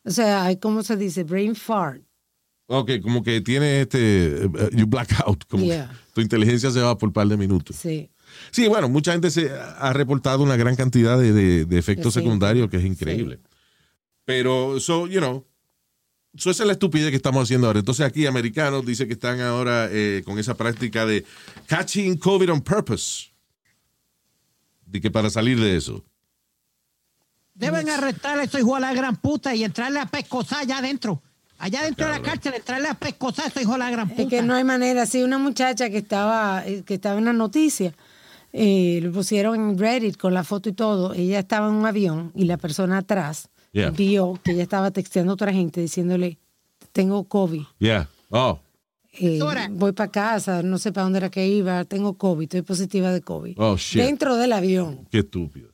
O 0.04 0.11
sea, 0.11 0.44
hay 0.44 0.56
como 0.56 0.83
se 0.83 0.96
dice, 0.96 1.24
brain 1.24 1.54
fart. 1.54 2.02
Ok, 2.72 2.92
como 3.02 3.22
que 3.22 3.40
tiene 3.40 3.83
este, 3.83 4.44
eh, 4.44 4.48
you 4.72 4.87
black 4.87 5.12
out, 5.26 5.44
como 5.48 5.64
Yeah. 5.64 5.88
que 5.88 5.96
tu 6.14 6.20
inteligencia 6.22 6.70
se 6.70 6.80
va 6.80 6.96
por 6.96 7.09
un 7.09 7.12
par 7.12 7.26
de 7.28 7.37
minutos. 7.37 7.76
Sí. 7.76 8.11
Sí, 8.52 8.68
bueno, 8.68 8.88
mucha 8.88 9.11
gente 9.12 9.28
se 9.30 9.50
ha 9.50 9.92
reportado 9.92 10.44
una 10.44 10.56
gran 10.56 10.76
cantidad 10.76 11.18
de, 11.18 11.33
de- 11.33 11.64
de 11.64 11.78
efectos 11.78 12.14
Sí. 12.14 12.20
secundarios 12.20 12.70
que 12.70 12.76
es 12.76 12.85
increíble. 12.85 13.40
Pero, 14.24 14.78
so, 14.80 15.06
you 15.06 15.20
know, 15.20 15.44
so 16.37 16.50
esa 16.50 16.62
es 16.62 16.66
la 16.66 16.72
estupidez 16.72 17.11
que 17.11 17.16
estamos 17.16 17.42
haciendo 17.42 17.66
ahora. 17.66 17.80
Entonces 17.80 18.06
aquí 18.06 18.26
americanos 18.26 18.85
dicen 18.87 19.09
que 19.09 19.14
están 19.14 19.40
ahora 19.40 19.88
eh, 19.90 20.22
con 20.24 20.38
esa 20.38 20.54
práctica 20.54 21.06
de 21.06 21.24
catching 21.66 22.16
COVID 22.16 22.52
on 22.52 22.61
purpose. 22.61 23.30
De 24.87 25.00
que 25.00 25.11
para 25.11 25.30
salir 25.30 25.59
de 25.61 25.76
eso. 25.76 26.04
Deben 27.55 27.88
arrestar 27.90 28.38
a 28.38 28.45
esos 28.45 28.61
hijos 28.61 28.76
de 28.76 28.80
la 28.80 28.95
gran 28.95 29.16
puta 29.16 29.55
y 29.55 29.64
entrarle 29.64 30.01
a 30.01 30.07
pescosar 30.07 30.61
allá 30.61 30.78
adentro. 30.78 31.22
Allá 31.59 31.82
dentro 31.82 32.07
de 32.07 32.12
la 32.12 32.22
cárcel, 32.22 32.55
entrarle 32.55 32.88
a 32.88 32.95
pescosar 32.95 33.45
a 33.45 33.49
esos 33.49 33.62
hijos 33.62 33.74
de 33.74 33.78
la 33.80 33.90
gran 33.90 34.09
puta. 34.09 34.22
Es 34.22 34.28
que 34.28 34.42
no 34.42 34.55
hay 34.55 34.64
manera. 34.64 35.05
Sí, 35.05 35.22
una 35.22 35.36
muchacha 35.36 35.90
que 35.90 35.99
estaba, 35.99 36.66
eh, 36.66 36.82
que 36.84 36.95
estaba 36.95 37.18
en 37.18 37.26
la 37.26 37.34
noticia, 37.34 37.95
eh, 38.53 39.01
lo 39.03 39.12
pusieron 39.12 39.57
en 39.57 39.78
Reddit 39.78 40.16
con 40.16 40.32
la 40.32 40.42
foto 40.42 40.70
y 40.70 40.72
todo. 40.72 41.12
Ella 41.12 41.40
estaba 41.40 41.68
en 41.68 41.74
un 41.74 41.86
avión 41.86 42.32
y 42.34 42.47
la 42.47 42.57
persona 42.57 42.99
atrás 42.99 43.51
Yeah. 43.73 43.91
vio 43.91 44.39
que 44.43 44.53
ella 44.53 44.64
estaba 44.64 44.91
texteando 44.91 45.33
a 45.33 45.35
otra 45.35 45.53
gente 45.53 45.81
diciéndole, 45.81 46.39
tengo 46.93 47.25
COVID. 47.25 47.62
Yeah. 47.79 48.09
Oh. 48.31 48.59
eh, 49.12 49.39
voy 49.71 49.93
para 49.93 50.11
casa, 50.11 50.62
no 50.62 50.79
sé 50.79 50.93
para 50.93 51.05
dónde 51.05 51.18
era 51.18 51.31
que 51.31 51.47
iba, 51.47 51.85
tengo 51.85 52.16
COVID, 52.16 52.45
estoy 52.45 52.62
positiva 52.62 53.12
de 53.12 53.21
COVID. 53.21 53.55
Oh, 53.59 53.77
shit. 53.77 54.03
Dentro 54.03 54.37
del 54.37 54.53
avión. 54.53 55.07
Qué 55.11 55.18
estúpido. 55.18 55.71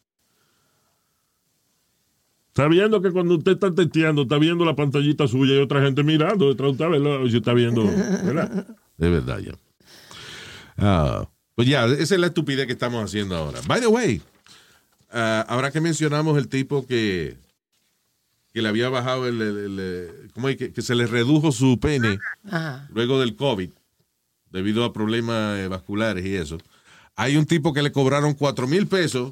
Está 2.49 2.69
viendo 2.69 3.03
que 3.03 3.13
cuando 3.13 3.35
usted 3.37 3.53
está 3.53 3.75
testeando, 3.75 4.23
está 4.23 4.39
viendo 4.39 4.65
la 4.65 4.75
pantallita 4.75 5.29
suya 5.29 5.55
y 5.55 5.59
otra 5.59 5.83
gente 5.83 6.03
mirando 6.03 6.49
detrás 6.49 6.77
de 6.79 6.87
usted, 6.87 7.37
está 7.37 7.53
viendo, 7.53 7.85
¿verdad? 7.85 8.67
De 8.97 9.11
verdad, 9.11 9.39
ya. 9.41 9.53
Ah, 10.79 11.29
pues 11.55 11.69
ya, 11.69 11.85
esa 11.85 12.15
es 12.15 12.21
la 12.21 12.29
estupidez 12.29 12.67
que 12.67 12.73
estamos 12.73 13.05
haciendo 13.05 13.37
ahora. 13.37 13.61
By 13.67 13.81
the 13.81 13.89
way, 13.89 14.23
ah, 15.11 15.45
ahora 15.49 15.71
que 15.71 15.83
mencionamos 15.83 16.39
el 16.39 16.49
tipo 16.49 16.87
que, 16.87 17.37
que 18.57 18.63
le 18.63 18.71
había 18.71 18.89
bajado 18.89 19.29
el, 19.29 19.43
el- 19.43 19.59
el, 19.59 19.79
eh, 19.79 20.29
¿cómo 20.33 20.49
es? 20.49 20.57
Que, 20.57 20.73
que 20.73 20.81
se 20.81 20.95
le 20.95 21.07
redujo 21.07 21.53
su 21.53 21.79
pene 21.79 22.19
Ajá. 22.51 22.89
luego 22.91 23.21
del 23.21 23.37
COVID, 23.37 23.69
debido 24.51 24.83
a 24.83 24.95
problemas 24.95 25.59
eh, 25.59 25.69
vasculares 25.69 26.25
y 26.25 26.35
eso. 26.37 26.57
Hay 27.17 27.37
un 27.37 27.45
tipo 27.45 27.75
que 27.75 27.83
le 27.83 27.93
cobraron 27.93 28.33
cuatro 28.33 28.67
mil 28.67 28.87
pesos 28.87 29.31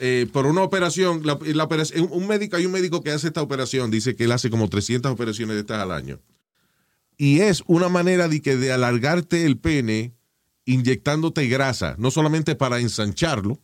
eh, 0.00 0.26
por 0.32 0.46
una 0.46 0.62
operación. 0.62 1.22
La, 1.24 1.38
la 1.40 1.62
operación- 1.62 2.08
un 2.10 2.26
médico, 2.26 2.56
hay 2.56 2.66
un 2.66 2.72
médico 2.72 3.04
que 3.04 3.12
hace 3.12 3.28
esta 3.28 3.40
operación, 3.40 3.92
dice 3.92 4.16
que 4.16 4.24
él 4.24 4.32
hace 4.32 4.50
como 4.50 4.68
300 4.68 5.12
operaciones 5.12 5.54
de 5.54 5.60
estas 5.60 5.80
al 5.80 5.92
año. 5.92 6.18
Y 7.16 7.38
es 7.38 7.62
una 7.68 7.88
manera 7.88 8.26
de, 8.26 8.42
que 8.42 8.56
de 8.56 8.72
alargarte 8.72 9.46
el 9.46 9.58
pene 9.58 10.12
inyectándote 10.64 11.46
grasa, 11.46 11.94
no 11.98 12.10
solamente 12.10 12.56
para 12.56 12.80
ensancharlo, 12.80 13.60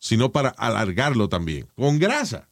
sino 0.00 0.32
para 0.32 0.48
alargarlo 0.48 1.28
también, 1.28 1.68
con 1.76 2.00
grasa. 2.00 2.48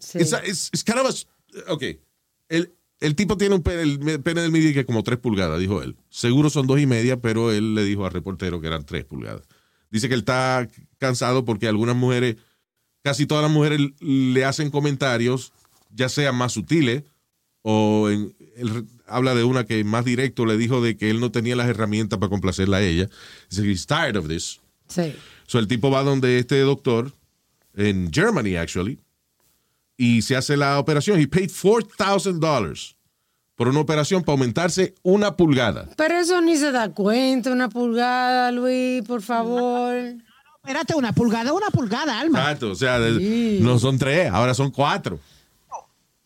Sí. 0.00 0.18
It's, 0.18 0.32
it's- 0.32 0.70
it's 0.72 0.82
kind 0.84 0.98
of 0.98 1.08
a- 1.08 1.72
ok. 1.72 1.82
El, 2.48 2.72
el 3.00 3.14
tipo 3.14 3.36
tiene 3.36 3.54
un 3.54 3.62
pene, 3.62 3.82
el 3.82 4.20
pene 4.22 4.40
del 4.42 4.50
midi 4.50 4.72
que 4.72 4.80
es 4.80 4.86
como 4.86 5.02
tres 5.04 5.18
pulgadas, 5.18 5.60
dijo 5.60 5.82
él. 5.82 5.96
Seguro 6.10 6.50
son 6.50 6.66
dos 6.66 6.80
y 6.80 6.86
media, 6.86 7.20
pero 7.20 7.52
él 7.52 7.74
le 7.74 7.84
dijo 7.84 8.04
al 8.04 8.12
reportero 8.12 8.60
que 8.60 8.66
eran 8.66 8.84
tres 8.84 9.04
pulgadas. 9.04 9.42
Dice 9.90 10.08
que 10.08 10.14
él 10.14 10.20
está 10.20 10.68
cansado 10.98 11.44
porque 11.44 11.68
algunas 11.68 11.96
mujeres, 11.96 12.36
casi 13.02 13.26
todas 13.26 13.42
las 13.42 13.52
mujeres 13.52 13.80
le 14.00 14.44
hacen 14.44 14.70
comentarios, 14.70 15.52
ya 15.92 16.08
sean 16.08 16.34
más 16.36 16.52
sutiles, 16.52 17.04
o 17.62 18.08
en- 18.10 18.34
él 18.56 18.86
habla 19.06 19.34
de 19.34 19.44
una 19.44 19.64
que 19.64 19.82
más 19.84 20.04
directo 20.04 20.46
le 20.46 20.56
dijo 20.56 20.80
de 20.82 20.96
que 20.96 21.10
él 21.10 21.20
no 21.20 21.30
tenía 21.30 21.56
las 21.56 21.68
herramientas 21.68 22.18
para 22.18 22.30
complacerla 22.30 22.78
a 22.78 22.82
ella. 22.82 23.08
Dice 23.48 23.62
que 23.62 23.70
he's 23.70 23.86
tired 23.86 24.16
of 24.16 24.28
this. 24.28 24.60
Sí. 24.88 25.14
So 25.46 25.58
el 25.58 25.66
tipo 25.68 25.90
va 25.90 26.02
donde 26.02 26.38
este 26.38 26.58
doctor, 26.60 27.12
en 27.74 28.10
Germany 28.12 28.56
actually, 28.56 28.98
y 30.02 30.22
se 30.22 30.34
hace 30.34 30.56
la 30.56 30.78
operación. 30.78 31.20
He 31.20 31.28
paid 31.28 31.50
$4,000 31.50 32.96
por 33.54 33.68
una 33.68 33.80
operación 33.80 34.22
para 34.22 34.32
aumentarse 34.32 34.94
una 35.02 35.36
pulgada. 35.36 35.90
Pero 35.94 36.14
eso 36.14 36.40
ni 36.40 36.56
se 36.56 36.72
da 36.72 36.88
cuenta, 36.88 37.50
una 37.50 37.68
pulgada, 37.68 38.50
Luis, 38.50 39.02
por 39.06 39.20
favor. 39.20 39.94
Espérate, 40.56 40.94
una 40.94 41.12
pulgada, 41.12 41.52
una 41.52 41.68
pulgada, 41.68 42.18
Alma. 42.18 42.38
Exacto, 42.40 42.70
o 42.70 42.74
sea, 42.74 42.98
Sí. 43.18 43.58
no 43.60 43.78
son 43.78 43.98
tres, 43.98 44.30
ahora 44.30 44.54
son 44.54 44.70
cuatro. 44.70 45.20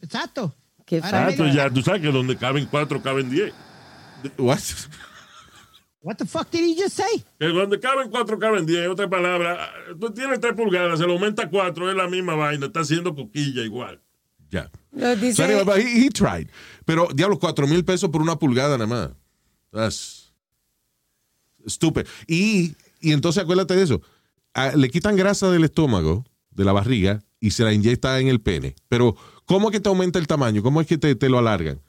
Exacto. 0.00 0.54
Qué. 0.86 0.98
Exacto, 0.98 1.48
ya 1.48 1.68
tú 1.68 1.82
sabes 1.82 2.00
que 2.00 2.12
donde 2.12 2.36
caben 2.36 2.66
cuatro, 2.66 3.02
caben 3.02 3.28
diez. 3.28 3.52
What? 4.38 4.60
What 6.04 6.16
the 6.16 6.26
fuck 6.26 6.50
did 6.50 6.60
he 6.60 6.74
just 6.78 6.96
say? 6.96 7.24
Que 7.40 7.46
donde 7.46 7.80
caben 7.80 8.10
cuatro, 8.10 8.38
caben 8.38 8.66
diez. 8.66 8.86
Otra 8.88 9.08
palabra, 9.08 9.70
tú 9.98 10.12
tienes 10.12 10.38
tres 10.38 10.52
pulgadas, 10.52 10.98
se 10.98 11.06
lo 11.06 11.14
aumenta 11.14 11.48
cuatro, 11.48 11.88
es 11.90 11.96
la 11.96 12.06
misma 12.08 12.34
vaina, 12.34 12.66
está 12.66 12.80
haciendo 12.80 13.14
coquilla 13.14 13.62
igual. 13.62 14.02
Ya. 14.50 14.70
Lo 14.92 15.16
dice, 15.16 15.36
So 15.36 15.44
anyway, 15.44 15.64
but 15.64 15.78
he, 15.78 16.04
he 16.04 16.10
tried. 16.10 16.50
Pero, 16.84 17.08
diablo, 17.14 17.38
cuatro 17.38 17.66
mil 17.66 17.86
pesos 17.86 18.10
por 18.10 18.20
una 18.20 18.36
pulgada 18.38 18.76
nada 18.76 18.86
más. 18.86 19.10
That's 19.72 20.30
stupid. 21.66 22.06
Y, 22.28 22.76
y 23.00 23.12
entonces 23.12 23.42
acuérdate 23.42 23.74
de 23.74 23.84
eso. 23.84 24.02
Le 24.76 24.90
quitan 24.90 25.16
grasa 25.16 25.50
del 25.50 25.64
estómago, 25.64 26.26
de 26.50 26.64
la 26.66 26.72
barriga, 26.72 27.22
y 27.40 27.52
se 27.52 27.64
la 27.64 27.72
inyecta 27.72 28.20
en 28.20 28.28
el 28.28 28.42
pene. 28.42 28.76
Pero, 28.88 29.16
¿cómo 29.46 29.68
es 29.68 29.72
que 29.72 29.80
te 29.80 29.88
aumenta 29.88 30.18
el 30.18 30.26
tamaño? 30.26 30.62
¿Cómo 30.62 30.82
es 30.82 30.86
que 30.86 30.98
te, 30.98 31.14
te 31.14 31.30
lo 31.30 31.38
alargan? 31.38 31.80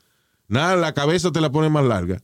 Nada, 0.47 0.77
la 0.77 0.93
cabeza 0.93 1.33
te 1.33 1.41
la 1.41 1.51
pone 1.51 1.69
más 1.69 1.83
larga. 1.83 2.21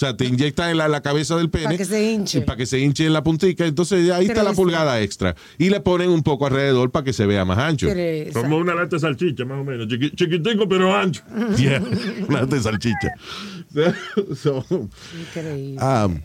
O 0.00 0.06
sea, 0.06 0.16
te 0.16 0.24
inyectan 0.24 0.70
en 0.70 0.78
la, 0.78 0.88
la 0.88 1.02
cabeza 1.02 1.36
del 1.36 1.50
pene. 1.50 1.64
Para 1.66 1.76
que 1.76 1.84
se 1.84 2.10
hinche. 2.10 2.38
y 2.38 2.40
Para 2.40 2.56
que 2.56 2.64
se 2.64 2.78
hinche 2.78 3.04
en 3.04 3.12
la 3.12 3.22
puntica. 3.22 3.66
Entonces, 3.66 4.10
ahí 4.10 4.24
está 4.24 4.42
la 4.42 4.54
pulgada 4.54 4.98
extra. 5.02 5.36
Y 5.58 5.68
le 5.68 5.80
ponen 5.82 6.08
un 6.08 6.22
poco 6.22 6.46
alrededor 6.46 6.90
para 6.90 7.04
que 7.04 7.12
se 7.12 7.26
vea 7.26 7.44
más 7.44 7.58
ancho. 7.58 7.86
Teresa. 7.86 8.40
Como 8.40 8.56
una 8.56 8.74
lata 8.74 8.96
de 8.96 9.00
salchicha, 9.00 9.44
más 9.44 9.60
o 9.60 9.64
menos. 9.64 9.88
Chiqui- 9.88 10.14
chiquitico, 10.14 10.66
pero 10.66 10.96
ancho. 10.96 11.22
Yeah, 11.58 11.82
una 12.28 12.46
de 12.46 12.60
salchicha. 12.62 13.12
so, 14.34 14.64
Increíble. 15.20 15.78
um, 15.82 16.22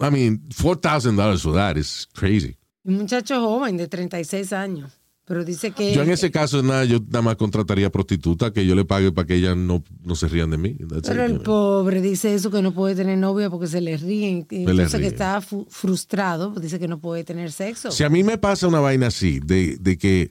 I 0.00 0.10
mean, 0.10 0.38
$4,000 0.50 1.42
for 1.42 1.52
that 1.54 1.76
is 1.76 2.06
crazy. 2.14 2.56
Un 2.84 2.98
muchacho 2.98 3.40
joven 3.40 3.76
de 3.76 3.88
36 3.88 4.52
años. 4.52 4.92
Pero 5.28 5.44
dice 5.44 5.72
que. 5.72 5.94
Yo 5.94 6.02
en 6.02 6.10
ese 6.10 6.30
caso, 6.30 6.62
nada, 6.62 6.86
yo 6.86 7.00
nada 7.00 7.20
más 7.20 7.36
contrataría 7.36 7.92
prostituta 7.92 8.50
que 8.50 8.64
yo 8.64 8.74
le 8.74 8.86
pague 8.86 9.12
para 9.12 9.26
que 9.26 9.34
ellas 9.34 9.54
no, 9.58 9.84
no 10.02 10.14
se 10.16 10.26
rían 10.26 10.50
de 10.50 10.56
mí. 10.56 10.74
That's 10.88 11.06
Pero 11.06 11.26
it, 11.26 11.30
el 11.30 11.40
pobre 11.40 12.00
dice 12.00 12.34
eso 12.34 12.50
que 12.50 12.62
no 12.62 12.72
puede 12.72 12.94
tener 12.94 13.18
novia 13.18 13.50
porque 13.50 13.66
se 13.66 13.82
le 13.82 13.98
ríen. 13.98 14.46
Entonces 14.50 14.90
que 14.90 14.98
ríen. 14.98 15.12
está 15.12 15.42
frustrado, 15.42 16.54
pues 16.54 16.62
dice 16.62 16.78
que 16.78 16.88
no 16.88 16.98
puede 16.98 17.24
tener 17.24 17.52
sexo. 17.52 17.90
Si 17.90 18.04
a 18.04 18.08
mí 18.08 18.24
me 18.24 18.38
pasa 18.38 18.68
una 18.68 18.80
vaina 18.80 19.08
así, 19.08 19.38
de, 19.40 19.76
de 19.78 19.98
que 19.98 20.30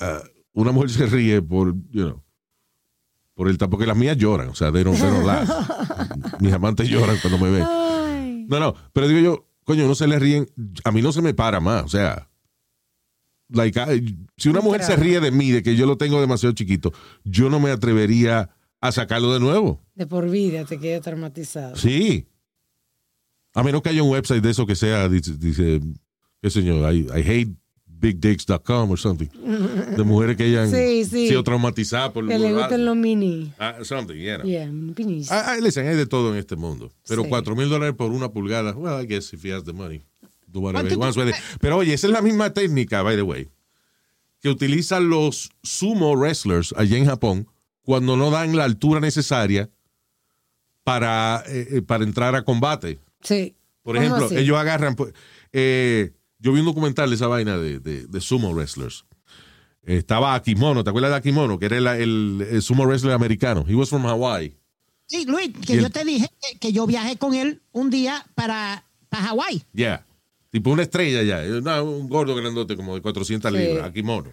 ah, 0.00 0.22
una 0.54 0.72
mujer 0.72 0.90
se 0.90 1.06
ríe 1.06 1.40
por, 1.40 1.72
you 1.92 2.02
know, 2.02 2.24
por 3.34 3.48
el 3.48 3.58
porque 3.58 3.86
las 3.86 3.96
mías 3.96 4.16
lloran, 4.16 4.48
o 4.48 4.56
sea, 4.56 4.72
don't 4.72 5.24
laugh. 5.24 5.48
Mis 6.40 6.52
amantes 6.52 6.88
lloran 6.88 7.16
cuando 7.22 7.38
me 7.38 7.48
ven. 7.48 7.64
Ay, 7.64 8.44
No, 8.48 8.58
no, 8.58 8.74
pero 8.92 9.06
digo 9.06 9.20
yo, 9.20 9.46
coño, 9.62 9.86
no 9.86 9.94
se 9.94 10.08
le 10.08 10.18
ríen, 10.18 10.48
a 10.82 10.90
mí 10.90 11.00
no 11.00 11.12
se 11.12 11.22
me 11.22 11.32
para 11.32 11.60
más, 11.60 11.84
o 11.84 11.88
sea, 11.88 12.28
like, 13.50 13.78
I- 13.80 14.16
si 14.36 14.48
una 14.48 14.60
mujer 14.60 14.82
se 14.82 14.96
ríe 14.96 15.20
de 15.20 15.30
mí, 15.30 15.50
de 15.50 15.62
que 15.62 15.76
yo 15.76 15.86
lo 15.86 15.96
tengo 15.96 16.20
demasiado 16.20 16.54
chiquito, 16.54 16.92
yo 17.24 17.48
no 17.50 17.60
me 17.60 17.70
atrevería 17.70 18.50
a 18.80 18.92
sacarlo 18.92 19.32
de 19.32 19.40
nuevo. 19.40 19.82
de 19.94 20.06
por 20.06 20.30
vida 20.30 20.64
te 20.64 20.78
queda 20.78 21.00
traumatizado. 21.00 21.74
Sí. 21.76 22.26
A 23.54 23.62
menos 23.64 23.82
que 23.82 23.88
haya 23.88 24.02
un 24.02 24.10
website 24.10 24.42
de 24.42 24.50
eso 24.50 24.66
que 24.66 24.76
sea, 24.76 25.08
dice, 25.08 25.32
dice 25.36 25.80
qué 26.40 26.50
señor, 26.50 26.92
I, 26.94 27.00
I 27.08 27.20
hate 27.28 27.50
bigdicks.com 27.86 28.90
or 28.92 28.98
something. 28.98 29.26
De 29.96 30.04
mujeres 30.04 30.36
que 30.36 30.44
hayan 30.44 30.70
Sí, 30.70 31.04
sí. 31.04 31.28
sido 31.28 31.42
traumatizadas 31.42 32.12
por 32.12 32.28
Que 32.28 32.38
le 32.38 32.52
gusten 32.52 32.84
los 32.84 32.96
mini. 32.96 33.52
Ah, 33.58 33.74
something, 33.82 34.14
yeah. 34.14 34.42
Yeah, 34.44 34.66
minis. 34.70 35.32
Ah, 35.32 35.54
ah, 35.54 35.56
listen, 35.60 35.86
hay 35.88 35.96
de 35.96 36.06
todo 36.06 36.32
en 36.32 36.38
este 36.38 36.54
mundo. 36.54 36.92
Pero 37.08 37.24
cuatro 37.24 37.56
mil 37.56 37.68
dólares 37.68 37.96
por 37.96 38.12
una 38.12 38.28
pulgada, 38.30 38.72
well, 38.76 39.02
I 39.02 39.06
guess 39.06 39.32
if 39.32 39.44
he 39.44 39.52
has 39.52 39.64
the 39.64 39.72
money, 39.72 40.02
do 40.50 40.60
whatever 40.60 40.90
he 40.90 40.96
¿Cuánto 40.96 41.00
wants 41.00 41.16
tú- 41.16 41.20
with 41.22 41.28
it. 41.30 41.58
Pero 41.60 41.76
oye, 41.78 41.94
esa 41.94 42.06
es 42.06 42.12
la 42.12 42.22
misma 42.22 42.52
técnica, 42.52 43.02
by 43.02 43.16
the 43.16 43.22
way, 43.22 43.48
que 44.40 44.48
utilizan 44.48 45.08
los 45.08 45.50
sumo 45.62 46.14
wrestlers 46.16 46.72
allá 46.76 46.96
en 46.96 47.06
Japón 47.06 47.48
cuando 47.82 48.16
no 48.16 48.30
dan 48.30 48.56
la 48.56 48.64
altura 48.64 49.00
necesaria 49.00 49.70
para, 50.84 51.42
eh, 51.46 51.68
eh, 51.78 51.82
para 51.82 52.04
entrar 52.04 52.34
a 52.34 52.42
combate. 52.44 52.98
Sí. 53.22 53.54
Por 53.82 53.96
¿Cómo 53.96 54.06
ejemplo, 54.06 54.26
así? 54.26 54.36
ellos 54.36 54.56
agarran. 54.58 54.94
pues, 54.94 55.12
eh, 55.52 56.12
yo 56.38 56.52
vi 56.52 56.60
un 56.60 56.66
documental 56.66 57.08
de 57.10 57.16
esa 57.16 57.26
vaina 57.26 57.56
de, 57.58 57.80
de- 57.80 58.06
de 58.06 58.20
sumo 58.20 58.50
wrestlers. 58.52 59.04
Eh, 59.84 59.96
estaba 59.96 60.34
Akimono, 60.34 60.84
¿te 60.84 60.90
acuerdas 60.90 61.10
de 61.10 61.16
Akimono? 61.16 61.58
Que 61.58 61.66
era 61.66 61.76
el, 61.78 61.86
el- 61.86 62.46
el 62.50 62.62
sumo 62.62 62.84
wrestler 62.84 63.14
americano. 63.14 63.64
He 63.66 63.74
was 63.74 63.88
from 63.88 64.04
Hawaii. 64.06 64.54
Sí, 65.06 65.24
Luis, 65.26 65.50
que 65.66 65.72
Y 65.72 65.76
el- 65.76 65.82
yo 65.84 65.90
te 65.90 66.04
dije 66.04 66.28
que, 66.40 66.58
que 66.58 66.72
yo 66.72 66.86
viajé 66.86 67.16
con 67.16 67.34
él 67.34 67.62
un 67.72 67.88
día 67.90 68.26
para, 68.34 68.84
para 69.08 69.24
Hawái. 69.28 69.64
Yeah. 69.72 70.04
Tipo 70.50 70.70
una 70.70 70.82
estrella 70.82 71.22
ya. 71.22 71.42
No, 71.60 71.84
un 71.84 72.08
gordo 72.08 72.34
grandote 72.34 72.76
como 72.76 72.94
de 72.94 73.02
400 73.02 73.52
Sí. 73.52 73.58
libras. 73.58 73.84
Akimono. 73.86 74.32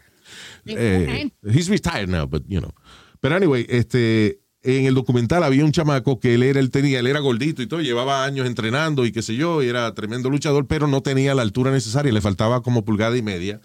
Eh, 0.66 1.30
he's 1.44 1.68
retired 1.70 2.08
now, 2.10 2.26
but 2.28 2.44
you 2.48 2.60
know. 2.60 2.72
Pero 3.20 3.36
anyway, 3.36 3.66
este, 3.70 4.40
en 4.64 4.86
el 4.86 4.94
documental 4.96 5.44
había 5.44 5.64
un 5.66 5.72
chamaco 5.72 6.20
que 6.20 6.36
él 6.36 6.44
era, 6.44 6.60
él 6.60 6.72
tenía, 6.72 7.00
él 7.00 7.08
era 7.08 7.20
gordito 7.20 7.62
y 7.62 7.68
todo, 7.68 7.82
llevaba 7.82 8.24
años 8.26 8.48
entrenando 8.48 9.06
y 9.06 9.12
qué 9.12 9.22
sé 9.22 9.36
yo, 9.36 9.62
y 9.62 9.68
era 9.68 9.94
tremendo 9.94 10.30
luchador, 10.30 10.68
pero 10.68 10.88
no 10.88 11.02
tenía 11.02 11.36
la 11.36 11.42
altura 11.42 11.72
necesaria, 11.72 12.12
le 12.12 12.22
faltaba 12.22 12.62
como 12.62 12.84
pulgada 12.86 13.16
y 13.18 13.22
media 13.22 13.62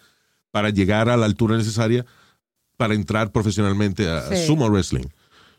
para 0.50 0.70
llegar 0.70 1.08
a 1.08 1.16
la 1.16 1.26
altura 1.26 1.56
necesaria 1.56 2.04
para 2.76 2.94
entrar 2.94 3.32
profesionalmente 3.32 4.08
a, 4.08 4.18
a 4.18 4.36
Sí. 4.36 4.46
sumo 4.46 4.68
wrestling. 4.68 5.06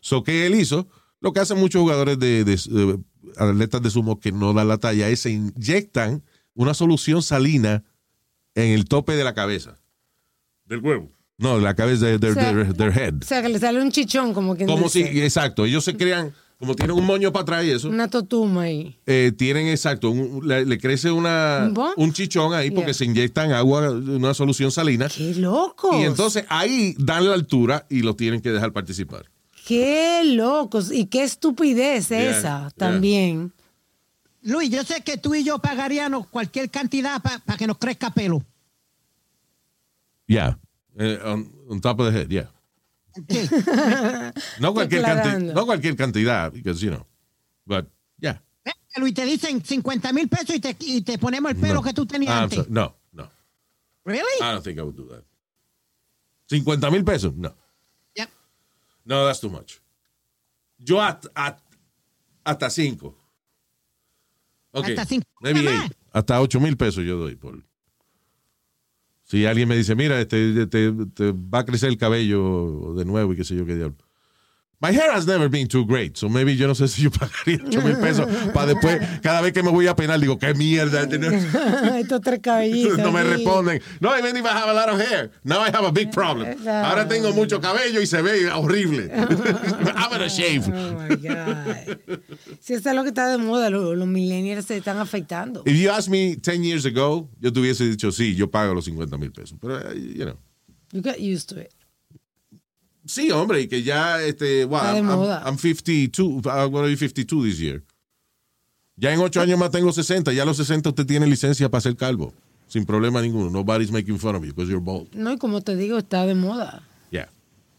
So, 0.01 0.23
¿qué 0.23 0.45
él 0.45 0.55
hizo? 0.55 0.87
Lo 1.21 1.31
que 1.33 1.39
hacen 1.39 1.57
muchos 1.59 1.81
jugadores 1.81 2.17
de, 2.19 2.43
de- 2.43 2.55
de 2.55 2.99
atletas 3.37 3.81
de 3.81 3.89
sumo 3.91 4.19
que 4.19 4.31
no 4.31 4.53
dan 4.53 4.67
la 4.67 4.77
talla 4.77 5.07
es 5.09 5.21
se 5.21 5.29
inyectan 5.31 6.23
una 6.55 6.73
solución 6.73 7.21
salina 7.21 7.83
en 8.55 8.71
el 8.71 8.85
tope 8.85 9.15
de 9.15 9.23
la 9.23 9.33
cabeza. 9.33 9.77
Del 10.65 10.79
huevo. 10.79 11.11
No, 11.37 11.59
la 11.59 11.73
cabeza 11.75 12.05
de 12.05 12.19
their, 12.19 12.31
O 12.31 12.35
sea, 12.35 12.53
their- 12.53 12.73
their 12.77 12.97
head. 12.97 13.15
O 13.21 13.25
sea, 13.25 13.41
que 13.41 13.49
le 13.49 13.59
sale 13.59 13.81
un 13.81 13.91
chichón, 13.91 14.33
como 14.33 14.55
quien 14.55 14.67
Como 14.69 14.89
si, 14.89 15.03
dice. 15.03 15.25
exacto, 15.25 15.65
ellos 15.65 15.83
se 15.83 15.97
crean, 15.97 16.33
como 16.59 16.75
tienen 16.75 16.95
un 16.95 17.03
moño 17.05 17.31
para 17.33 17.41
atrás 17.43 17.65
y 17.65 17.71
eso, 17.71 17.89
Una 17.89 18.07
totuma 18.09 18.63
ahí. 18.63 18.95
eh, 19.07 19.31
tienen 19.35 19.67
exacto, 19.67 20.11
un- 20.11 20.47
le, 20.47 20.65
le 20.65 20.77
crece 20.77 21.09
una, 21.11 21.71
¿Un 21.97 22.13
chichón 22.13 22.53
ahí 22.53 22.69
porque 22.69 22.87
Yeah. 22.91 22.93
se 22.93 23.05
inyectan 23.05 23.51
agua, 23.53 23.89
una 23.89 24.33
solución 24.35 24.71
salina. 24.71 25.07
¡Qué 25.09 25.33
locos! 25.35 25.95
Y 25.99 26.03
entonces 26.03 26.45
ahí 26.49 26.93
dan 26.99 27.27
la 27.27 27.33
altura 27.33 27.87
y 27.89 28.01
lo 28.01 28.15
tienen 28.15 28.39
que 28.41 28.51
dejar 28.51 28.71
participar. 28.71 29.25
¡Qué 29.65 30.21
locos! 30.25 30.91
Y 30.91 31.05
qué 31.07 31.23
estupidez 31.23 32.09
Yeah, 32.09 32.29
esa 32.29 32.59
yeah. 32.59 32.69
también. 32.77 33.51
Luis, 34.43 34.69
yo 34.71 34.83
sé 34.83 35.01
que 35.03 35.17
tú 35.17 35.35
y 35.35 35.43
yo 35.43 35.59
pagaríamos 35.59 36.27
cualquier 36.27 36.69
cantidad 36.71 37.21
para 37.21 37.57
que 37.57 37.67
nos 37.67 37.77
crezca 37.77 38.09
pelo. 38.11 38.43
Yeah. 40.27 40.57
Eh, 40.97 41.19
on, 41.23 41.51
on 41.69 41.79
top 41.81 41.99
of 41.99 42.11
the 42.11 42.19
head, 42.19 42.29
yeah. 42.29 42.49
Sí. 43.29 43.47
No 44.59 44.73
cualquier, 44.73 45.01
canti- 45.03 45.17
Declarando. 45.29 45.53
no 45.53 45.65
cualquier 45.65 45.95
cantidad, 45.95 46.51
because, 46.51 46.81
you 46.81 46.89
know, 46.91 47.05
but, 47.65 47.85
yeah. 48.19 48.39
Luis, 48.97 49.13
te 49.13 49.25
dicen 49.25 49.63
50 49.63 50.11
mil 50.13 50.27
pesos 50.27 50.55
y 50.55 50.59
te, 50.59 50.75
y 50.79 51.01
te 51.01 51.17
ponemos 51.17 51.51
el 51.51 51.57
pelo 51.57 51.75
No. 51.75 51.81
que 51.83 51.93
tú 51.93 52.05
tenías 52.05 52.31
Ah, 52.33 52.37
I'm 52.39 52.43
antes. 52.45 52.57
sorry. 52.59 52.71
no, 52.71 52.95
no. 53.13 53.29
¿Really? 54.05 54.23
I 54.41 54.51
don't 54.51 54.63
think 54.63 54.79
I 54.79 54.81
would 54.81 54.95
do 54.95 55.07
that. 55.09 55.23
50 56.49 56.89
mil 56.91 57.03
pesos? 57.03 57.33
No. 57.35 57.53
Yep. 58.15 58.29
No, 59.05 59.25
that's 59.25 59.39
too 59.39 59.49
much. 59.49 59.79
Yo 60.79 60.99
at, 60.99 61.25
at- 61.35 61.61
hasta 62.45 62.69
5. 62.69 63.13
Okay. 64.71 64.91
Hasta 64.93 65.05
cinco. 65.05 65.27
Maybe 65.41 65.63
Nada 65.63 65.75
más. 65.77 65.83
eight. 65.85 65.97
Hasta 66.13 66.41
8 66.41 66.59
mil 66.59 66.77
pesos 66.77 67.03
yo 67.05 67.17
doy 67.17 67.35
por. 67.35 67.63
Si 69.23 69.45
alguien 69.45 69.69
me 69.69 69.77
dice, 69.77 69.95
mira, 69.95 70.19
este, 70.19 70.67
te, 70.67 70.91
te 70.91 71.31
va 71.31 71.59
a 71.59 71.65
crecer 71.65 71.89
el 71.89 71.97
cabello 71.97 72.93
de 72.95 73.05
nuevo 73.05 73.31
y 73.33 73.37
qué 73.37 73.43
sé 73.45 73.55
yo 73.55 73.65
qué 73.65 73.75
diablo. 73.75 73.97
My 74.81 74.91
hair 74.91 75.11
has 75.11 75.27
never 75.27 75.47
been 75.47 75.67
too 75.67 75.85
great, 75.85 76.17
so 76.17 76.27
maybe 76.27 76.55
yo 76.55 76.65
no 76.65 76.73
sé 76.73 76.87
si 76.87 77.03
yo 77.03 77.11
pagaría 77.11 77.59
8 77.63 77.81
mil 77.83 77.97
pesos 77.97 78.27
para 78.51 78.73
después, 78.73 78.99
cada 79.21 79.39
vez 79.41 79.53
que 79.53 79.61
me 79.61 79.69
voy 79.69 79.85
a 79.85 79.95
peinar, 79.95 80.19
digo, 80.19 80.39
qué 80.39 80.55
mierda. 80.55 81.03
Estos 81.99 82.21
tres 82.21 82.39
cabellitos. 82.39 82.97
no 82.97 83.11
me 83.11 83.23
responden. 83.23 83.79
No, 83.99 84.17
even 84.17 84.35
if 84.37 84.43
I 84.43 84.49
have 84.49 84.69
a 84.69 84.73
lot 84.73 84.89
of 84.89 84.99
hair, 84.99 85.29
now 85.43 85.61
I 85.61 85.69
have 85.69 85.85
a 85.85 85.91
big 85.91 86.11
problem. 86.11 86.57
Ahora 86.67 87.07
tengo 87.07 87.31
mucho 87.31 87.61
cabello 87.61 88.01
y 88.01 88.07
se 88.07 88.23
ve 88.23 88.49
horrible. 88.49 89.11
I'm 89.13 90.09
gonna 90.09 90.29
shave. 90.29 90.67
Oh 90.67 90.93
my 90.93 91.15
God. 91.15 92.19
Si 92.59 92.73
eso 92.73 92.89
es 92.89 92.95
lo 92.95 93.03
que 93.03 93.09
está 93.09 93.27
de 93.29 93.37
moda, 93.37 93.69
lo- 93.69 93.93
los, 93.93 94.07
millennials 94.07 94.65
se 94.65 94.77
están 94.77 94.97
afectando. 94.97 95.61
If 95.65 95.75
you 95.75 95.91
asked 95.91 96.09
me 96.09 96.35
10 96.37 96.63
years 96.63 96.85
ago, 96.85 97.29
yo 97.39 97.53
te 97.53 97.59
hubiese 97.59 97.87
dicho, 97.87 98.11
sí, 98.11 98.33
yo 98.35 98.49
pago 98.49 98.73
los 98.73 98.85
50 98.85 99.15
mil 99.19 99.31
pesos. 99.31 99.59
Pero, 99.61 99.77
eh, 99.91 100.13
you 100.15 100.25
know. 100.25 100.37
You 100.91 101.01
get 101.01 101.19
used 101.19 101.49
to 101.49 101.61
it. 101.61 101.71
Sí, 103.05 103.31
hombre, 103.31 103.61
y 103.61 103.67
que 103.67 103.81
ya, 103.83 104.21
este, 104.21 104.65
wow, 104.65 104.77
Está 104.77 104.93
de 104.93 104.99
I'm, 104.99 105.07
I'm- 105.09 105.15
moda. 105.17 105.43
I'm 105.45 105.57
52, 105.57 106.45
I'm 106.45 106.71
gonna 106.71 106.87
be 106.87 106.95
52 106.97 107.43
this 107.43 107.57
year. 107.59 107.83
Ya 108.95 109.11
en 109.13 109.19
8 109.19 109.41
años 109.41 109.57
más 109.57 109.71
tengo 109.71 109.91
60, 109.91 110.31
ya 110.33 110.43
a 110.43 110.45
los 110.45 110.57
60 110.57 110.89
usted 110.89 111.05
tiene 111.05 111.25
licencia 111.25 111.69
para 111.69 111.81
ser 111.81 111.95
calvo. 111.95 112.33
Sin 112.67 112.85
problema 112.85 113.21
ninguno. 113.21 113.49
Nobody's 113.49 113.91
making 113.91 114.17
fun 114.19 114.35
of 114.35 114.43
you 114.45 114.53
because 114.53 114.69
you're 114.71 114.83
bald. 114.83 115.13
No, 115.13 115.31
y 115.33 115.37
como 115.37 115.61
te 115.61 115.75
digo, 115.75 115.97
está 115.97 116.25
de 116.25 116.35
moda. 116.35 116.83
Yeah. 117.09 117.27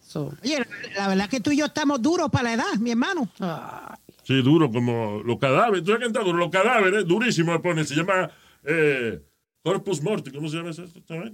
So, 0.06 0.34
Oye, 0.42 0.66
la 0.96 1.08
verdad 1.08 1.30
que 1.30 1.40
tú 1.40 1.50
y 1.52 1.56
yo 1.58 1.66
estamos 1.66 2.02
duros 2.02 2.28
para 2.30 2.44
la 2.44 2.54
edad, 2.54 2.74
mi 2.78 2.90
hermano. 2.90 3.28
ah, 3.40 3.96
Sí, 4.24 4.42
duro 4.42 4.70
como 4.70 5.22
los 5.24 5.38
cadáveres. 5.38 5.82
¿Tú 5.84 5.92
sabes 5.92 6.00
qué 6.00 6.06
está 6.08 6.22
duro? 6.22 6.38
Los 6.38 6.50
cadáveres, 6.50 7.06
durísimo. 7.06 7.52
le 7.52 7.58
ponen. 7.60 7.86
Se 7.86 7.94
llama 7.94 8.30
eh, 8.64 9.20
Corpus 9.62 10.02
Morti. 10.02 10.30
¿Cómo 10.30 10.48
se 10.48 10.56
llama 10.58 10.70
eso? 10.70 10.84
¿Sabes? 11.08 11.32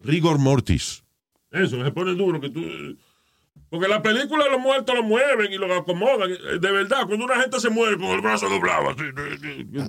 Rigor 0.00 0.38
mortis. 0.38 1.02
Eso, 1.50 1.82
se 1.82 1.90
pone 1.92 2.14
duro. 2.14 2.40
que 2.40 2.50
tú 2.50 2.60
Porque 3.68 3.88
la 3.88 4.02
película 4.02 4.48
los 4.50 4.60
muertos 4.60 4.94
lo 4.94 5.02
mueven 5.02 5.50
y 5.50 5.56
lo 5.56 5.74
acomodan. 5.74 6.30
Eh, 6.30 6.58
De 6.60 6.70
verdad, 6.72 7.06
cuando 7.06 7.24
una 7.24 7.40
gente 7.40 7.58
se 7.58 7.70
muere 7.70 7.96
con 7.96 8.06
el 8.08 8.20
brazo 8.20 8.48
doblado, 8.48 8.90
así, 8.90 9.02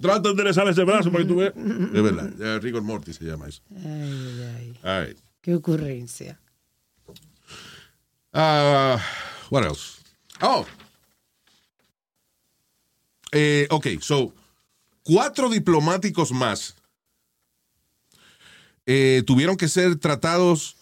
tratan 0.02 0.24
de 0.24 0.30
enderezar 0.30 0.68
ese 0.70 0.84
brazo 0.86 1.12
para 1.12 1.24
que 1.24 1.30
tú 1.30 1.36
veas. 1.36 1.54
De 1.56 2.02
verdad. 2.02 2.32
ya, 2.40 2.60
rigor 2.60 2.82
mortis 2.82 3.18
se 3.18 3.26
llama 3.26 3.48
eso. 3.50 3.62
ay, 3.76 4.42
ay, 4.58 4.80
ay. 4.84 5.16
Qué 5.42 5.54
ocurrencia. 5.56 6.40
Uh, 8.34 8.98
what 9.50 9.64
else? 9.66 10.02
Oh. 10.42 10.66
Eh, 13.34 13.68
ok, 13.70 13.88
so, 14.00 14.34
cuatro 15.04 15.50
diplomáticos 15.50 16.32
más 16.32 16.76
eh, 18.86 19.24
tuvieron 19.26 19.58
que 19.58 19.68
ser 19.68 19.96
tratados 19.98 20.76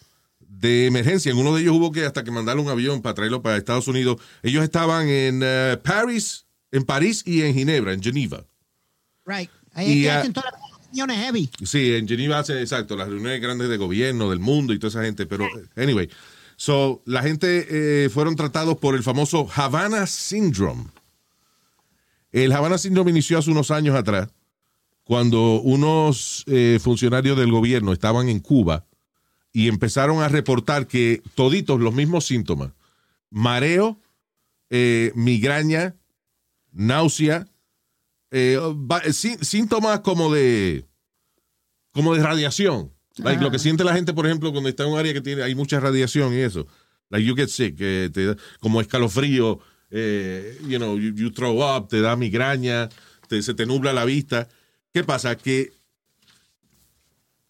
de 0.62 0.86
emergencia. 0.86 1.32
En 1.32 1.38
uno 1.38 1.55
de 1.55 1.62
ellos 1.62 1.76
hubo 1.76 1.91
que 1.91 2.05
hasta 2.05 2.24
que 2.24 2.30
mandar 2.30 2.59
un 2.59 2.70
avión 2.70 3.01
para 3.01 3.16
traerlo 3.16 3.41
para 3.41 3.57
Estados 3.57 3.88
Unidos. 3.88 4.22
Ellos 4.43 4.64
estaban 4.64 5.09
en 5.09 5.41
eh, 5.43 5.78
París, 5.84 6.45
en 6.72 6.84
París 6.84 7.24
y 7.26 7.41
en 7.41 7.55
Ginebra, 7.55 7.93
en 7.93 8.01
Geneva. 8.01 8.45
Right. 9.26 9.49
Ahí 9.74 9.91
Y, 9.91 10.05
es 10.05 10.12
que 10.12 10.12
hacen 10.12 10.34
todas 10.34 10.51
las 10.51 10.82
reuniones 10.86 11.18
heavy. 11.18 11.49
Sí, 11.64 11.95
en 11.95 12.07
Geneva 12.07 12.39
hacen, 12.39 12.59
exacto, 12.59 12.95
las 12.95 13.07
reuniones 13.07 13.41
grandes 13.41 13.70
de 13.70 13.78
gobierno, 13.78 14.30
del 14.30 14.39
mundo 14.39 14.72
y 14.74 14.80
toda 14.80 14.89
esa 14.89 15.03
gente. 15.03 15.26
Pero, 15.26 15.47
anyway, 15.76 16.07
so, 16.57 17.01
la 17.05 17.24
gente 17.24 18.05
eh, 18.05 18.09
fueron 18.09 18.36
tratados 18.36 18.78
por 18.78 18.95
el 18.95 19.01
famoso 19.01 19.49
Havana 19.55 20.05
Syndrome. 20.05 20.86
El 22.32 22.51
Havana 22.51 22.78
Syndrome 22.78 23.09
inició 23.09 23.39
hace 23.39 23.49
unos 23.49 23.72
años 23.72 23.95
atrás, 23.95 24.30
cuando 25.03 25.59
unos 25.62 26.43
eh, 26.45 26.80
funcionarios 26.82 27.36
del 27.38 27.51
gobierno 27.51 27.93
estaban 27.93 28.30
en 28.30 28.39
Cuba 28.39 28.86
y 29.54 29.68
empezaron 29.68 30.22
a 30.22 30.28
reportar 30.30 30.88
que 30.88 31.22
toditos 31.36 31.80
los 31.80 31.93
mismos 31.93 32.26
síntomas, 32.26 32.72
mareo, 33.30 33.99
eh, 34.70 35.12
migraña, 35.16 35.95
náusea, 36.72 37.47
eh, 38.32 38.58
sí- 39.12 39.38
síntomas 39.41 39.99
como 40.02 40.34
de 40.34 40.86
como 41.91 42.16
de 42.16 42.24
radiación. 42.24 42.93
Like, 43.18 43.43
lo 43.43 43.52
que 43.52 43.60
siente 43.60 43.84
la 43.84 43.93
gente, 43.93 44.14
por 44.14 44.26
ejemplo, 44.26 44.52
cuando 44.54 44.70
está 44.70 44.84
en 44.86 44.91
un 44.91 44.97
área 44.99 45.12
que 45.14 45.20
tiene 45.20 45.43
hay 45.43 45.54
mucha 45.56 45.80
radiación 45.82 46.34
y 46.34 46.38
eso. 46.38 46.66
Like 47.10 47.28
you 47.28 47.36
get 47.36 47.49
sick, 47.49 47.76
te 47.78 48.10
da- 48.26 48.38
como 48.62 48.80
escalofrío, 48.80 49.60
eh, 49.89 50.58
you 50.66 50.78
know, 50.78 50.97
you, 50.97 51.14
you 51.14 51.32
throw 51.32 51.60
up, 51.76 51.89
te 51.89 51.99
da 51.99 52.16
migraña, 52.16 52.88
te- 53.28 53.41
se 53.41 53.54
te 53.54 53.66
nubla 53.66 53.91
la 53.91 54.06
vista. 54.06 54.47
¿Qué 54.93 55.04
pasa? 55.04 55.36
Que 55.36 55.74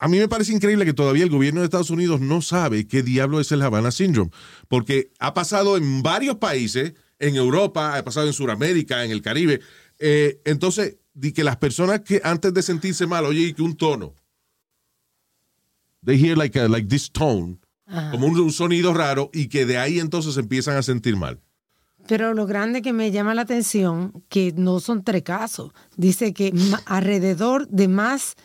a 0.01 0.07
mí 0.07 0.17
me 0.17 0.27
parece 0.27 0.51
increíble 0.51 0.83
que 0.83 0.93
todavía 0.93 1.23
el 1.23 1.29
gobierno 1.29 1.59
de 1.61 1.65
Estados 1.65 1.91
Unidos 1.91 2.19
no 2.19 2.41
sabe 2.41 2.87
qué 2.87 3.03
diablo 3.03 3.39
es 3.39 3.51
el 3.51 3.61
Havana 3.61 3.91
Syndrome, 3.91 4.31
porque 4.67 5.11
ha 5.19 5.33
pasado 5.33 5.77
en 5.77 6.01
varios 6.01 6.37
países, 6.37 6.93
en 7.19 7.35
Europa, 7.35 7.95
ha 7.97 8.03
pasado 8.03 8.25
en 8.27 8.33
Sudamérica, 8.33 9.05
en 9.05 9.11
el 9.11 9.21
Caribe. 9.21 9.61
Eh, 9.99 10.41
entonces, 10.43 10.97
di 11.13 11.31
que 11.33 11.43
las 11.43 11.57
personas 11.57 12.01
que 12.01 12.19
antes 12.23 12.51
de 12.51 12.63
sentirse 12.63 13.05
mal, 13.05 13.25
oye, 13.25 13.41
y 13.41 13.53
que 13.53 13.61
un 13.61 13.75
tono, 13.77 14.15
they 16.03 16.17
hear 16.17 16.35
like, 16.37 16.57
a- 16.59 16.67
like 16.67 16.87
this 16.87 17.11
tone, 17.11 17.59
como 18.11 18.25
un, 18.27 18.39
un 18.39 18.51
sonido 18.51 18.93
raro, 18.93 19.29
y 19.33 19.47
que 19.49 19.65
de 19.65 19.77
ahí 19.77 19.99
entonces 19.99 20.33
se 20.33 20.39
empiezan 20.39 20.77
a 20.77 20.81
sentir 20.83 21.15
mal. 21.15 21.39
Pero 22.07 22.33
lo 22.33 22.47
grande 22.47 22.81
que 22.81 22.93
me 22.93 23.11
llama 23.11 23.35
la 23.35 23.43
atención, 23.43 24.23
que 24.29 24.51
no 24.55 24.79
son 24.79 25.03
tres 25.03 25.21
casos. 25.21 25.71
Dice 25.95 26.33
que 26.33 26.51
alrededor 26.85 27.67
de 27.67 27.87
más 27.87 28.35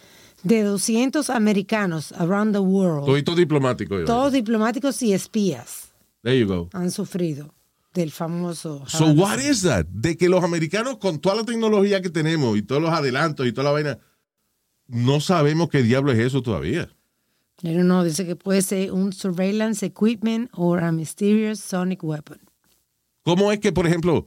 de 0.46 0.62
200 0.62 1.30
americanos 1.30 2.12
around 2.12 2.52
the 2.52 2.60
world, 2.60 3.06
Todito 3.06 3.34
diplomático. 3.34 3.98
yo. 3.98 4.04
todos 4.04 4.32
diplomáticos 4.32 5.02
y 5.02 5.12
espías, 5.12 5.92
There 6.22 6.38
you 6.38 6.46
go. 6.46 6.68
han 6.72 6.90
sufrido 6.90 7.52
del 7.94 8.10
famoso. 8.10 8.84
So 8.86 9.04
Havana 9.06 9.20
what 9.22 9.38
is 9.40 9.62
that? 9.62 9.86
De 9.86 10.16
que 10.16 10.28
los 10.28 10.44
americanos 10.44 10.98
con 10.98 11.18
toda 11.18 11.36
la 11.36 11.44
tecnología 11.44 12.00
que 12.02 12.10
tenemos 12.10 12.56
y 12.58 12.62
todos 12.62 12.82
los 12.82 12.90
adelantos 12.92 13.46
y 13.46 13.52
toda 13.52 13.64
la 13.64 13.70
vaina, 13.72 13.98
no 14.88 15.20
sabemos 15.20 15.68
qué 15.68 15.82
diablo 15.82 16.12
es 16.12 16.18
eso 16.18 16.42
todavía. 16.42 16.88
Pero 17.62 17.82
no, 17.84 18.04
dice 18.04 18.26
que 18.26 18.36
puede 18.36 18.60
ser 18.60 18.92
un 18.92 19.12
surveillance 19.14 19.84
equipment 19.84 20.50
or 20.52 20.82
a 20.84 20.92
mysterious 20.92 21.58
sonic 21.58 22.04
weapon. 22.04 22.38
¿Cómo 23.22 23.50
es 23.50 23.58
que, 23.60 23.72
por 23.72 23.86
ejemplo, 23.86 24.26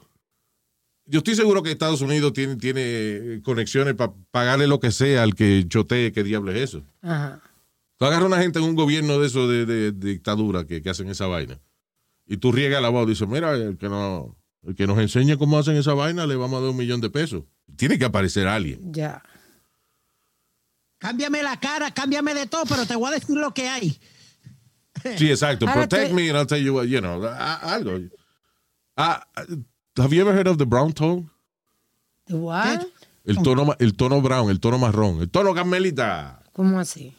yo 1.09 1.17
estoy 1.19 1.35
seguro 1.35 1.61
que 1.63 1.71
Estados 1.71 2.01
Unidos 2.01 2.33
tiene, 2.33 2.55
tiene 2.55 3.41
conexiones 3.43 3.95
para 3.95 4.13
pagarle 4.31 4.67
lo 4.67 4.79
que 4.79 4.91
sea 4.91 5.23
al 5.23 5.35
que 5.35 5.65
chotee 5.67 6.11
qué 6.11 6.23
diablo 6.23 6.51
es 6.51 6.57
eso? 6.69 6.83
Ajá. 7.01 7.41
Tú 7.97 8.05
agarras 8.05 8.27
una 8.27 8.41
gente 8.41 8.59
en 8.59 8.65
un 8.65 8.75
gobierno 8.75 9.19
de 9.19 9.27
eso 9.27 9.47
de, 9.47 9.65
de- 9.65 9.91
de 9.91 10.09
dictadura 10.11 10.65
que, 10.65 10.81
que 10.81 10.89
hacen 10.89 11.09
esa 11.09 11.27
vaina 11.27 11.59
y 12.25 12.37
tú 12.37 12.51
riegas 12.51 12.81
la 12.81 12.89
voz 12.89 13.05
y 13.07 13.09
dices, 13.09 13.27
mira, 13.27 13.53
el 13.53 13.77
que, 13.77 13.89
no, 13.89 14.37
el 14.63 14.75
que 14.75 14.87
nos 14.87 14.97
enseñe 14.99 15.35
cómo 15.37 15.57
hacen 15.57 15.75
esa 15.75 15.93
vaina 15.93 16.25
le 16.27 16.35
vamos 16.35 16.59
a 16.59 16.61
dar 16.61 16.69
un 16.71 16.77
millón 16.77 17.01
de 17.01 17.09
pesos. 17.09 17.43
Tiene 17.75 17.97
que 17.99 18.05
aparecer 18.05 18.47
alguien. 18.47 18.93
Ya. 18.93 19.21
Cámbiame 20.99 21.41
la 21.43 21.59
cara, 21.59 21.91
cámbiame 21.91 22.33
de 22.33 22.45
todo, 22.45 22.63
pero 22.67 22.85
te 22.85 22.95
voy 22.95 23.09
a 23.09 23.15
decir 23.19 23.35
lo 23.35 23.53
que 23.53 23.67
hay. 23.69 23.97
Sí, 25.17 25.29
exacto. 25.29 25.65
Ahora 25.67 25.87
Protect 25.87 26.09
te- 26.09 26.13
me 26.13 26.29
and 26.29 26.37
I'll 26.37 26.47
tell 26.47 26.61
you 26.61 26.75
what, 26.75 26.85
you 26.85 26.99
know, 26.99 27.23
a- 27.25 27.73
algo. 27.73 27.99
Ah, 28.97 29.25
have 29.97 30.13
you 30.13 30.21
ever 30.21 30.33
heard 30.33 30.47
of 30.47 30.57
the 30.57 30.65
brown 30.65 30.93
tone? 30.93 31.29
¿The 32.27 32.35
what? 32.35 32.85
El 33.25 33.37
tono, 33.43 33.65
ma- 33.65 33.75
el 33.79 33.93
tono 33.95 34.21
brown, 34.21 34.49
el 34.49 34.59
tono 34.59 34.77
marrón, 34.77 35.21
el 35.21 35.29
tono 35.29 35.53
carmelita. 35.53 36.41
¿Cómo 36.53 36.79
así? 36.79 37.13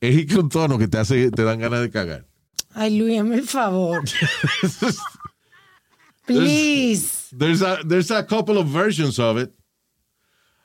Es 0.00 0.26
que 0.26 0.36
un 0.38 0.48
tono 0.48 0.78
que 0.78 0.88
te 0.88 0.98
hace, 0.98 1.30
te 1.30 1.42
dan 1.42 1.58
ganas 1.58 1.80
de 1.80 1.90
cagar. 1.90 2.26
Ay, 2.74 2.98
Luis, 2.98 3.18
hazme 3.20 3.36
el 3.36 3.48
favor. 3.48 4.02
Please. 6.26 7.28
There's 7.32 7.62
a, 7.62 7.78
there's 7.84 8.10
a 8.10 8.24
couple 8.24 8.58
of 8.58 8.66
versions 8.66 9.18
of 9.18 9.38
it. 9.38 9.52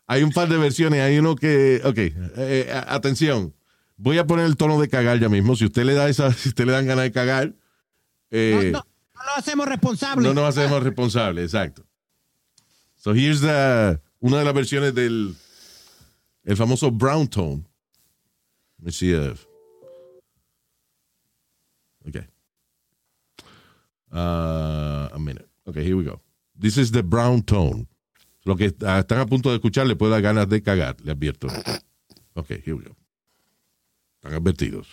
Hay 0.08 0.24
un 0.24 0.32
par 0.32 0.50
de 0.50 0.58
versiones. 0.58 1.00
Hay 1.02 1.18
uno 1.20 1.36
que, 1.36 1.82
ok, 1.84 1.98
eh, 2.38 2.70
a- 2.74 2.96
atención. 2.96 3.54
Voy 3.98 4.18
a 4.18 4.26
poner 4.26 4.46
el 4.48 4.58
tono 4.58 4.82
de 4.82 4.90
cagar 4.90 5.20
ya 5.20 5.30
mismo. 5.30 5.56
Si 5.56 5.66
usted 5.66 5.86
le 5.86 5.94
da 5.94 6.10
esa, 6.10 6.34
si 6.34 6.50
usted 6.50 6.66
le 6.66 6.72
dan 6.74 6.88
ganas 6.88 7.04
de 7.04 7.12
cagar, 7.12 7.54
eh, 8.32 8.72
no, 8.74 8.80
no 8.80 8.86
lo 9.26 9.32
hacemos 9.38 9.68
responsable. 9.68 10.24
no 10.24 10.34
nos 10.34 10.58
hacemos 10.58 10.84
responsables, 10.84 11.46
exacto. 11.54 11.84
So 12.98 13.14
here's 13.14 13.42
the, 13.42 14.00
una 14.20 14.38
de 14.40 14.46
las 14.46 14.54
versiones 14.54 14.94
del 14.94 15.36
el 16.44 16.56
famoso 16.58 16.92
brown 16.92 17.28
tone. 17.28 17.66
Let 18.80 18.86
me 18.86 18.92
see 18.92 19.12
if- 19.14 19.46
Okay. 22.08 22.26
Uh, 24.12 25.08
a 25.14 25.20
minute. 25.20 25.48
Okay, 25.68 25.84
here 25.84 25.96
we 25.96 26.04
go. 26.04 26.20
This 26.60 26.78
is 26.78 26.92
the 26.92 27.04
brown 27.04 27.44
tone. 27.44 27.88
Lo 28.44 28.56
que 28.56 28.66
están 28.72 29.20
a 29.20 29.26
punto 29.28 29.50
de 29.52 29.56
escuchar 29.58 29.86
le 29.86 29.96
puede 29.96 30.12
dar 30.14 30.22
ganas 30.22 30.50
de 30.50 30.62
cagar, 30.64 30.98
le 31.04 31.12
advierto. 31.12 31.48
Ok, 32.34 32.50
here 32.66 32.74
we 32.74 32.84
go. 32.84 32.96
Están 34.20 34.34
advertidos. 34.34 34.88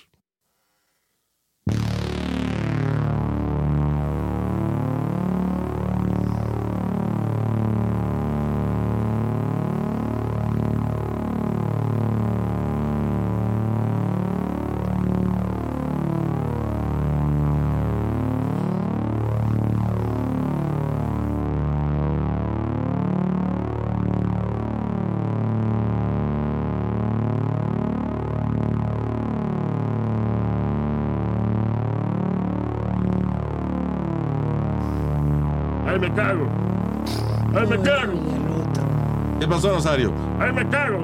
Rosario? 39.79 40.13
Ay, 40.41 40.53
me 40.53 40.69
cago. 40.69 40.99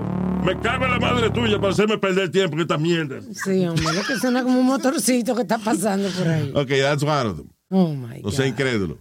Me 0.45 0.59
cago 0.61 0.85
en 0.85 0.91
la 0.91 0.99
madre 0.99 1.31
tuya 1.31 1.61
para 1.61 1.73
hacerme 1.73 1.97
perder 1.97 2.29
tiempo 2.31 2.57
en 2.57 2.63
esta 2.63 2.77
mierda. 2.77 3.21
Sí, 3.33 3.65
hombre, 3.67 3.85
lo 3.95 4.03
que 4.03 4.17
suena 4.19 4.43
como 4.43 4.59
un 4.59 4.67
motorcito 4.67 5.35
que 5.37 5.43
está 5.43 5.59
pasando 5.59 6.09
por 6.11 6.27
ahí. 6.29 6.51
Ok, 6.55 6.69
that's 6.69 7.03
one 7.05 7.29
of 7.31 7.37
them. 7.37 7.49
Oh 7.71 7.95
my 7.95 8.17
No 8.17 8.23
God. 8.25 8.33
sea 8.33 8.47
incrédulo. 8.49 8.99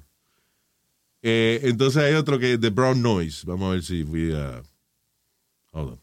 Eh, 1.24 1.60
entonces 1.64 2.04
hay 2.04 2.14
otro 2.14 2.38
que 2.38 2.54
es 2.54 2.60
The 2.60 2.70
Brown 2.70 3.02
Noise. 3.02 3.46
Vamos 3.48 3.68
a 3.68 3.72
ver 3.72 3.84
si 3.84 4.04
fui 4.04 4.32
a. 4.34 4.62
Hold 5.72 5.90
on. 5.94 6.00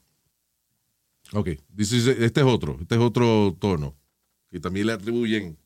Ok, 1.33 1.49
this 1.77 1.93
is- 1.93 2.09
este 2.09 2.41
es 2.41 2.47
otro. 2.47 2.77
Este 2.81 2.97
es 2.97 3.01
otro 3.01 3.57
tono. 3.59 3.95
Que 4.51 4.59
también 4.59 4.89
le 4.89 4.95
atribuyen 4.95 5.57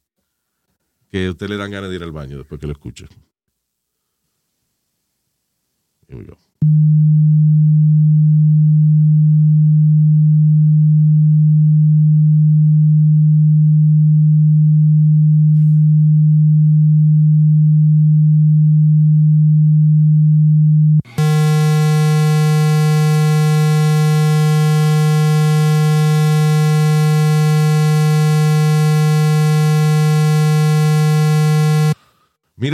que 1.08 1.26
a 1.26 1.30
usted 1.30 1.48
le 1.48 1.56
dan 1.56 1.70
ganas 1.70 1.88
de 1.88 1.96
ir 1.96 2.02
al 2.02 2.12
baño 2.12 2.36
después 2.36 2.60
que 2.60 2.66
lo 2.66 2.72
escuche. 2.74 3.06
Here 6.06 6.18
we 6.18 6.24
go. 6.26 6.36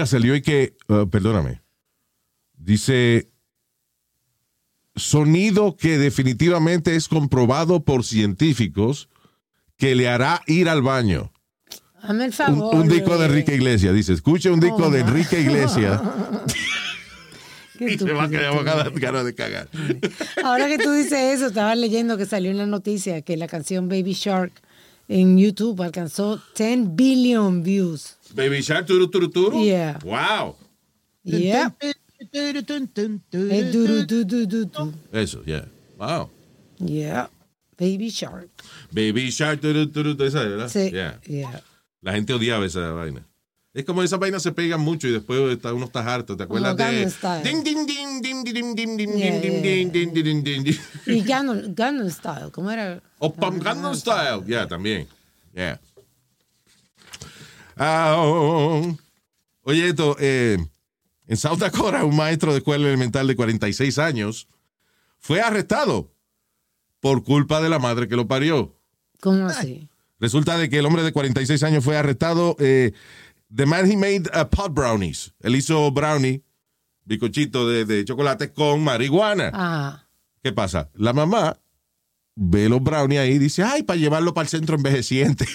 Mira, 0.00 0.06
salió 0.06 0.34
y 0.34 0.40
que, 0.40 0.76
uh, 0.88 1.06
perdóname, 1.10 1.60
dice, 2.56 3.28
sonido 4.96 5.76
que 5.76 5.98
definitivamente 5.98 6.96
es 6.96 7.06
comprobado 7.06 7.84
por 7.84 8.02
científicos 8.02 9.10
que 9.76 9.94
le 9.94 10.08
hará 10.08 10.40
ir 10.46 10.70
al 10.70 10.80
baño. 10.80 11.32
Hazme 12.00 12.24
el 12.24 12.32
favor. 12.32 12.74
un 12.76 12.88
disco 12.88 13.18
de. 13.18 13.26
Enrique 13.26 13.54
Iglesias, 13.54 13.94
dice, 13.94 14.14
escuche 14.14 14.50
un 14.50 14.60
disco 14.60 14.84
Oh, 14.86 14.90
de. 14.90 15.00
Enrique 15.00 15.38
Iglesias 15.38 16.00
y 17.78 17.98
se 17.98 18.12
va 18.14 18.24
a 18.24 18.28
quedar 18.30 18.54
ganas- 18.64 19.24
de 19.24 19.34
cagar. 19.34 19.68
Ahora 20.42 20.66
que 20.68 20.78
tú 20.78 20.92
dices 20.92 21.34
eso, 21.34 21.48
estaba 21.48 21.74
leyendo 21.74 22.16
que 22.16 22.24
salió 22.24 22.50
en 22.50 22.56
la 22.56 22.64
noticia 22.66 23.20
que 23.20 23.36
la 23.36 23.48
canción 23.48 23.90
Baby 23.90 24.14
Shark 24.14 24.52
en 25.10 25.36
YouTube 25.38 25.82
alcanzó 25.82 26.40
10 26.56 26.94
billion 26.94 27.64
views. 27.64 28.16
Baby 28.32 28.62
Shark, 28.62 28.86
turu, 28.86 29.08
turu, 29.10 29.28
turu. 29.28 29.60
Yeah. 29.64 29.98
Wow. 30.04 30.56
Du. 31.24 31.36
Eso, 35.12 35.42
yeah. 35.44 35.66
Wow. 35.98 36.30
Yeah. 36.78 37.28
Baby 37.76 38.10
Shark. 38.10 38.48
Baby 38.92 39.30
Shark, 39.32 39.60
turu, 39.60 39.86
turu, 39.90 40.14
turu, 40.14 40.28
esa, 40.28 40.44
¿verdad? 40.44 40.68
Sí. 40.68 40.90
Yeah. 40.92 41.20
Yeah. 41.26 41.60
La 42.02 42.12
gente 42.12 42.32
odiaba 42.32 42.64
esa 42.64 42.92
vaina. 42.92 43.26
Es 43.72 43.84
como 43.84 44.02
esas 44.02 44.18
vainas 44.18 44.42
se 44.42 44.50
pegan 44.50 44.80
mucho 44.80 45.06
y 45.06 45.12
después 45.12 45.40
está, 45.52 45.72
uno 45.72 45.86
está 45.86 46.00
harto. 46.00 46.36
¿Te 46.36 46.42
acuerdas 46.42 46.76
de. 46.76 47.06
Ding, 47.44 47.62
ding, 47.62 47.86
ding, 47.86 48.20
ding, 48.20 48.42
ding, 48.42 48.74
ding, 48.74 48.96
ding, 48.96 48.96
ding, 48.96 49.62
ding, 49.62 49.92
ding, 49.92 50.12
ding, 50.12 50.42
ding, 50.42 50.64
ding. 50.64 50.76
Y 51.06 51.22
Gangnam, 51.22 52.10
Style, 52.10 52.50
¿cómo 52.50 52.70
era? 52.70 53.00
O 53.18 53.32
Gangnam 53.32 53.94
Style. 53.94 54.44
Yeah, 54.44 54.66
también. 54.66 55.06
Yeah. 55.54 55.80
Ah, 57.76 58.16
oh, 58.18 58.82
oh. 58.82 58.98
Oye, 59.62 59.88
esto, 59.88 60.16
eh, 60.18 60.58
en 61.28 61.36
South 61.36 61.58
Dakota, 61.58 62.04
un 62.04 62.16
maestro 62.16 62.52
de 62.52 62.58
escuela 62.58 62.88
elemental 62.88 63.28
de 63.28 63.36
46 63.36 63.98
años 63.98 64.48
fue 65.20 65.40
arrestado 65.40 66.10
por 66.98 67.22
culpa 67.22 67.60
de 67.60 67.68
la 67.68 67.78
madre 67.78 68.08
que 68.08 68.16
lo 68.16 68.26
parió. 68.26 68.74
¿Cómo 69.20 69.46
así? 69.46 69.88
Resulta 70.18 70.58
de 70.58 70.68
que 70.68 70.78
el 70.78 70.86
hombre 70.86 71.02
de 71.02 71.12
46 71.12 71.62
años 71.62 71.84
fue 71.84 71.96
arrestado. 71.96 72.56
Eh, 72.58 72.92
the 73.54 73.66
man 73.66 73.90
he 73.90 73.96
made 73.96 74.28
uh, 74.34 74.44
pot 74.44 74.72
brownies. 74.72 75.32
Él 75.42 75.56
hizo 75.56 75.90
brownie, 75.90 76.42
bicochito 77.04 77.68
de, 77.68 77.84
de 77.84 78.04
chocolate 78.04 78.52
con 78.52 78.82
marihuana. 78.82 79.50
Ah, 79.54 80.06
¿Qué 80.42 80.52
pasa? 80.52 80.90
La 80.94 81.12
mamá 81.12 81.58
ve 82.36 82.68
los 82.68 82.82
brownies 82.82 83.20
ahí 83.20 83.32
y 83.32 83.38
dice, 83.38 83.62
ay, 83.62 83.82
para 83.82 83.98
llevarlo 83.98 84.32
para 84.32 84.44
el 84.44 84.48
centro 84.48 84.76
envejeciente. 84.76 85.46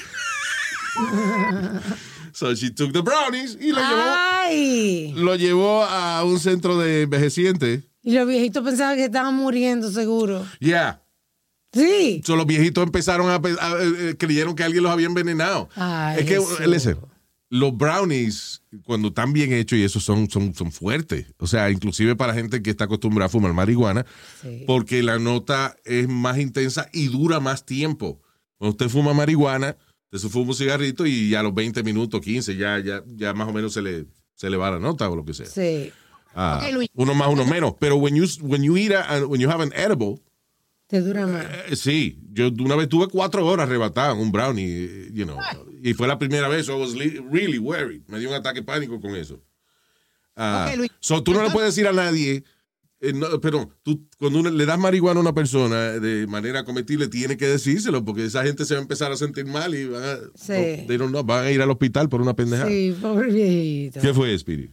so 2.33 2.53
she 2.53 2.69
took 2.71 2.91
the 2.93 3.01
brownies 3.01 3.57
y 3.59 3.71
lo 3.71 3.79
llevó, 3.79 4.01
¡Ay! 4.17 5.13
lo 5.15 5.35
llevó 5.35 5.83
a 5.83 6.23
un 6.23 6.39
centro 6.39 6.77
de 6.77 7.03
envejeciente. 7.03 7.83
Y 8.03 8.13
los 8.13 8.27
viejitos 8.27 8.63
pensaban 8.63 8.97
que 8.97 9.05
estaban 9.05 9.33
muriendo, 9.35 9.89
seguro. 9.91 10.45
Yeah. 10.59 11.01
Sí. 11.73 12.21
So, 12.23 12.35
los 12.35 12.45
viejitos 12.45 12.83
empezaron 12.83 13.29
a, 13.29 13.35
a- 13.35 13.77
eh, 13.81 14.15
creyeron 14.17 14.55
que 14.55 14.63
alguien 14.63 14.83
los 14.83 14.91
había 14.91 15.07
envenenado. 15.07 15.67
Ay, 15.75 16.19
es 16.19 16.25
que, 16.25 16.67
listen, 16.67 16.97
los 17.49 17.77
brownies, 17.77 18.63
cuando 18.83 19.09
están 19.09 19.31
bien 19.33 19.53
hechos 19.53 19.77
y 19.79 19.83
eso 19.83 19.99
son, 19.99 20.29
son, 20.29 20.53
son 20.55 20.71
fuertes. 20.71 21.27
O 21.37 21.47
sea, 21.47 21.69
inclusive 21.69 22.15
para 22.15 22.33
gente 22.33 22.61
que 22.61 22.69
está 22.71 22.85
acostumbrada 22.85 23.27
a 23.27 23.29
fumar 23.29 23.53
marihuana, 23.53 24.05
Sí. 24.41 24.63
porque 24.67 25.03
la 25.03 25.19
nota 25.19 25.75
es 25.85 26.07
más 26.09 26.37
intensa 26.39 26.89
y 26.91 27.07
dura 27.07 27.39
más 27.39 27.65
tiempo. 27.65 28.19
Cuando 28.57 28.71
usted 28.71 28.89
fuma 28.89 29.13
marihuana, 29.13 29.77
usted 30.05 30.27
se 30.27 30.29
fuma 30.29 30.49
un 30.49 30.55
cigarrito 30.55 31.05
y 31.05 31.29
ya 31.29 31.41
a 31.41 31.43
los 31.43 31.53
20 31.53 31.83
minutos, 31.83 32.19
15, 32.21 32.55
ya, 32.57 32.79
ya, 32.79 33.03
ya 33.07 33.33
más 33.33 33.47
o 33.47 33.53
menos 33.53 33.73
se 33.73 33.81
le, 33.81 34.05
se 34.33 34.49
le 34.49 34.57
va 34.57 34.71
la 34.71 34.79
nota 34.79 35.09
o 35.09 35.15
lo 35.15 35.23
que 35.23 35.33
sea. 35.33 35.45
Sí. 35.45 35.91
Ah, 36.33 36.67
uno 36.95 37.13
más, 37.15 37.29
uno 37.29 37.45
menos. 37.45 37.75
Pero 37.79 37.95
when 37.95 38.15
you, 38.15 38.25
when 38.41 38.61
you 38.63 38.75
eat 38.75 38.91
a- 38.91 39.25
when 39.25 39.39
you 39.39 39.49
have 39.49 39.63
an 39.63 39.71
edible, 39.73 40.19
Te 40.88 41.01
dura 41.01 41.25
más. 41.25 41.45
eh, 41.69 41.75
sí, 41.75 42.19
yo 42.31 42.49
una 42.59 42.75
vez 42.75 42.88
tuve 42.89 43.07
cuatro 43.07 43.45
horas 43.45 43.67
arrebatado 43.67 44.13
en 44.15 44.21
un 44.21 44.31
brownie, 44.31 44.65
eh, 44.86 45.09
you 45.13 45.25
know, 45.25 45.38
y 45.81 45.93
fue 45.93 46.07
la 46.07 46.19
primera 46.19 46.47
vez, 46.47 46.67
so 46.67 46.77
I 46.77 46.81
was 46.81 46.93
really 47.31 47.57
worried. 47.57 48.03
Me 48.07 48.19
dio 48.19 48.29
un 48.29 48.36
ataque 48.36 48.59
de 48.59 48.65
pánico 48.65 48.99
con 49.01 49.15
eso. 49.15 49.41
Ah, 50.36 50.67
Ok, 50.69 50.77
Luis. 50.77 50.91
so 50.99 51.23
tú 51.23 51.33
no 51.33 51.41
le 51.43 51.49
puedes 51.49 51.73
decir 51.73 51.88
a 51.88 51.93
nadie, 51.93 52.43
eh, 52.99 53.13
no, 53.13 53.39
perdón, 53.41 53.73
tú 53.83 54.07
cuando 54.19 54.39
uno 54.39 54.49
le 54.51 54.65
das 54.65 54.77
marihuana 54.77 55.19
a 55.19 55.21
una 55.21 55.33
persona 55.33 55.93
de 55.93 56.27
manera 56.27 56.63
cometible, 56.65 57.07
tiene 57.07 57.36
que 57.38 57.47
decírselo, 57.47 58.03
porque 58.05 58.25
esa 58.25 58.43
gente 58.43 58.63
se 58.65 58.73
va 58.75 58.79
a 58.79 58.83
empezar 58.83 59.11
a 59.11 59.17
sentir 59.17 59.45
mal 59.45 59.73
y 59.73 59.86
van 59.88 60.03
a, 60.03 60.15
Sí. 60.36 60.51
no, 60.51 60.88
they 60.88 60.97
don't 60.97 61.09
know, 61.09 61.23
van 61.23 61.45
a 61.45 61.51
ir 61.51 61.61
al 61.61 61.71
hospital 61.71 62.09
por 62.09 62.21
una 62.21 62.36
pendejada. 62.36 62.69
Sí, 62.69 62.95
pobre 63.01 63.31
viejito. 63.31 64.01
¿Qué 64.01 64.13
fue, 64.13 64.33
Spirit? 64.36 64.71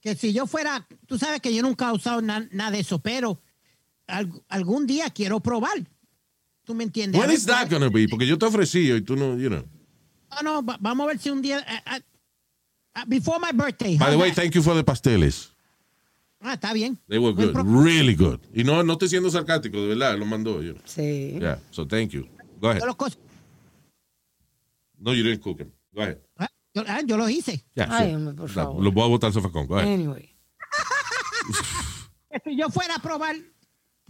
que 0.00 0.14
si 0.14 0.32
yo 0.32 0.46
fuera, 0.46 0.86
tú 1.06 1.18
sabes 1.18 1.42
que 1.42 1.54
yo 1.54 1.60
nunca 1.60 1.90
he 1.90 1.92
usado 1.92 2.22
na- 2.22 2.48
nada 2.52 2.70
de 2.70 2.80
eso, 2.80 3.00
pero 3.00 3.42
algún 4.48 4.86
día 4.86 5.08
quiero 5.10 5.40
probar. 5.40 5.78
¿Tú 6.64 6.74
me 6.74 6.84
entiendes? 6.84 7.20
Ver 7.20 7.30
is 7.30 7.46
that 7.46 7.68
gonna 7.70 7.88
be? 7.88 8.06
Porque 8.08 8.26
yo 8.26 8.36
te 8.38 8.46
ofrecí 8.46 8.90
y 8.92 9.00
tú 9.00 9.16
no, 9.16 9.36
you 9.38 9.48
know. 9.48 9.64
No, 10.30 10.42
no, 10.42 10.62
va- 10.64 10.78
vamos 10.80 11.04
a 11.04 11.08
ver 11.08 11.18
si 11.18 11.30
un 11.30 11.42
día. 11.42 11.58
eh, 11.60 11.82
eh, 11.96 13.02
before 13.06 13.38
my 13.40 13.50
birthday. 13.52 13.96
By 13.98 14.10
the 14.10 14.16
way, 14.16 14.30
that? 14.30 14.36
thank 14.42 14.54
you 14.54 14.62
for 14.62 14.74
the 14.76 14.84
pasteles. 14.84 15.52
Ah, 16.42 16.54
está 16.54 16.72
bien. 16.72 16.98
They 17.08 17.18
were 17.18 17.32
good, 17.34 17.54
really 17.56 18.14
good. 18.14 18.38
Y 18.54 18.62
no, 18.64 18.82
no 18.82 18.92
estoy 18.94 19.08
siendo 19.08 19.30
sarcástico, 19.30 19.78
de 19.80 19.88
verdad, 19.88 20.16
lo 20.18 20.24
mandó 20.26 20.62
yo. 20.62 20.74
Sí. 20.84 21.36
Yeah, 21.38 21.58
so 21.70 21.86
thank 21.86 22.10
you. 22.12 22.26
Go 22.60 22.68
ahead. 22.70 22.80
Yo 22.80 22.86
los, 22.86 23.18
No, 24.98 25.12
you 25.14 25.22
didn't 25.22 25.42
cook 25.42 25.58
them. 25.58 25.72
Go 25.92 26.02
ahead. 26.02 26.18
ah, 26.38 26.48
yo, 26.74 26.82
ah, 26.86 27.00
yo 27.04 27.16
los 27.16 27.30
hice. 27.30 27.64
Yeah, 27.74 27.88
Ay, 27.90 28.12
sure. 28.12 28.32
por 28.34 28.48
No, 28.48 28.54
favor. 28.54 28.82
Los 28.84 28.94
voy 28.94 29.04
a 29.04 29.08
botar 29.08 29.28
al 29.28 29.34
sofacón. 29.34 29.66
Go 29.66 29.76
ahead. 29.78 29.92
Anyway. 29.92 30.34
Si 32.44 32.56
yo 32.56 32.70
fuera 32.70 32.94
a 32.94 33.02
probar, 33.02 33.34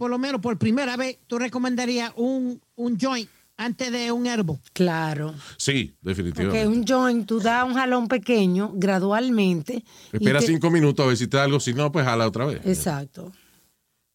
por 0.01 0.09
lo 0.09 0.17
menos 0.17 0.41
por 0.41 0.57
primera 0.57 0.97
vez, 0.97 1.19
tú 1.27 1.37
recomendarías 1.37 2.11
un, 2.15 2.59
un 2.75 2.97
joint 2.99 3.29
antes 3.55 3.91
de 3.91 4.11
un 4.11 4.25
herbo. 4.25 4.59
Claro. 4.73 5.35
Sí, 5.57 5.93
Porque 6.01 6.23
definitivamente. 6.23 6.67
un 6.67 6.83
joint, 6.87 7.27
tú 7.27 7.39
das 7.39 7.63
un 7.63 7.75
jalón 7.75 8.07
pequeño, 8.07 8.71
gradualmente. 8.73 9.83
Espera 10.11 10.39
te- 10.39 10.47
cinco 10.47 10.71
minutos 10.71 11.03
a 11.05 11.07
ver 11.07 11.17
si 11.17 11.27
te 11.27 11.37
da 11.37 11.43
algo. 11.43 11.59
Si 11.59 11.75
no, 11.75 11.91
pues 11.91 12.03
jala 12.03 12.25
otra 12.25 12.45
vez. 12.45 12.61
Exacto. 12.65 13.31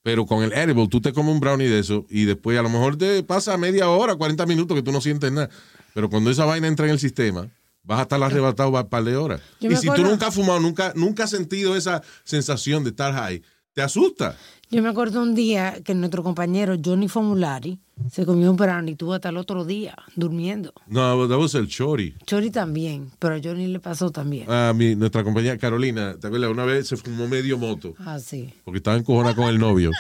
Pero 0.03 0.27
con 0.27 0.43
el 0.43 0.53
edible 0.55 0.89
tú 0.89 1.01
te 1.01 1.13
comes 1.13 1.33
un 1.33 1.39
brownie 1.39 1.69
de 1.69 1.79
eso 1.79 2.05
y 2.11 2.25
después 2.25 2.59
a 2.59 2.63
lo 2.63 2.69
mejor 2.69 2.97
te 2.97 3.23
pasa 3.23 3.57
media 3.57 3.89
hora, 3.89 4.17
40 4.17 4.45
minutos 4.45 4.77
que 4.77 4.83
tú 4.83 4.91
no 4.91 5.01
sientes 5.01 5.31
nada. 5.31 5.51
Pero 5.95 6.11
cuando 6.11 6.33
esa 6.33 6.45
vaina 6.47 6.67
entra 6.67 6.87
en 6.87 6.91
el 6.95 6.99
sistema, 6.99 7.49
vas 7.85 8.01
a 8.01 8.03
estar 8.03 8.21
arrebatado 8.21 8.71
un 8.71 8.89
par 8.89 9.05
de 9.05 9.17
horas. 9.17 9.41
Yo 9.61 9.71
y 9.71 9.77
si 9.77 9.87
tú 9.87 10.03
nunca 10.03 10.27
has 10.27 10.35
fumado, 10.35 10.59
nunca, 10.59 10.93
nunca 10.97 11.23
has 11.23 11.31
sentido 11.31 11.77
esa 11.77 12.03
sensación 12.25 12.83
de 12.83 12.91
estar 12.91 13.13
high, 13.15 13.41
te 13.77 13.83
asusta. 13.83 14.35
Yo 14.71 14.83
me 14.83 14.89
acuerdo 14.89 15.21
un 15.23 15.35
día 15.35 15.81
que 15.85 15.95
nuestro 15.95 16.23
compañero 16.23 16.77
Johnny 16.83 17.09
Formulari 17.09 17.79
se 18.11 18.25
comió 18.25 18.51
un 18.51 18.57
brownie 18.57 18.97
hasta 19.15 19.29
el 19.29 19.37
otro 19.37 19.67
día 19.67 19.95
durmiendo. 20.17 20.73
No, 20.87 21.29
that 21.29 21.37
was 21.39 21.55
el 21.55 21.69
chori. 21.69 22.15
Chori 22.25 22.51
también, 22.51 23.11
pero 23.19 23.35
a 23.35 23.41
Johnny 23.45 23.67
le 23.67 23.79
pasó 23.79 24.11
también. 24.11 24.51
A 24.51 24.73
mi, 24.73 24.97
nuestra 24.97 25.23
compañera 25.23 25.59
Carolina, 25.59 26.17
¿te 26.19 26.27
acuerdas? 26.27 26.51
Una 26.51 26.65
vez 26.65 26.89
se 26.89 26.97
fumó 26.97 27.29
medio 27.29 27.59
moto 27.59 27.95
Ah, 27.99 28.19
sí. 28.19 28.51
porque 28.65 28.79
estaba 28.79 28.97
encojonada 28.97 29.35
con 29.37 29.45
el 29.45 29.59
novio. 29.59 29.91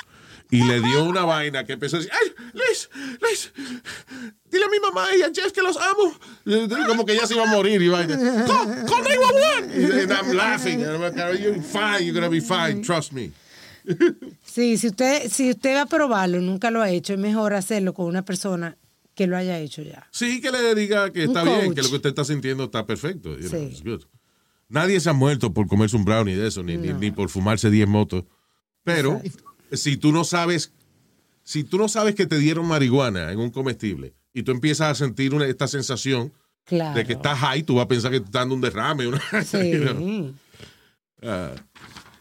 Y 0.50 0.64
le 0.64 0.80
dio 0.80 1.04
una 1.04 1.24
vaina 1.24 1.64
que 1.64 1.74
empezó 1.74 1.96
a 1.96 1.98
decir, 1.98 2.12
¡ay, 2.14 2.32
Liz, 2.54 2.88
Liz! 3.20 3.52
Dile 4.50 4.64
a 4.64 4.68
mi 4.70 4.78
mamá 4.80 5.08
y 5.18 5.22
a 5.22 5.26
Jeff 5.26 5.52
que 5.52 5.60
los 5.60 5.76
amo. 5.76 6.14
Y 6.46 6.66
Como 6.86 7.04
que 7.04 7.12
ella 7.12 7.26
se 7.26 7.34
iba 7.34 7.42
a 7.42 7.52
morir 7.54 7.82
y 7.82 7.88
vaina. 7.88 8.16
¡Go! 8.16 8.54
¡Call 8.86 9.04
911! 9.04 10.02
And 10.02 10.12
I'm 10.12 10.32
laughing. 10.34 10.82
And 10.82 10.94
I'm 11.04 11.14
like, 11.14 11.42
you're 11.42 11.60
fine, 11.60 12.04
you're 12.06 12.14
gonna 12.14 12.30
be 12.30 12.40
fine, 12.40 12.80
trust 12.80 13.12
me. 13.12 13.32
Sí, 14.44 14.76
si 14.78 14.88
usted, 14.88 15.28
si 15.30 15.50
usted 15.50 15.74
va 15.76 15.82
a 15.82 15.86
probarlo 15.86 16.38
y 16.40 16.44
nunca 16.44 16.70
lo 16.70 16.82
ha 16.82 16.90
hecho, 16.90 17.12
es 17.14 17.18
mejor 17.18 17.54
hacerlo 17.54 17.94
con 17.94 18.06
una 18.06 18.24
persona 18.24 18.76
que 19.14 19.26
lo 19.26 19.36
haya 19.36 19.58
hecho 19.58 19.82
ya. 19.82 20.06
Sí, 20.10 20.40
que 20.40 20.50
le 20.50 20.74
diga 20.74 21.12
que 21.12 21.24
está 21.24 21.42
bien, 21.42 21.74
que 21.74 21.82
lo 21.82 21.88
que 21.88 21.96
usted 21.96 22.08
está 22.10 22.24
sintiendo 22.24 22.64
está 22.64 22.84
perfecto. 22.86 23.38
you 23.38 23.48
know, 23.48 23.60
Sí. 23.60 23.66
it's 23.70 23.82
good. 23.82 24.02
Nadie 24.68 24.98
se 25.00 25.08
ha 25.10 25.12
muerto 25.12 25.52
por 25.54 25.68
comerse 25.68 25.96
un 25.96 26.04
brownie 26.04 26.34
de 26.36 26.48
eso, 26.48 26.62
ni, 26.62 26.76
ni, 26.76 26.92
ni 26.92 27.10
por 27.12 27.28
fumarse 27.28 27.70
10 27.70 27.86
motos. 27.88 28.24
Pero 28.82 29.20
si 29.72 29.96
tú 29.96 30.12
no 30.12 30.24
sabes, 30.24 30.72
si 31.44 31.62
tú 31.64 31.78
no 31.78 31.88
sabes 31.88 32.14
que 32.14 32.26
te 32.26 32.38
dieron 32.38 32.66
marihuana 32.66 33.30
en 33.32 33.38
un 33.38 33.50
comestible 33.50 34.12
y 34.34 34.42
tú 34.42 34.50
empiezas 34.52 34.90
a 34.90 34.94
sentir 34.94 35.34
una- 35.34 35.46
esta 35.46 35.68
sensación 35.68 36.32
Claro. 36.64 36.96
de 36.96 37.04
que 37.06 37.12
estás 37.12 37.38
high, 37.38 37.62
tú 37.62 37.76
vas 37.76 37.84
a 37.84 37.88
pensar 37.88 38.10
que 38.10 38.18
te 38.20 38.26
está 38.26 38.40
dando 38.40 38.56
un 38.56 38.60
derrame. 38.60 39.06
Una, 39.06 39.20
Sí. 39.44 39.56
you 39.72 39.80
know. 39.80 40.34
Ah. 41.22 41.54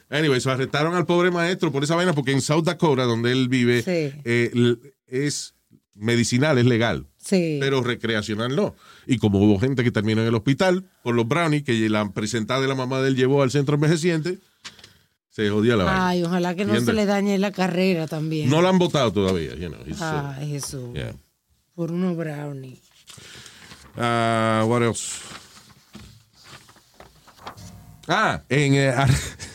Anyway, 0.09 0.39
so 0.39 0.51
arrestaron 0.51 0.93
al 0.95 1.05
pobre 1.05 1.31
maestro 1.31 1.71
por 1.71 1.83
esa 1.83 1.95
vaina 1.95 2.13
porque 2.13 2.31
en 2.31 2.41
South 2.41 2.63
Dakota, 2.63 3.03
donde 3.03 3.31
él 3.31 3.49
vive, 3.49 3.81
Sí. 3.81 4.13
eh, 4.23 4.75
es 5.07 5.55
medicinal, 5.95 6.57
es 6.57 6.65
legal 6.65 7.07
Sí. 7.17 7.57
pero 7.59 7.81
recreacional 7.81 8.55
no. 8.55 8.75
Y 9.07 9.17
como 9.17 9.39
hubo 9.39 9.59
gente 9.59 9.83
que 9.83 9.91
terminó 9.91 10.21
en 10.21 10.27
el 10.27 10.35
hospital 10.35 10.85
por 11.03 11.15
los 11.15 11.27
brownies 11.27 11.63
que 11.63 11.89
la 11.89 12.07
presentada 12.11 12.61
de 12.61 12.67
la 12.67 12.75
mamá 12.75 13.01
de 13.01 13.07
él 13.09 13.15
llevó 13.15 13.41
al 13.41 13.49
centro 13.51 13.75
envejeciente, 13.75 14.37
se 15.31 15.49
jodía 15.49 15.75
la 15.75 15.85
vaina. 15.85 16.07
Ay, 16.09 16.23
ojalá 16.23 16.55
que 16.55 16.65
no 16.65 16.79
se 16.79 16.93
le 16.93 17.05
dañe 17.05 17.37
la 17.37 17.51
carrera 17.51 18.07
también. 18.07 18.49
No 18.49 18.61
la 18.61 18.69
han 18.69 18.77
votado 18.77 19.11
todavía, 19.11 19.55
you 19.55 19.69
know. 19.69 19.81
it's, 19.87 20.01
uh, 20.01 20.33
Jesús. 20.45 20.93
yeah. 20.93 21.13
Por 21.73 21.91
unos 21.91 22.15
brownies. 22.15 22.79
Ah, 23.97 24.63
what 24.67 24.81
else? 24.83 25.19
Ah, 28.07 28.43
en 28.49 28.75
ar- 28.97 29.09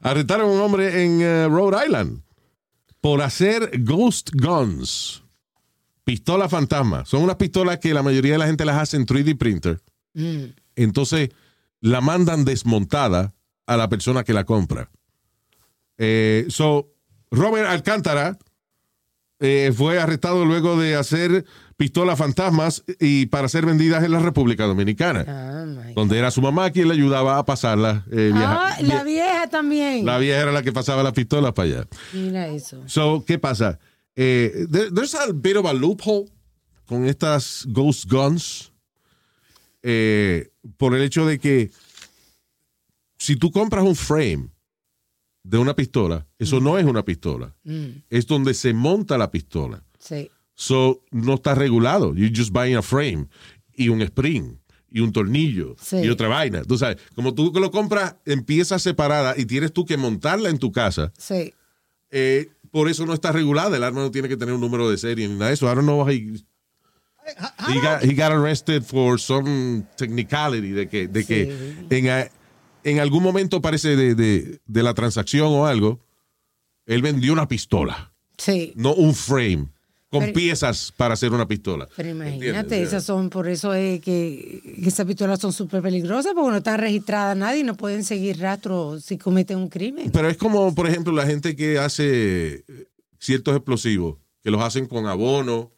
arrestaron 0.00 0.48
a 0.48 0.52
un 0.52 0.60
hombre 0.60 1.04
en 1.04 1.20
eh, 1.20 1.48
Rhode 1.48 1.86
Island 1.86 2.22
por 3.00 3.22
hacer 3.22 3.70
ghost 3.82 4.30
guns. 4.34 5.22
Pistola 6.04 6.48
fantasma. 6.48 7.04
Son 7.04 7.22
unas 7.22 7.36
pistolas 7.36 7.78
que 7.78 7.92
la 7.92 8.02
mayoría 8.02 8.32
de 8.32 8.38
la 8.38 8.46
gente 8.46 8.64
las 8.64 8.76
hace 8.76 8.96
en 8.96 9.06
3D 9.06 9.36
printer. 9.36 9.80
Mm. 10.14 10.44
Entonces 10.76 11.30
la 11.80 12.00
mandan 12.00 12.44
desmontada 12.44 13.34
a 13.66 13.76
la 13.76 13.88
persona 13.88 14.24
que 14.24 14.32
la 14.32 14.44
compra. 14.44 14.90
Eh, 15.98 16.46
so, 16.48 16.94
Robert 17.30 17.68
Alcántara 17.68 18.38
eh, 19.40 19.72
fue 19.76 20.00
arrestado 20.00 20.44
luego 20.44 20.78
de 20.78 20.96
hacer 20.96 21.44
pistolas 21.78 22.18
fantasmas 22.18 22.82
y 23.00 23.26
para 23.26 23.48
ser 23.48 23.64
vendidas 23.64 24.02
en 24.04 24.10
la 24.10 24.18
República 24.18 24.64
Dominicana, 24.66 25.24
my 25.64 25.94
donde 25.94 26.18
era 26.18 26.30
su 26.30 26.42
mamá 26.42 26.70
quien 26.70 26.88
le 26.88 26.94
ayudaba 26.94 27.38
a 27.38 27.44
pasarlas. 27.46 28.02
eh, 28.10 28.32
Ah, 28.34 28.76
la 28.82 29.02
vie- 29.02 29.04
vieja 29.04 29.48
también. 29.48 30.04
la 30.04 30.18
vieja 30.18 30.40
era 30.42 30.52
la 30.52 30.62
que 30.62 30.72
pasaba 30.72 31.02
las 31.04 31.12
pistolas 31.12 31.52
para 31.52 31.68
allá. 31.68 31.86
Mira 32.12 32.48
eso. 32.48 32.82
So, 32.86 33.24
¿qué 33.24 33.38
pasa? 33.38 33.78
Eh, 34.16 34.66
there- 34.70 34.90
there's 34.92 35.14
a 35.14 35.26
bit 35.32 35.56
of 35.56 35.64
a 35.66 35.72
loophole 35.72 36.26
con 36.84 37.06
estas 37.06 37.64
ghost 37.68 38.10
guns 38.10 38.72
eh, 39.82 40.50
por 40.76 40.94
el 40.96 41.02
hecho 41.02 41.24
de 41.26 41.38
que 41.38 41.70
si 43.18 43.36
tú 43.36 43.52
compras 43.52 43.84
un 43.84 43.94
frame 43.94 44.48
de 45.44 45.58
una 45.58 45.74
pistola, 45.76 46.26
eso 46.40 46.58
no 46.60 46.76
es 46.76 46.84
una 46.84 47.04
pistola. 47.04 47.54
Mm, 47.62 48.02
Es 48.10 48.26
donde 48.26 48.52
se 48.54 48.74
monta 48.74 49.16
la 49.16 49.30
pistola. 49.30 49.82
sí. 50.00 50.28
So, 50.60 51.04
no 51.12 51.34
está 51.34 51.54
regulado. 51.54 52.14
You 52.16 52.30
just 52.34 52.50
buy 52.52 52.74
a 52.74 52.82
frame 52.82 53.28
y 53.76 53.90
un 53.90 54.02
spring 54.02 54.56
y 54.90 54.98
un 55.00 55.12
tornillo 55.12 55.76
Sí. 55.80 55.98
y 55.98 56.08
otra 56.08 56.26
vaina. 56.26 56.64
Tú 56.64 56.76
sabes, 56.76 56.96
como 57.14 57.32
tú 57.32 57.52
que 57.52 57.60
lo 57.60 57.70
compras 57.70 58.16
en 58.26 58.42
piezas 58.42 58.82
separadas 58.82 59.38
y 59.38 59.46
tienes 59.46 59.72
tú 59.72 59.84
que 59.86 59.96
montarla 59.96 60.48
en 60.50 60.58
tu 60.58 60.72
casa, 60.72 61.12
Sí. 61.16 61.54
eh, 62.10 62.48
por 62.72 62.88
eso 62.88 63.06
no 63.06 63.14
está 63.14 63.30
regulada. 63.30 63.76
El 63.76 63.84
arma 63.84 64.00
no 64.00 64.10
tiene 64.10 64.28
que 64.28 64.36
tener 64.36 64.52
un 64.52 64.60
número 64.60 64.90
de 64.90 64.98
serie 64.98 65.28
ni 65.28 65.34
nada 65.34 65.46
de 65.46 65.54
eso. 65.54 65.66
I 65.70 65.76
don't 65.76 65.82
know. 65.84 66.04
He, 66.08 66.14
he 67.68 67.80
got, 67.80 68.02
he 68.02 68.14
got 68.14 68.32
arrested 68.32 68.82
for 68.82 69.20
some 69.20 69.84
technicality 69.96 70.72
de 70.72 70.88
que, 70.88 71.06
de 71.06 71.24
que 71.24 71.76
en, 71.88 72.08
a- 72.08 72.28
en 72.82 72.98
algún 72.98 73.22
momento 73.22 73.60
parece 73.62 73.94
de, 73.94 74.16
de, 74.16 74.60
de 74.66 74.82
la 74.82 74.94
transacción 74.94 75.46
o 75.52 75.66
algo, 75.66 76.00
él 76.86 77.00
vendió 77.02 77.32
una 77.32 77.46
pistola, 77.46 78.12
Sí. 78.38 78.72
no 78.74 78.94
un 78.94 79.14
frame 79.14 79.68
con 80.10 80.20
Pero- 80.20 80.32
piezas 80.32 80.92
para 80.96 81.14
hacer 81.14 81.32
una 81.32 81.46
pistola. 81.46 81.86
Pero 81.96 82.08
imagínate, 82.08 82.82
esas 82.82 83.04
son, 83.04 83.28
por 83.28 83.46
eso 83.48 83.74
es 83.74 84.00
que, 84.00 84.60
que 84.82 84.88
esas 84.88 85.06
pistolas 85.06 85.38
son 85.38 85.52
súper 85.52 85.82
peligrosas, 85.82 86.32
porque 86.34 86.50
no 86.50 86.56
están 86.56 86.78
registradas 86.78 87.36
nadie 87.36 87.60
y 87.60 87.64
no 87.64 87.74
pueden 87.76 88.04
seguir 88.04 88.38
rastro 88.38 88.98
si 89.00 89.18
cometen 89.18 89.58
un 89.58 89.68
crimen. 89.68 90.10
Pero 90.10 90.28
es 90.30 90.36
como, 90.38 90.74
por 90.74 90.88
ejemplo, 90.88 91.12
la 91.12 91.26
gente 91.26 91.54
que 91.54 91.78
hace 91.78 92.64
ciertos 93.18 93.54
explosivos, 93.54 94.16
que 94.42 94.50
los 94.50 94.62
hacen 94.62 94.86
con 94.86 95.06
abono, 95.06 95.70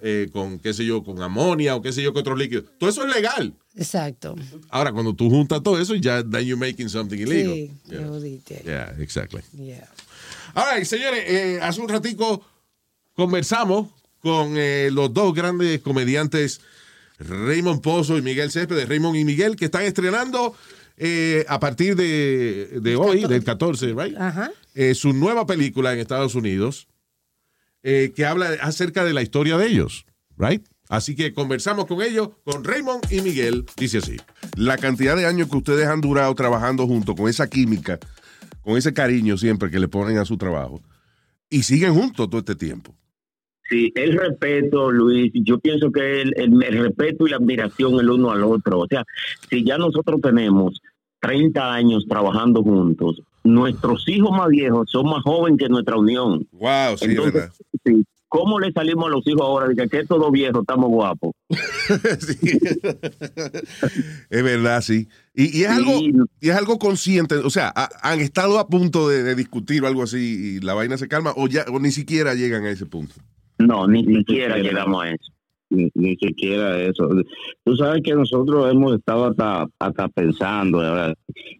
eh, 0.00 0.30
con 0.32 0.58
qué 0.58 0.72
sé 0.72 0.86
yo, 0.86 1.04
con 1.04 1.20
amonia 1.20 1.76
o 1.76 1.82
qué 1.82 1.92
sé 1.92 2.02
yo, 2.02 2.14
que 2.14 2.20
otros 2.20 2.38
líquidos. 2.38 2.64
Todo 2.78 2.88
eso 2.88 3.06
es 3.06 3.14
legal. 3.14 3.52
exacto. 3.76 4.34
Ahora, 4.70 4.92
cuando 4.92 5.14
tú 5.14 5.28
juntas 5.28 5.62
todo 5.62 5.78
eso, 5.78 5.94
ya 5.94 6.22
then 6.22 6.46
you're 6.46 6.56
making 6.56 6.88
something 6.88 7.18
illegal. 7.18 7.52
Sí, 7.54 7.70
Yeah. 7.90 8.62
Yeah, 8.64 8.94
exactly. 8.98 9.42
Yeah. 9.52 9.86
All 10.54 10.64
right, 10.74 10.84
señores, 10.86 11.22
eh, 11.26 11.58
hace 11.62 11.80
un 11.80 11.88
ratico 11.88 12.42
conversamos 13.14 13.88
con 14.20 14.54
eh, 14.56 14.90
los 14.92 15.12
dos 15.12 15.34
grandes 15.34 15.80
comediantes, 15.80 16.60
Raymond 17.18 17.80
Pozo 17.82 18.16
y 18.18 18.22
Miguel 18.22 18.50
Céspedes, 18.50 18.88
Raymond 18.88 19.16
y 19.16 19.24
Miguel, 19.24 19.56
que 19.56 19.66
están 19.66 19.82
estrenando 19.84 20.54
eh, 20.96 21.44
a 21.48 21.58
partir 21.60 21.96
de, 21.96 22.80
de 22.80 22.96
hoy, 22.96 23.24
del 23.24 23.42
14, 23.44 23.94
right? 23.94 24.16
Ajá. 24.16 24.50
eh, 24.74 24.94
su 24.94 25.12
nueva 25.12 25.46
película 25.46 25.92
en 25.92 25.98
Estados 25.98 26.34
Unidos 26.34 26.86
eh, 27.82 28.12
que 28.14 28.24
habla 28.26 28.50
acerca 28.60 29.04
de 29.04 29.12
la 29.12 29.22
historia 29.22 29.56
de 29.56 29.66
ellos, 29.66 30.06
right? 30.36 30.64
Así 30.88 31.16
que 31.16 31.32
conversamos 31.32 31.86
con 31.86 32.02
ellos, 32.02 32.28
con 32.44 32.62
Raymond 32.62 33.10
y 33.10 33.22
Miguel, 33.22 33.66
dice 33.76 33.98
así. 33.98 34.18
La 34.56 34.76
cantidad 34.78 35.16
de 35.16 35.26
años 35.26 35.48
que 35.48 35.56
ustedes 35.56 35.86
han 35.88 36.00
durado 36.00 36.32
trabajando 36.34 36.86
juntos, 36.86 37.16
con 37.16 37.28
esa 37.28 37.48
química, 37.48 37.98
con 38.60 38.76
ese 38.76 38.92
cariño 38.92 39.36
siempre 39.36 39.70
que 39.70 39.80
le 39.80 39.88
ponen 39.88 40.18
a 40.18 40.24
su 40.24 40.36
trabajo, 40.36 40.80
y 41.50 41.64
siguen 41.64 41.94
juntos 41.94 42.28
todo 42.28 42.38
este 42.38 42.54
tiempo. 42.54 42.94
Sí, 43.72 43.90
el 43.94 44.12
respeto, 44.18 44.90
Luis, 44.92 45.32
yo 45.32 45.58
pienso 45.58 45.90
que 45.90 46.20
el, 46.20 46.34
el- 46.36 46.62
el 46.62 46.82
respeto 46.82 47.26
y 47.26 47.30
la 47.30 47.36
admiración 47.36 47.98
el 47.98 48.10
uno 48.10 48.30
al 48.30 48.44
otro. 48.44 48.80
O 48.80 48.86
sea, 48.86 49.02
si 49.48 49.64
ya 49.64 49.78
nosotros 49.78 50.20
tenemos 50.20 50.78
30 51.20 51.72
años 51.72 52.04
trabajando 52.06 52.62
juntos, 52.62 53.22
nuestros 53.44 54.06
hijos 54.08 54.30
más 54.36 54.48
viejos 54.48 54.90
son 54.90 55.06
más 55.06 55.22
jóvenes 55.22 55.58
que 55.58 55.68
nuestra 55.70 55.96
unión. 55.96 56.46
Wow, 56.52 56.98
sí, 56.98 57.04
es 57.06 57.10
Entonces, 57.12 57.32
verdad. 57.32 57.52
sí, 57.86 58.04
¿cómo 58.28 58.60
le 58.60 58.72
salimos 58.72 59.06
a 59.06 59.10
los 59.10 59.26
hijos 59.26 59.40
ahora 59.40 59.68
de 59.68 59.74
que, 59.76 59.88
que 59.88 60.04
todos 60.04 60.30
viejos 60.30 60.60
estamos 60.60 60.90
guapos? 60.90 61.32
Sí. 62.20 62.58
es 64.30 64.42
verdad, 64.42 64.80
sí. 64.82 65.08
Y, 65.34 65.58
y 65.58 65.64
es 65.64 65.70
algo, 65.70 65.92
y 66.40 66.48
es 66.48 66.54
algo 66.56 66.78
consciente. 66.78 67.36
O 67.36 67.50
sea, 67.50 67.72
ha- 67.74 67.88
han 68.02 68.20
estado 68.20 68.58
a 68.58 68.68
punto 68.68 69.08
de, 69.08 69.22
de 69.22 69.34
discutir 69.34 69.82
o 69.82 69.86
algo 69.86 70.02
así 70.02 70.56
y 70.56 70.60
la 70.60 70.74
vaina 70.74 70.96
se 70.98 71.08
calma, 71.08 71.32
o 71.36 71.48
ya 71.48 71.64
o 71.72 71.78
ni 71.80 71.90
siquiera 71.90 72.34
llegan 72.34 72.64
a 72.64 72.70
ese 72.70 72.86
punto. 72.86 73.14
No, 73.66 73.86
ni 73.86 74.04
siquiera 74.04 74.58
llegamos 74.58 75.04
a 75.04 75.10
eso. 75.10 75.32
ni, 75.72 75.90
ni 75.94 76.16
siquiera 76.16 76.80
eso. 76.80 77.08
Tú 77.64 77.76
sabes 77.76 78.02
que 78.02 78.14
nosotros 78.14 78.70
hemos 78.70 78.94
estado 78.94 79.26
hasta, 79.26 79.66
hasta 79.78 80.08
pensando, 80.08 80.78
¿verdad? 80.78 81.14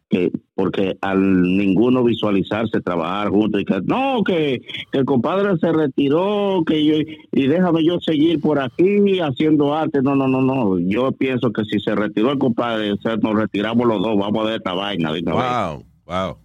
que 0.08 0.30
porque 0.54 0.98
al 1.00 1.42
ninguno 1.42 2.04
visualizarse 2.04 2.82
trabajar 2.82 3.30
juntos 3.30 3.62
y 3.62 3.64
que 3.64 3.80
no, 3.86 4.22
que, 4.22 4.60
que 4.92 4.98
el 4.98 5.06
compadre 5.06 5.56
se 5.58 5.72
retiró, 5.72 6.62
que 6.66 6.84
yo, 6.84 6.96
y 7.32 7.46
déjame 7.46 7.82
yo 7.82 7.98
seguir 7.98 8.38
por 8.38 8.60
aquí 8.60 9.20
haciendo 9.20 9.74
arte. 9.74 10.02
No, 10.02 10.14
no, 10.14 10.28
no, 10.28 10.42
no. 10.42 10.78
Yo 10.78 11.12
pienso 11.12 11.50
que 11.50 11.64
si 11.64 11.80
se 11.80 11.94
retiró 11.94 12.30
el 12.30 12.38
compadre, 12.38 12.92
o 12.92 12.98
sea, 12.98 13.16
nos 13.16 13.34
retiramos 13.34 13.86
los 13.86 14.02
dos, 14.02 14.18
vamos 14.18 14.44
a 14.44 14.48
ver 14.50 14.56
esta 14.56 14.74
vaina. 14.74 15.10
Wow, 15.24 15.84
wow. 16.04 16.36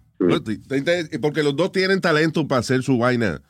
Porque 1.20 1.42
los 1.42 1.54
dos 1.54 1.70
tienen 1.70 2.00
talento 2.00 2.48
para 2.48 2.60
hacer 2.60 2.82
su 2.82 2.96
vaina. 2.96 3.42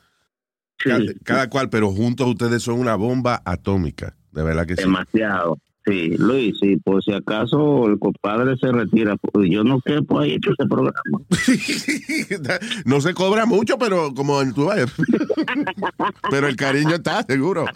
Sí, 0.81 0.89
Cada, 0.89 1.03
cada 1.23 1.49
cual, 1.49 1.69
pero 1.69 1.91
juntos 1.91 2.27
ustedes 2.27 2.63
son 2.63 2.79
una 2.79 2.95
bomba 2.95 3.41
atómica. 3.45 4.15
De 4.31 4.43
verdad 4.43 4.65
que 4.65 4.75
sí. 4.75 4.83
demasiado. 4.83 5.57
Sí, 5.85 6.15
Luis, 6.17 6.55
sí, 6.59 6.75
por 6.77 7.03
si 7.03 7.13
acaso 7.13 7.87
el 7.87 7.97
compadre 7.97 8.55
se 8.57 8.71
retira, 8.71 9.15
pues 9.17 9.49
yo 9.49 9.63
no 9.63 9.81
quepo 9.81 10.19
ahí 10.19 10.33
hecho 10.33 10.51
ese 10.51 10.67
programa. 10.67 10.93
no 12.85 13.01
se 13.01 13.13
cobra 13.15 13.47
mucho, 13.47 13.79
pero 13.79 14.13
como 14.13 14.39
en 14.41 14.53
tu 14.53 14.69
pero 16.29 16.47
el 16.47 16.55
cariño 16.55 16.95
está, 16.95 17.23
seguro. 17.23 17.65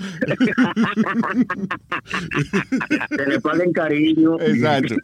Se 3.09 3.25
le 3.25 3.39
paguen 3.39 3.71
cariño. 3.71 4.39
Exacto. 4.39 4.95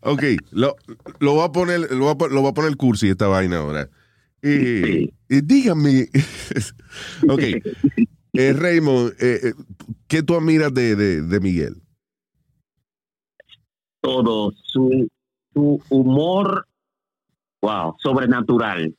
ok, 0.00 0.22
lo, 0.52 0.76
lo 1.18 1.32
voy 1.32 1.44
a 1.44 1.52
poner, 1.52 1.90
lo 1.90 2.14
voy 2.14 2.14
a, 2.14 2.28
lo 2.32 2.42
voy 2.42 2.50
a 2.50 2.54
poner 2.54 2.76
cursi 2.76 3.08
esta 3.08 3.26
vaina 3.26 3.58
ahora. 3.58 3.88
Y, 5.26 5.40
dígame, 5.40 6.06
ok, 7.28 7.40
eh, 8.34 8.52
Raymond, 8.52 9.14
eh, 9.18 9.40
eh, 9.42 9.52
¿qué 10.06 10.22
tú 10.22 10.36
admiras 10.36 10.72
de, 10.74 10.94
de, 10.94 11.22
de 11.22 11.40
Miguel? 11.40 11.84
todo, 14.04 14.52
su, 14.62 15.08
su 15.54 15.82
humor, 15.88 16.66
wow, 17.62 17.96
sobrenatural, 18.02 18.94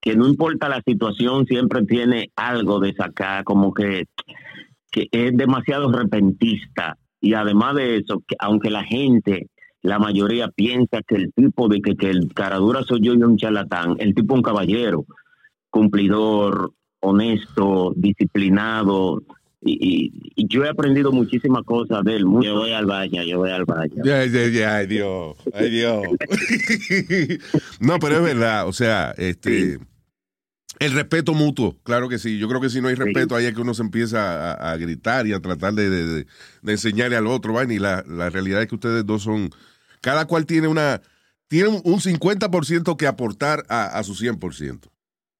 que 0.00 0.16
no 0.16 0.26
importa 0.26 0.70
la 0.70 0.80
situación, 0.80 1.44
siempre 1.44 1.84
tiene 1.84 2.30
algo 2.36 2.80
de 2.80 2.94
sacar, 2.94 3.44
como 3.44 3.74
que, 3.74 4.06
que 4.90 5.08
es 5.12 5.36
demasiado 5.36 5.92
repentista. 5.92 6.96
Y 7.20 7.34
además 7.34 7.74
de 7.74 7.98
eso, 7.98 8.22
que 8.26 8.34
aunque 8.38 8.70
la 8.70 8.82
gente, 8.84 9.50
la 9.86 9.98
mayoría 9.98 10.48
piensa 10.48 11.00
que 11.06 11.14
el 11.16 11.32
tipo 11.32 11.68
de 11.68 11.80
que, 11.80 11.96
que 11.96 12.10
el 12.10 12.32
caradura 12.34 12.82
soy 12.82 13.00
yo 13.02 13.14
y 13.14 13.22
un 13.22 13.36
charlatán, 13.36 13.96
el 13.98 14.14
tipo 14.14 14.34
un 14.34 14.42
caballero, 14.42 15.06
cumplidor, 15.70 16.72
honesto, 17.00 17.92
disciplinado. 17.96 19.22
Y, 19.62 19.72
y- 19.80 20.32
y 20.36 20.46
yo 20.48 20.64
he 20.64 20.68
aprendido 20.68 21.10
muchísimas 21.12 21.62
cosas 21.64 22.04
de 22.04 22.16
él. 22.16 22.24
Yo 22.42 22.54
voy 22.54 22.72
al 22.72 22.86
baño, 22.86 23.22
yo 23.24 23.38
voy 23.38 23.50
al 23.50 23.64
baño. 23.64 24.02
Ya, 24.04 24.24
ya, 24.26 24.46
ya, 24.48 24.76
ay 24.76 24.86
Dios, 24.86 25.36
ay 25.54 25.70
Dios. 25.70 26.02
no, 27.80 27.98
pero 27.98 28.16
es 28.16 28.22
verdad, 28.22 28.68
o 28.68 28.72
sea, 28.72 29.12
este, 29.18 29.78
el 30.78 30.92
respeto 30.92 31.32
mutuo, 31.34 31.76
claro 31.82 32.08
que 32.08 32.18
sí. 32.18 32.38
Yo 32.38 32.48
creo 32.48 32.60
que 32.60 32.68
si 32.70 32.80
no 32.80 32.88
hay 32.88 32.94
respeto, 32.94 33.34
ahí 33.34 33.46
es 33.46 33.54
que 33.54 33.60
uno 33.62 33.74
se 33.74 33.82
empieza 33.82 34.52
a, 34.52 34.72
a 34.72 34.76
gritar 34.76 35.26
y 35.26 35.32
a 35.32 35.40
tratar 35.40 35.72
de, 35.74 35.88
de- 35.90 36.04
de- 36.06 36.26
de 36.62 36.72
enseñarle 36.72 37.16
al 37.16 37.26
otro, 37.26 37.52
vaina, 37.54 37.74
y 37.74 37.78
la, 37.78 38.04
la 38.06 38.30
realidad 38.30 38.62
es 38.62 38.68
que 38.68 38.74
ustedes 38.76 39.04
dos 39.06 39.22
son, 39.22 39.50
cada 40.00 40.26
cual 40.26 40.46
tiene 40.46 40.68
una, 40.68 41.00
tiene 41.48 41.68
un, 41.68 41.80
un 41.84 42.00
50% 42.00 42.96
que 42.96 43.06
aportar 43.06 43.64
a, 43.68 43.98
a 43.98 44.02
su 44.02 44.14
100%. 44.14 44.88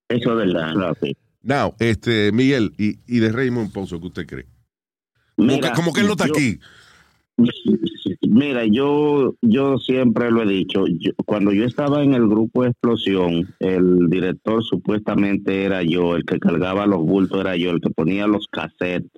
Eso 0.09 0.31
es 0.31 0.37
verdad. 0.37 0.97
Sí. 1.03 1.17
Now, 1.43 1.75
este, 1.79 2.33
Miguel, 2.33 2.73
y, 2.79 2.99
y 3.07 3.19
de 3.21 3.31
Raymond 3.33 3.73
Ponzo, 3.73 4.01
¿qué 4.01 4.07
usted 4.07 4.27
cree? 4.27 4.47
Como, 5.37 5.53
Mira, 5.53 5.69
que, 5.71 5.75
como 5.77 5.93
que 5.93 6.01
él 6.01 6.07
no 6.07 6.13
está 6.13 6.27
yo- 6.27 6.33
aquí. 6.35 6.59
Mira, 8.23 8.65
yo, 8.67 9.35
yo 9.43 9.79
siempre 9.79 10.31
lo 10.31 10.43
he 10.43 10.47
dicho, 10.47 10.85
yo- 10.87 11.13
cuando 11.27 11.53
yo 11.53 11.65
estaba 11.65 12.03
en 12.03 12.15
el 12.15 12.27
grupo 12.27 12.65
Explosión, 12.65 13.55
el 13.61 14.09
director 14.09 14.65
supuestamente 14.65 15.65
era 15.65 15.83
yo, 15.83 16.17
el 16.17 16.25
que 16.25 16.39
cargaba 16.39 16.87
los 16.87 17.01
bultos 17.01 17.41
era 17.41 17.57
yo, 17.57 17.71
el 17.73 17.81
que 17.81 17.91
ponía 17.91 18.27
los 18.27 18.47
cassettes 18.49 19.11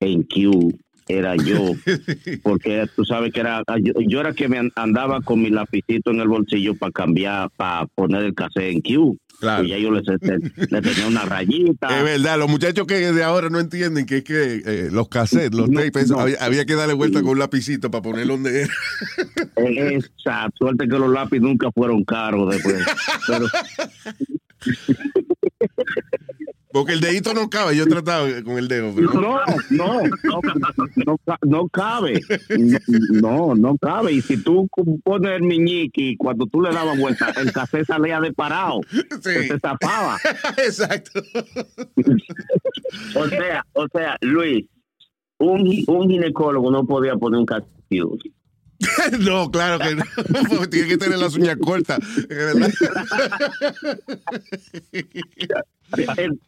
en 0.00 0.22
Q 0.22 0.78
era 1.08 1.36
yo, 1.36 1.72
porque 2.42 2.86
tú 2.96 3.04
sabes 3.04 3.32
que 3.32 3.40
era, 3.40 3.62
yo, 3.80 3.92
yo 4.06 4.20
era 4.20 4.32
que 4.32 4.48
me 4.48 4.58
an- 4.58 4.72
andaba 4.76 5.20
con 5.20 5.40
mi 5.40 5.50
lapicito 5.50 6.10
en 6.10 6.20
el 6.20 6.28
bolsillo 6.28 6.74
para 6.76 6.92
cambiar, 6.92 7.50
para 7.56 7.86
poner 7.86 8.24
el 8.24 8.34
cassette 8.34 8.72
en 8.72 8.80
Q. 8.80 9.18
Claro. 9.38 9.64
Y 9.64 9.68
ya 9.68 9.76
yo 9.78 9.90
le, 9.90 10.00
tenía 10.02 11.06
una 11.06 11.26
rayita. 11.26 11.88
Es 11.98 12.04
verdad, 12.04 12.38
los 12.38 12.48
muchachos 12.48 12.86
que 12.86 13.12
de 13.12 13.22
ahora 13.22 13.50
no 13.50 13.60
entienden 13.60 14.06
que 14.06 14.18
es 14.18 14.24
que 14.24 14.62
eh, 14.64 14.88
los 14.90 15.08
cassettes, 15.10 15.54
los 15.54 15.68
No, 15.68 15.78
tapes, 15.82 16.08
no. 16.08 16.20
había, 16.20 16.38
había 16.40 16.64
que 16.64 16.74
darle 16.74 16.94
vuelta 16.94 17.20
con 17.20 17.32
un 17.32 17.38
lapicito 17.40 17.90
para 17.90 18.00
ponerlo 18.00 18.32
donde 18.38 18.62
era. 18.62 18.72
Esa 19.56 20.48
suerte 20.58 20.88
que 20.88 20.98
los 20.98 21.10
lápices 21.12 21.42
nunca 21.42 21.70
fueron 21.70 22.02
caros 22.04 22.50
después. 22.50 22.82
Pero, 23.26 23.46
Porque 26.76 26.92
el 26.92 27.00
dedito 27.00 27.32
no 27.32 27.48
cabe, 27.48 27.74
yo 27.74 27.84
he 27.84 27.86
tratado 27.86 28.26
con 28.44 28.58
el 28.58 28.68
dedo. 28.68 28.92
pero 28.94 29.10
no. 29.14 29.40
no, 29.70 30.02
no, 30.02 30.40
no, 30.42 30.70
no, 31.06 31.18
ca- 31.24 31.38
no 31.42 31.68
cabe. 31.68 32.20
No, 33.12 33.54
no 33.54 33.78
cabe. 33.78 34.12
Y 34.12 34.20
si 34.20 34.36
tú 34.36 34.68
pones 35.02 35.32
el 35.36 35.42
miñique 35.42 36.16
cuando 36.18 36.44
tú 36.44 36.60
le 36.60 36.70
dabas 36.74 36.98
vuelta, 36.98 37.32
el 37.40 37.50
café 37.50 37.82
salía 37.86 38.20
de 38.20 38.34
parado. 38.34 38.80
Sí. 38.90 39.48
Se 39.48 39.58
tapaba. 39.58 40.18
Exacto. 40.58 41.22
O 43.14 43.26
sea, 43.28 43.64
o 43.72 43.86
sea, 43.88 44.16
Luis, 44.20 44.66
un, 45.38 45.82
un 45.86 46.10
ginecólogo 46.10 46.70
no 46.70 46.86
podía 46.86 47.16
poner 47.16 47.40
un 47.40 47.46
castigo. 47.46 48.16
No, 49.20 49.50
claro 49.50 49.78
que 49.78 49.94
no. 49.94 50.66
Tiene 50.70 50.88
que 50.88 50.98
tener 50.98 51.18
las 51.18 51.36
uñas 51.36 51.56
cortas. 51.56 51.98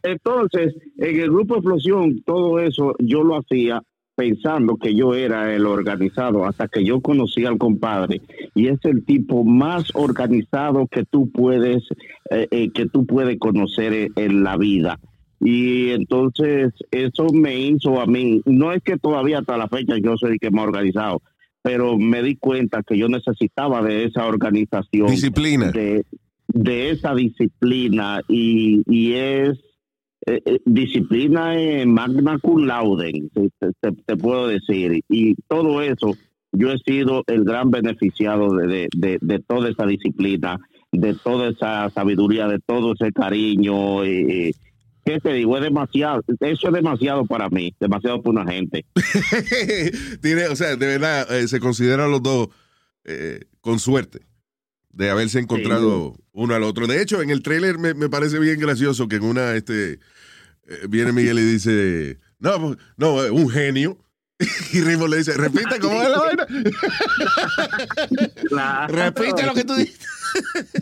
Entonces, 0.03 0.75
en 0.97 1.19
el 1.19 1.29
grupo 1.29 1.55
Explosión, 1.55 2.21
todo 2.23 2.59
eso 2.59 2.95
yo 2.99 3.23
lo 3.23 3.37
hacía 3.37 3.81
pensando 4.19 4.75
que 4.75 4.93
yo 4.93 5.15
era 5.15 5.55
el 5.55 5.65
organizado 5.65 6.45
hasta 6.45 6.67
que 6.67 6.83
yo 6.83 6.99
conocí 6.99 7.45
al 7.45 7.57
compadre 7.57 8.19
y 8.53 8.67
es 8.67 8.77
el 8.83 9.05
tipo 9.05 9.45
más 9.45 9.91
organizado 9.93 10.87
que 10.87 11.05
tú 11.05 11.31
puedes 11.31 11.83
eh, 12.29 12.45
eh, 12.51 12.69
que 12.73 12.85
tú 12.85 13.05
puedes 13.05 13.39
conocer 13.39 14.09
en, 14.13 14.43
la 14.43 14.57
vida 14.57 14.99
y 15.39 15.91
entonces 15.91 16.73
eso 16.91 17.27
me 17.31 17.59
hizo 17.59 18.01
a 18.01 18.07
mí 18.07 18.41
no 18.43 18.73
es 18.73 18.83
que 18.83 18.97
todavía 18.97 19.39
hasta 19.39 19.57
la 19.57 19.69
fecha 19.69 19.95
yo 20.03 20.17
soy 20.17 20.33
el 20.33 20.39
que 20.39 20.51
más 20.51 20.65
organizado 20.65 21.21
pero 21.61 21.97
me 21.97 22.21
di 22.23 22.35
cuenta 22.35 22.83
que 22.83 22.97
yo 22.97 23.07
necesitaba 23.09 23.81
de 23.81 24.05
esa 24.05 24.25
organización 24.25 25.07
Disciplina. 25.07 25.71
de, 25.71 26.05
de 26.47 26.89
esa 26.91 27.13
disciplina 27.15 28.21
y, 28.27 28.81
y 28.87 29.13
es 29.13 29.59
eh, 30.25 30.41
eh, 30.45 30.59
disciplina 30.65 31.59
en 31.59 31.93
magna 31.93 32.37
cum 32.39 32.65
laude, 32.65 33.11
te, 33.33 33.49
te- 33.81 33.91
te 34.05 34.17
puedo 34.17 34.47
decir. 34.47 35.01
Y 35.09 35.35
todo 35.47 35.81
eso, 35.81 36.15
yo 36.51 36.71
he 36.71 36.77
sido 36.79 37.23
el 37.27 37.43
gran 37.43 37.71
beneficiado 37.71 38.53
de, 38.55 38.67
de, 38.67 38.87
de- 38.95 39.17
de 39.21 39.39
toda 39.39 39.69
esa 39.69 39.85
disciplina, 39.85 40.59
de 40.91 41.13
toda 41.13 41.49
esa 41.49 41.89
sabiduría, 41.91 42.47
de 42.47 42.59
todo 42.65 42.93
ese 42.93 43.11
cariño. 43.11 44.05
Y, 44.05 44.53
¿Qué 45.09 45.19
te 45.19 45.33
digo? 45.33 45.57
Es 45.57 45.63
demasiado, 45.63 46.21
eso 46.39 46.67
es 46.67 46.73
demasiado 46.73 47.25
para 47.25 47.49
mí, 47.49 47.73
demasiado 47.79 48.21
para 48.21 48.41
una 48.41 48.51
gente. 48.51 48.85
Tiene, 50.21 50.45
o 50.49 50.55
sea, 50.55 50.75
de 50.75 50.85
verdad, 50.85 51.31
eh, 51.35 51.47
se 51.47 51.59
consideran 51.59 52.11
los 52.11 52.21
dos 52.21 52.49
eh, 53.05 53.39
con 53.59 53.79
suerte 53.79 54.19
de 54.91 55.09
haberse 55.09 55.39
encontrado 55.39 56.15
uno 56.31 56.53
al 56.53 56.61
otro. 56.61 56.85
De 56.85 57.01
hecho, 57.01 57.23
en 57.23 57.31
el 57.31 57.41
trailer 57.41 57.79
me, 57.79 57.95
me 57.95 58.07
parece 58.07 58.37
bien 58.37 58.59
gracioso 58.59 59.07
que 59.07 59.15
en 59.15 59.23
una, 59.23 59.55
este, 59.55 59.93
eh, 59.93 59.99
viene 60.87 61.11
Miguel 61.11 61.39
y 61.39 61.53
dice, 61.53 62.19
no, 62.37 62.61
pues, 62.61 62.77
no, 62.95 63.25
eh, 63.25 63.31
un 63.31 63.49
genio. 63.49 63.97
Y 64.73 64.81
Raymond 64.81 65.11
le 65.11 65.17
dice, 65.17 65.33
repite 65.33 65.79
cómo 65.79 66.01
es 66.01 66.09
la 66.09 66.19
vaina. 66.19 66.47
Repite 68.87 69.45
lo 69.45 69.53
que 69.53 69.63
tú 69.65 69.75
dices. 69.75 69.99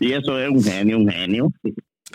Y 0.00 0.12
eso 0.12 0.38
es 0.40 0.50
un 0.50 0.62
genio, 0.62 0.98
un 0.98 1.08
genio. 1.08 1.52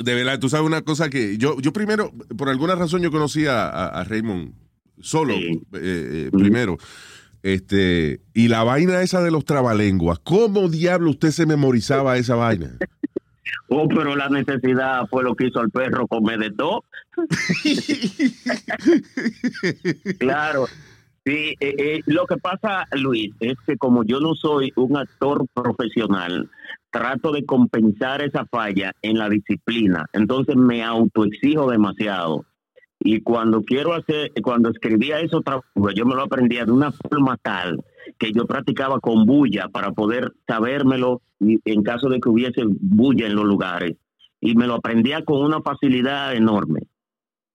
De 0.03 0.13
verdad, 0.15 0.39
tú 0.39 0.49
sabes 0.49 0.65
una 0.65 0.81
cosa 0.81 1.09
que 1.09 1.37
yo, 1.37 1.59
yo 1.61 1.71
primero, 1.73 2.11
por 2.37 2.49
alguna 2.49 2.75
razón 2.75 3.01
yo 3.01 3.11
conocí 3.11 3.45
a, 3.45 3.67
a- 3.69 3.87
a 4.01 4.03
Raymond 4.03 4.53
solo, 5.01 5.33
Sí. 5.35 5.61
eh, 5.73 6.27
eh, 6.27 6.29
primero. 6.31 6.77
Este, 7.41 8.21
y 8.33 8.47
la 8.47 8.63
vaina 8.63 9.01
esa 9.01 9.21
de 9.21 9.31
los 9.31 9.45
trabalenguas, 9.45 10.19
¿cómo 10.19 10.69
diablo 10.69 11.09
usted 11.11 11.31
se 11.31 11.45
memorizaba 11.45 12.17
esa 12.17 12.35
vaina? 12.35 12.77
Oh, 13.67 13.87
pero 13.87 14.15
la 14.15 14.29
necesidad 14.29 15.07
fue 15.09 15.23
lo 15.23 15.35
que 15.35 15.47
hizo 15.47 15.59
al 15.59 15.69
perro 15.69 16.07
comer 16.07 16.39
de 16.39 16.51
todo. 16.51 16.83
claro. 20.19 20.65
Sí, 21.25 21.55
eh, 21.59 21.75
eh, 21.77 22.01
lo 22.05 22.25
que 22.25 22.35
pasa, 22.35 22.85
Luis, 22.91 23.33
es 23.39 23.55
que 23.65 23.77
como 23.77 24.03
yo 24.03 24.19
no 24.19 24.35
soy 24.35 24.73
un 24.75 24.97
actor 24.97 25.45
profesional, 25.53 26.49
trato 26.91 27.31
de 27.31 27.45
compensar 27.45 28.21
esa 28.21 28.45
falla 28.45 28.91
en 29.01 29.17
la 29.17 29.29
disciplina. 29.29 30.05
Entonces 30.11 30.57
me 30.57 30.83
autoexijo 30.83 31.71
demasiado. 31.71 32.45
Y 32.99 33.21
cuando 33.21 33.63
quiero 33.63 33.93
hacer, 33.93 34.31
cuando 34.43 34.69
escribía 34.69 35.19
eso 35.19 35.41
yo 35.95 36.05
me 36.05 36.15
lo 36.15 36.23
aprendía 36.23 36.65
de 36.65 36.71
una 36.71 36.91
forma 36.91 37.37
tal 37.41 37.83
que 38.17 38.31
yo 38.31 38.45
practicaba 38.45 38.99
con 38.99 39.25
bulla 39.25 39.69
para 39.69 39.91
poder 39.91 40.33
sabérmelo 40.47 41.21
y 41.39 41.59
en 41.65 41.83
caso 41.83 42.09
de 42.09 42.19
que 42.19 42.29
hubiese 42.29 42.63
bulla 42.65 43.27
en 43.27 43.35
los 43.35 43.45
lugares. 43.45 43.97
Y 44.39 44.55
me 44.55 44.67
lo 44.67 44.75
aprendía 44.75 45.23
con 45.23 45.41
una 45.41 45.61
facilidad 45.61 46.35
enorme. 46.35 46.81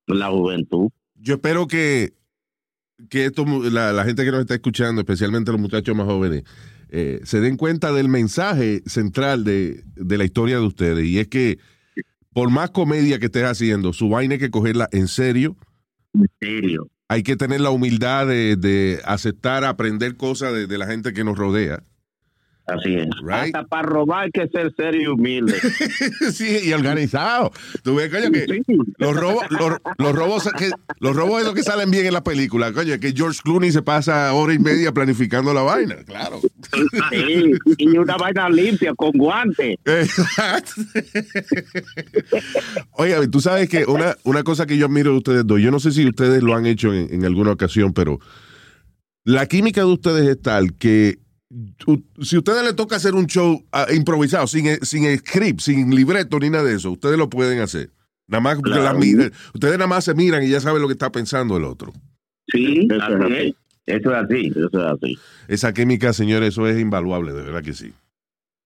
La 0.07 0.31
juventud. 0.31 0.89
Yo 1.15 1.35
espero 1.35 1.67
que 1.67 2.15
que 3.11 3.27
esto, 3.27 3.45
la, 3.71 3.93
la 3.93 4.05
gente 4.05 4.25
que 4.25 4.31
nos 4.31 4.41
está 4.41 4.55
escuchando, 4.55 5.01
especialmente 5.01 5.53
los 5.53 5.61
muchachos 5.61 5.95
más 5.95 6.07
jóvenes, 6.07 6.43
eh, 6.91 7.21
se 7.23 7.41
den 7.41 7.57
cuenta 7.57 7.93
del 7.93 8.09
mensaje 8.09 8.83
central 8.87 9.45
de, 9.45 9.85
de 9.95 10.19
la 10.19 10.25
historia 10.25 10.57
de 10.57 10.67
ustedes. 10.67 11.07
Y 11.07 11.19
es 11.19 11.29
que 11.29 11.59
por 12.33 12.51
más 12.51 12.71
comedia 12.71 13.19
que 13.19 13.27
estés 13.27 13.45
haciendo, 13.45 13.93
su 13.93 14.09
vaina 14.09 14.35
hay 14.35 14.41
que 14.41 14.51
cogerla 14.51 14.89
en 14.93 15.09
serio. 15.09 15.57
En 16.15 16.27
serio. 16.41 16.89
Hay 17.09 17.23
que 17.23 17.37
tener 17.37 17.61
la 17.61 17.71
humildad 17.71 18.27
de, 18.27 19.01
aceptar, 19.05 19.65
aprender 19.65 20.17
cosas 20.17 20.69
de 20.69 20.79
la 20.79 20.87
gente 20.87 21.13
que 21.13 21.25
nos 21.25 21.39
rodea. 21.39 21.83
Así 22.69 22.95
es. 22.97 23.09
Right. 23.23 23.47
Hasta 23.57 23.65
para 23.65 23.83
robar 23.89 24.25
hay 24.25 24.31
que 24.31 24.47
ser 24.49 24.73
serio 24.77 25.03
y 25.03 25.07
humilde. 25.07 25.55
sí, 26.33 26.59
y 26.65 26.73
organizado. 26.75 27.51
Tú 27.83 27.95
ves, 27.97 28.11
coño, 28.11 28.31
que 28.31 28.45
Sí. 28.47 28.77
los 28.99 29.17
robos, 29.17 29.45
los, 29.51 29.73
los 29.97 30.13
robos 30.15 30.49
que, 30.59 30.71
los 31.01 31.17
robos 31.17 31.41
esos 31.43 31.55
que 31.55 31.63
salen 31.63 31.91
bien 31.91 32.07
en 32.07 32.13
la 32.13 32.23
película, 32.23 32.73
coño, 32.73 32.99
que 33.01 33.13
George 33.13 33.41
Clooney 33.43 33.73
se 33.73 33.81
pasa 33.83 34.33
hora 34.35 34.53
y 34.53 34.59
media 34.59 34.93
planificando 34.93 35.55
la 35.55 35.63
vaina, 35.63 35.97
claro. 36.05 36.41
Sí, 37.11 37.53
y 37.79 37.97
una 37.97 38.17
vaina 38.17 38.49
limpia 38.51 38.95
con 38.95 39.13
guantes. 39.13 39.77
Oye, 42.93 43.29
tú 43.29 43.41
sabes 43.41 43.69
que 43.69 43.85
una, 43.87 44.17
una 44.25 44.43
cosa 44.43 44.67
que 44.67 44.77
yo 44.77 44.87
admiro 44.87 45.13
de 45.13 45.19
ustedes 45.19 45.47
dos, 45.47 45.61
yo 45.61 45.71
no 45.71 45.81
sé 45.81 45.93
si 45.93 46.07
ustedes 46.07 46.43
lo 46.43 46.55
han 46.55 46.67
hecho 46.67 46.93
en, 46.93 47.13
en 47.13 47.25
alguna 47.25 47.53
ocasión, 47.53 47.93
pero 47.93 48.19
la 49.25 49.47
química 49.47 49.81
de 49.83 49.87
ustedes 49.87 50.29
es 50.29 50.41
tal 50.43 50.75
que 50.75 51.19
si 52.21 52.37
a 52.37 52.39
ustedes 52.39 52.63
les 52.63 52.77
toca 52.77 52.97
hacer 52.97 53.15
un 53.15 53.27
show 53.27 53.63
ah, 53.73 53.87
improvisado, 53.95 54.47
sin, 54.47 54.67
sin 54.85 55.17
script, 55.19 55.61
sin 55.61 55.95
libreto 55.95 56.39
ni 56.39 56.51
nada 56.51 56.65
de 56.65 56.75
eso, 56.77 56.91
ustedes 56.93 57.17
lo 57.19 57.31
pueden 57.31 57.61
hacer. 57.61 57.91
Nada 58.27 58.43
más 58.43 58.57
porque 58.57 58.73
Claro. 58.73 58.99
miran- 58.99 59.33
ustedes 59.55 59.75
nada 59.79 59.87
más 59.87 60.05
se 60.05 60.15
miran 60.15 60.43
y 60.43 60.51
ya 60.51 60.61
saben 60.61 60.83
lo 60.83 60.89
que 60.89 60.93
está 60.93 61.11
pensando 61.11 61.57
el 61.57 61.65
otro. 61.65 61.93
Sí, 62.53 62.87
Eso 62.91 62.95
es 62.97 63.03
así 63.03 63.15
así. 63.25 63.35
es. 63.35 63.55
Eso 63.87 64.11
es 64.11 64.17
así. 64.25 64.47
Eso 64.55 64.69
es 64.69 64.75
así. 64.93 65.19
Esa 65.49 65.73
química, 65.73 66.13
señores, 66.13 66.49
eso 66.51 66.67
es 66.67 66.79
invaluable, 66.79 67.33
de 67.33 67.43
verdad 67.43 67.63
que 67.63 67.73
sí. 67.73 67.93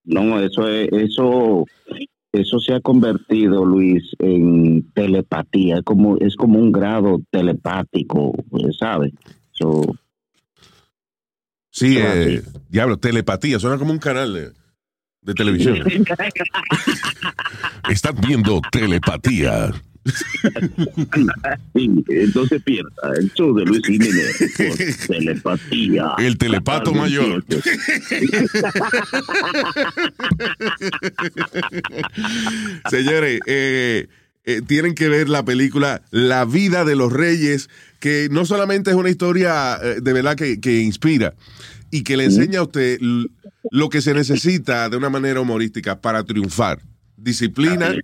No, 0.05 0.41
eso 0.41 0.69
es, 0.69 0.89
eso, 0.93 1.65
eso 2.33 2.59
se 2.59 2.75
ha 2.75 2.81
convertido, 2.81 3.65
Luis, 3.65 4.03
en 4.19 4.91
telepatía. 4.95 5.77
Es 5.77 5.83
como, 5.85 6.17
es 6.19 6.35
como 6.35 6.59
un 6.59 6.73
grado 6.73 7.21
telepático, 7.31 8.33
¿sabes? 8.81 9.13
So, 9.53 9.83
Sí, 11.73 11.97
eh, 11.99 12.43
diablo, 12.69 12.99
telepatía, 12.99 13.59
suena 13.59 13.79
como 13.79 13.91
un 13.93 13.99
canal 13.99 14.35
de, 14.35 14.53
de 15.23 15.35
televisión. 15.35 15.79
Están 17.91 18.15
viendo 18.21 18.61
telepatía. 18.71 19.73
entonces 21.75 22.63
pierda 22.63 23.15
el 23.19 23.33
show 23.33 23.55
de 23.55 23.65
Luis 23.65 23.87
Jiménez 23.87 24.37
por 24.57 24.77
telepatía. 25.17 26.13
El 26.19 26.37
telepato 26.37 26.93
mayor. 26.93 27.43
Señores, 32.91 33.41
eh, 33.47 34.09
eh, 34.45 34.61
tienen 34.67 34.95
que 34.95 35.09
ver 35.09 35.31
la 35.31 35.45
película 35.45 36.03
La 36.11 36.45
vida 36.45 36.85
de 36.85 36.97
los 36.97 37.13
reyes, 37.13 37.71
que 38.03 38.27
no 38.33 38.45
solamente 38.45 38.91
es 38.91 38.97
una 38.97 39.11
historia 39.11 39.79
eh, 39.81 40.01
de 40.03 40.13
verdad 40.13 40.35
que, 40.35 40.61
que 40.61 40.81
inspira 40.83 41.35
y 41.93 42.03
que 42.03 42.17
le 42.17 42.25
enseña 42.25 42.59
a 42.59 42.63
usted 42.65 42.99
lo 43.71 43.89
que 43.89 44.01
se 44.01 44.13
necesita 44.13 44.89
de 44.89 44.97
una 44.97 45.09
manera 45.09 45.41
humorística 45.41 46.01
para 46.01 46.25
triunfar. 46.25 46.81
Disciplina. 47.17 47.95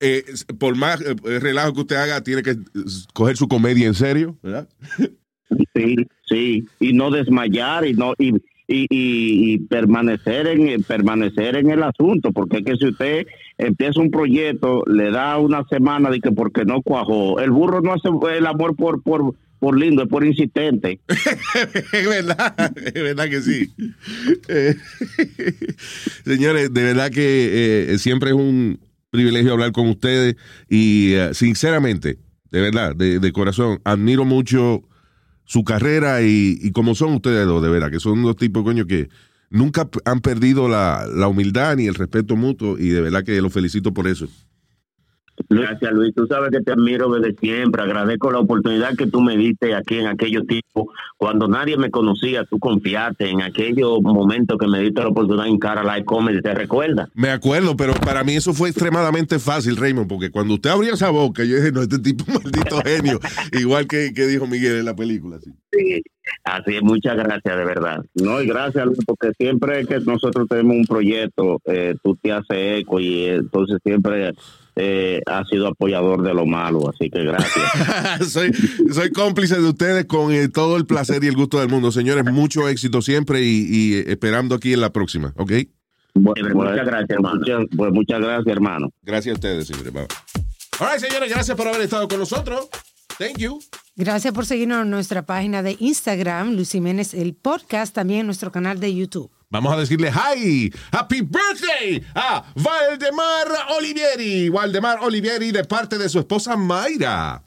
eh, 0.00 0.24
por 0.58 0.74
más 0.76 1.02
eh, 1.02 1.14
relajo 1.38 1.74
que 1.74 1.80
usted 1.82 1.96
haga, 1.96 2.22
tiene 2.22 2.42
que 2.42 2.52
eh, 2.52 2.56
coger 3.12 3.36
su 3.36 3.46
comedia 3.46 3.86
en 3.86 3.94
serio, 3.94 4.38
¿verdad? 4.42 4.66
Sí, 5.74 5.96
sí, 6.26 6.66
y 6.80 6.92
no 6.94 7.10
desmayar 7.10 7.86
y 7.86 7.92
no 7.92 8.14
y, 8.18 8.28
y, 8.68 8.86
y- 8.88 9.52
y 9.52 9.58
permanecer 9.58 10.46
en 10.46 10.82
permanecer 10.84 11.56
en 11.56 11.70
el 11.70 11.82
asunto, 11.82 12.32
porque 12.32 12.58
es 12.58 12.64
que 12.64 12.76
si 12.76 12.86
usted 12.86 13.26
empieza 13.60 14.00
un 14.00 14.10
proyecto, 14.10 14.82
le 14.86 15.10
da 15.10 15.38
una 15.38 15.64
semana 15.68 16.10
de 16.10 16.20
que 16.20 16.32
porque 16.32 16.64
no 16.64 16.82
cuajó, 16.82 17.40
el 17.40 17.50
burro 17.50 17.80
no 17.80 17.92
hace 17.92 18.08
el 18.36 18.46
amor 18.46 18.76
por 18.76 19.02
por 19.02 19.34
por 19.60 19.78
lindo, 19.78 20.02
es 20.02 20.08
por 20.08 20.24
insistente. 20.24 21.00
Es 21.92 22.08
verdad, 22.08 22.72
es 22.76 22.94
verdad 22.94 23.28
que 23.28 23.42
sí. 23.42 23.70
Eh, 24.48 24.74
señores, 26.24 26.72
de 26.72 26.82
verdad 26.82 27.10
que 27.10 27.92
eh, 27.92 27.98
siempre 27.98 28.30
es 28.30 28.36
un 28.36 28.80
privilegio 29.10 29.52
hablar 29.52 29.72
con 29.72 29.88
ustedes 29.88 30.36
y 30.68 31.12
eh, 31.12 31.34
sinceramente, 31.34 32.18
de 32.50 32.60
verdad, 32.60 32.96
de, 32.96 33.18
de 33.18 33.32
corazón, 33.32 33.80
admiro 33.84 34.24
mucho 34.24 34.82
su 35.44 35.62
carrera 35.62 36.22
y, 36.22 36.58
y 36.62 36.70
como 36.72 36.94
son 36.94 37.14
ustedes 37.14 37.44
dos, 37.46 37.62
de 37.62 37.68
verdad, 37.68 37.90
que 37.90 38.00
son 38.00 38.22
dos 38.22 38.36
tipos, 38.36 38.62
coño, 38.62 38.86
que 38.86 39.08
nunca 39.50 39.88
han 40.04 40.20
perdido 40.20 40.68
la, 40.68 41.06
la 41.06 41.28
humildad 41.28 41.76
ni 41.76 41.86
el 41.86 41.94
respeto 41.94 42.36
mutuo 42.36 42.78
y 42.78 42.88
de 42.88 43.00
verdad 43.00 43.24
que 43.24 43.40
los 43.42 43.52
felicito 43.52 43.92
por 43.92 44.08
eso. 44.08 44.28
Gracias, 45.48 45.92
Luis. 45.92 46.14
Tú 46.14 46.26
sabes 46.26 46.50
que 46.50 46.60
te 46.60 46.72
admiro 46.72 47.10
desde 47.10 47.34
siempre. 47.38 47.82
Agradezco 47.82 48.30
la 48.30 48.40
oportunidad 48.40 48.96
que 48.96 49.06
tú 49.06 49.20
me 49.20 49.36
diste 49.36 49.74
aquí 49.74 49.98
en 49.98 50.06
aquellos 50.06 50.46
tiempos. 50.46 50.86
Cuando 51.16 51.48
nadie 51.48 51.76
me 51.76 51.90
conocía, 51.90 52.44
tú 52.44 52.58
confiaste 52.58 53.28
en 53.28 53.42
aquellos 53.42 54.00
momentos 54.02 54.58
que 54.58 54.66
me 54.66 54.80
diste 54.80 55.00
la 55.00 55.08
oportunidad 55.08 55.46
en 55.46 55.58
Cara 55.58 55.82
Live 55.82 56.04
Comedy. 56.04 56.40
¿Te 56.42 56.54
recuerdas? 56.54 57.08
Me 57.14 57.30
acuerdo, 57.30 57.76
pero 57.76 57.94
para 57.94 58.24
mí 58.24 58.34
eso 58.34 58.52
fue 58.52 58.68
extremadamente 58.68 59.38
fácil, 59.38 59.76
Raymond, 59.76 60.08
porque 60.08 60.30
cuando 60.30 60.54
usted 60.54 60.70
abrió 60.70 60.94
esa 60.94 61.10
boca, 61.10 61.44
yo 61.44 61.56
dije, 61.56 61.72
no, 61.72 61.82
este 61.82 61.98
tipo 61.98 62.24
maldito 62.26 62.80
genio, 62.84 63.20
igual 63.52 63.86
que, 63.86 64.12
que 64.14 64.26
dijo 64.26 64.46
Miguel 64.46 64.78
en 64.78 64.84
la 64.84 64.94
película. 64.94 65.38
sí. 65.40 65.50
Sí. 65.72 66.02
Así 66.44 66.76
es, 66.76 66.82
muchas 66.82 67.16
gracias, 67.16 67.56
de 67.56 67.64
verdad. 67.64 68.04
No, 68.14 68.40
y 68.40 68.46
gracias, 68.46 68.84
Luis, 68.86 68.98
porque 69.06 69.32
siempre 69.38 69.84
que 69.86 70.00
nosotros 70.00 70.48
tenemos 70.48 70.76
un 70.76 70.84
proyecto, 70.84 71.60
eh, 71.66 71.94
tú 72.02 72.16
te 72.16 72.32
haces 72.32 72.80
eco 72.80 73.00
y 73.00 73.24
eh, 73.24 73.34
entonces 73.36 73.78
siempre 73.84 74.32
eh, 74.82 75.20
has 75.26 75.46
sido 75.48 75.68
apoyador 75.68 76.22
de 76.22 76.32
lo 76.32 76.46
malo, 76.46 76.88
así 76.88 77.10
que 77.10 77.22
gracias. 77.22 78.32
soy, 78.32 78.50
soy 78.90 79.10
cómplice 79.10 79.56
de 79.56 79.68
ustedes 79.68 80.06
con 80.06 80.32
eh, 80.32 80.48
todo 80.48 80.78
el 80.78 80.86
placer 80.86 81.22
y 81.22 81.26
el 81.26 81.36
gusto 81.36 81.60
del 81.60 81.68
mundo. 81.68 81.92
Señores, 81.92 82.24
mucho 82.32 82.66
éxito 82.66 83.02
siempre 83.02 83.42
y, 83.42 83.66
y, 83.68 83.94
eh, 83.94 84.04
esperando 84.06 84.54
aquí 84.54 84.72
en 84.72 84.80
la 84.80 84.90
próxima, 84.90 85.34
¿ok? 85.36 85.52
Muchas 86.14 86.86
gracias, 86.86 87.10
hermano. 87.10 87.40
Muchas, 87.40 87.64
pues 87.76 87.92
muchas 87.92 88.20
gracias, 88.20 88.46
hermano. 88.46 88.90
Gracias 89.02 89.34
a 89.34 89.36
ustedes, 89.36 89.66
señores. 89.66 89.92
Bye. 89.92 90.06
All 90.80 90.88
right, 90.90 90.98
señores, 90.98 91.30
gracias 91.30 91.54
por 91.54 91.68
haber 91.68 91.82
estado 91.82 92.08
con 92.08 92.18
nosotros. 92.18 92.70
Thank 93.18 93.36
you. 93.36 93.60
Gracias 93.96 94.32
por 94.32 94.46
seguirnos 94.46 94.84
en 94.84 94.90
nuestra 94.90 95.26
página 95.26 95.62
de 95.62 95.76
Instagram, 95.78 96.54
Luis 96.54 96.72
Jiménez, 96.72 97.12
el 97.12 97.34
podcast, 97.34 97.94
también 97.94 98.20
en 98.20 98.26
nuestro 98.26 98.50
canal 98.50 98.80
de 98.80 98.94
YouTube. 98.94 99.30
Vamos 99.52 99.72
a 99.72 99.76
decirle 99.78 100.12
hi, 100.12 100.72
happy 100.92 101.22
birthday 101.22 102.00
a 102.14 102.44
Valdemar 102.54 103.48
Olivieri. 103.76 104.48
Valdemar 104.48 105.00
Olivieri 105.02 105.50
de 105.50 105.64
parte 105.64 105.98
de 105.98 106.08
su 106.08 106.20
esposa 106.20 106.56
Mayra. 106.56 107.42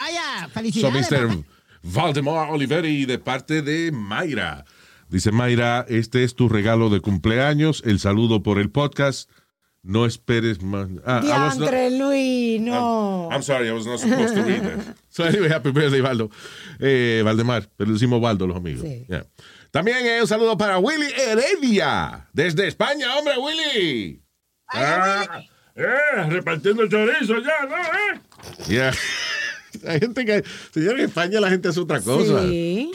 Vaya, 0.00 0.44
So, 0.44 0.48
felicidades. 0.50 1.10
Mr. 1.10 1.28
papá. 1.28 1.42
Valdemar 1.82 2.50
Olivieri 2.50 3.04
de 3.04 3.18
parte 3.18 3.60
de 3.60 3.92
Mayra. 3.92 4.64
Dice 5.10 5.30
Mayra, 5.30 5.84
este 5.90 6.24
es 6.24 6.34
tu 6.34 6.48
regalo 6.48 6.88
de 6.88 7.00
cumpleaños, 7.00 7.82
el 7.84 7.98
saludo 8.00 8.42
por 8.42 8.58
el 8.58 8.70
podcast. 8.70 9.28
No 9.82 10.06
esperes 10.06 10.62
más. 10.62 10.88
Ah, 11.04 11.20
was 11.22 11.58
not- 11.58 11.68
Diantre, 11.70 11.90
Luis, 11.98 12.60
no. 12.62 13.28
I'm 13.30 13.42
sorry, 13.42 13.66
I 13.68 13.72
was 13.72 13.84
not 13.84 13.98
supposed 13.98 14.34
to 14.36 14.42
read 14.42 14.62
that. 14.62 14.96
So 15.10 15.24
anyway, 15.24 15.50
happy 15.50 15.70
birthday, 15.72 16.00
Valdo. 16.00 16.30
Eh, 16.78 17.20
Valdemar, 17.22 17.68
pero 17.76 17.92
decimos 17.92 18.20
Valdo 18.22 18.46
los 18.46 18.56
amigos. 18.56 18.80
Sí. 18.82 19.04
Yeah. 19.08 19.26
También 19.72 20.06
eh, 20.06 20.20
un 20.20 20.28
saludo 20.28 20.56
para 20.56 20.78
Willy 20.78 21.08
Heredia, 21.16 22.28
desde 22.32 22.68
España, 22.68 23.16
hombre, 23.16 23.34
Willy. 23.38 24.22
Ah, 24.68 25.42
eh, 25.74 25.84
repartiendo 26.28 26.86
chorizo 26.88 27.38
ya, 27.40 27.66
¿no? 27.68 27.76
Eh? 27.76 28.20
Yeah. 28.68 28.92
Hay 29.88 29.98
gente 30.00 30.24
que, 30.26 30.44
señor, 30.72 31.00
en 31.00 31.06
España 31.06 31.40
la 31.40 31.48
gente 31.48 31.68
hace 31.68 31.80
otra 31.80 32.00
cosa. 32.02 32.42
Sí. 32.46 32.90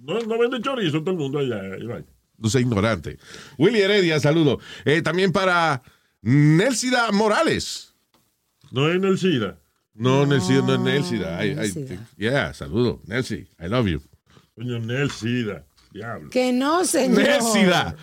No, 0.00 0.18
no 0.20 0.38
vende 0.38 0.60
chorizo 0.62 1.00
todo 1.00 1.10
el 1.12 1.16
mundo 1.18 1.38
allá, 1.38 1.60
Iván. 1.78 2.06
No 2.38 2.48
sea 2.48 2.60
ignorante. 2.62 3.18
Willy 3.58 3.80
Heredia, 3.82 4.18
saludo. 4.18 4.58
Eh, 4.86 5.02
también 5.02 5.30
para 5.30 5.82
Nelsida 6.22 7.12
Morales. 7.12 7.92
No 8.70 8.88
es 8.88 8.96
en 8.96 9.04
el 9.04 9.18
SIDA. 9.18 9.58
No, 9.94 10.24
Nelsida, 10.24 10.62
no 10.62 10.72
es 10.74 10.80
Nelsida. 10.80 11.44
I- 11.44 11.50
I- 11.50 11.54
Nelsida. 11.54 12.08
yeah, 12.16 12.54
saludo. 12.54 13.02
Nelsi, 13.06 13.46
I 13.60 13.68
love 13.68 13.86
you. 13.86 14.00
Coño, 14.56 14.78
Nel 14.80 15.10
SIDA. 15.10 15.66
Diablo. 15.92 16.30
Que 16.30 16.52
no, 16.52 16.84
señor. 16.84 17.22
Nelsida. 17.22 17.96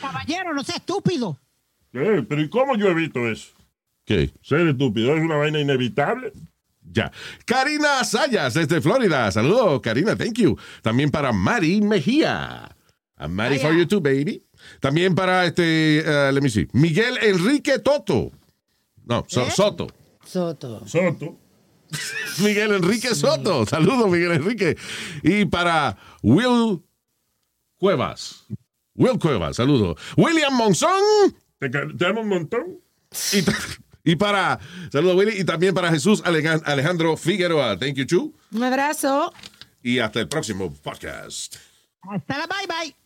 Caballero, 0.00 0.52
no 0.54 0.62
sea 0.62 0.76
estúpido. 0.76 1.38
¿Qué? 1.92 2.24
Pero 2.28 2.40
¿y 2.42 2.48
cómo 2.50 2.76
yo 2.76 2.88
evito 2.88 3.26
eso? 3.28 3.48
¿Qué? 4.04 4.30
Ser 4.42 4.66
estúpido 4.68 5.16
es 5.16 5.22
una 5.22 5.36
vaina 5.36 5.58
inevitable. 5.60 6.32
Ya. 6.92 7.10
Karina 7.44 8.04
Sayas, 8.04 8.54
desde 8.54 8.80
Florida. 8.80 9.30
Saludos, 9.32 9.80
Karina, 9.80 10.14
thank 10.16 10.34
you. 10.38 10.56
También 10.82 11.10
para 11.10 11.32
Mari 11.32 11.80
Mejía. 11.80 12.68
A 13.16 13.28
Mari 13.28 13.58
for 13.58 13.72
you 13.74 13.86
too, 13.86 14.00
baby. 14.00 14.42
También 14.80 15.14
para 15.14 15.46
este, 15.46 16.04
uh, 16.06 16.32
let 16.32 16.40
me 16.42 16.50
see, 16.50 16.68
Miguel 16.72 17.16
Enrique 17.22 17.78
Toto. 17.78 18.30
No, 19.06 19.24
So- 19.28 19.46
¿Eh? 19.46 19.50
Soto. 19.50 19.86
Soto. 20.24 20.86
Soto. 20.86 21.38
Miguel 22.38 22.72
Enrique 22.72 23.14
Soto. 23.14 23.64
Saludos, 23.66 24.10
Miguel 24.10 24.32
Enrique. 24.32 24.76
Y 25.22 25.44
para 25.46 25.96
Will 26.22 26.82
Cuevas. 27.78 28.46
Will 28.94 29.18
Cuevas, 29.18 29.56
saludos. 29.56 30.00
William 30.16 30.54
Monzón. 30.54 30.90
Te, 31.58 31.68
te 31.68 32.06
amo 32.06 32.22
un 32.22 32.28
montón. 32.28 32.80
Y, 33.32 34.10
y 34.12 34.16
para, 34.16 34.58
saludos, 34.90 35.16
Willy. 35.16 35.40
Y 35.40 35.44
también 35.44 35.74
para 35.74 35.90
Jesús 35.90 36.22
Aleja- 36.24 36.62
Alejandro 36.64 37.16
Figueroa. 37.16 37.78
Thank 37.78 37.94
you, 37.94 38.04
Chu. 38.04 38.34
Un 38.52 38.62
abrazo. 38.62 39.32
Y 39.82 39.98
hasta 39.98 40.20
el 40.20 40.28
próximo 40.28 40.72
podcast. 40.72 41.56
Hasta 42.02 42.38
la 42.38 42.46
bye 42.46 42.66
bye. 42.66 43.05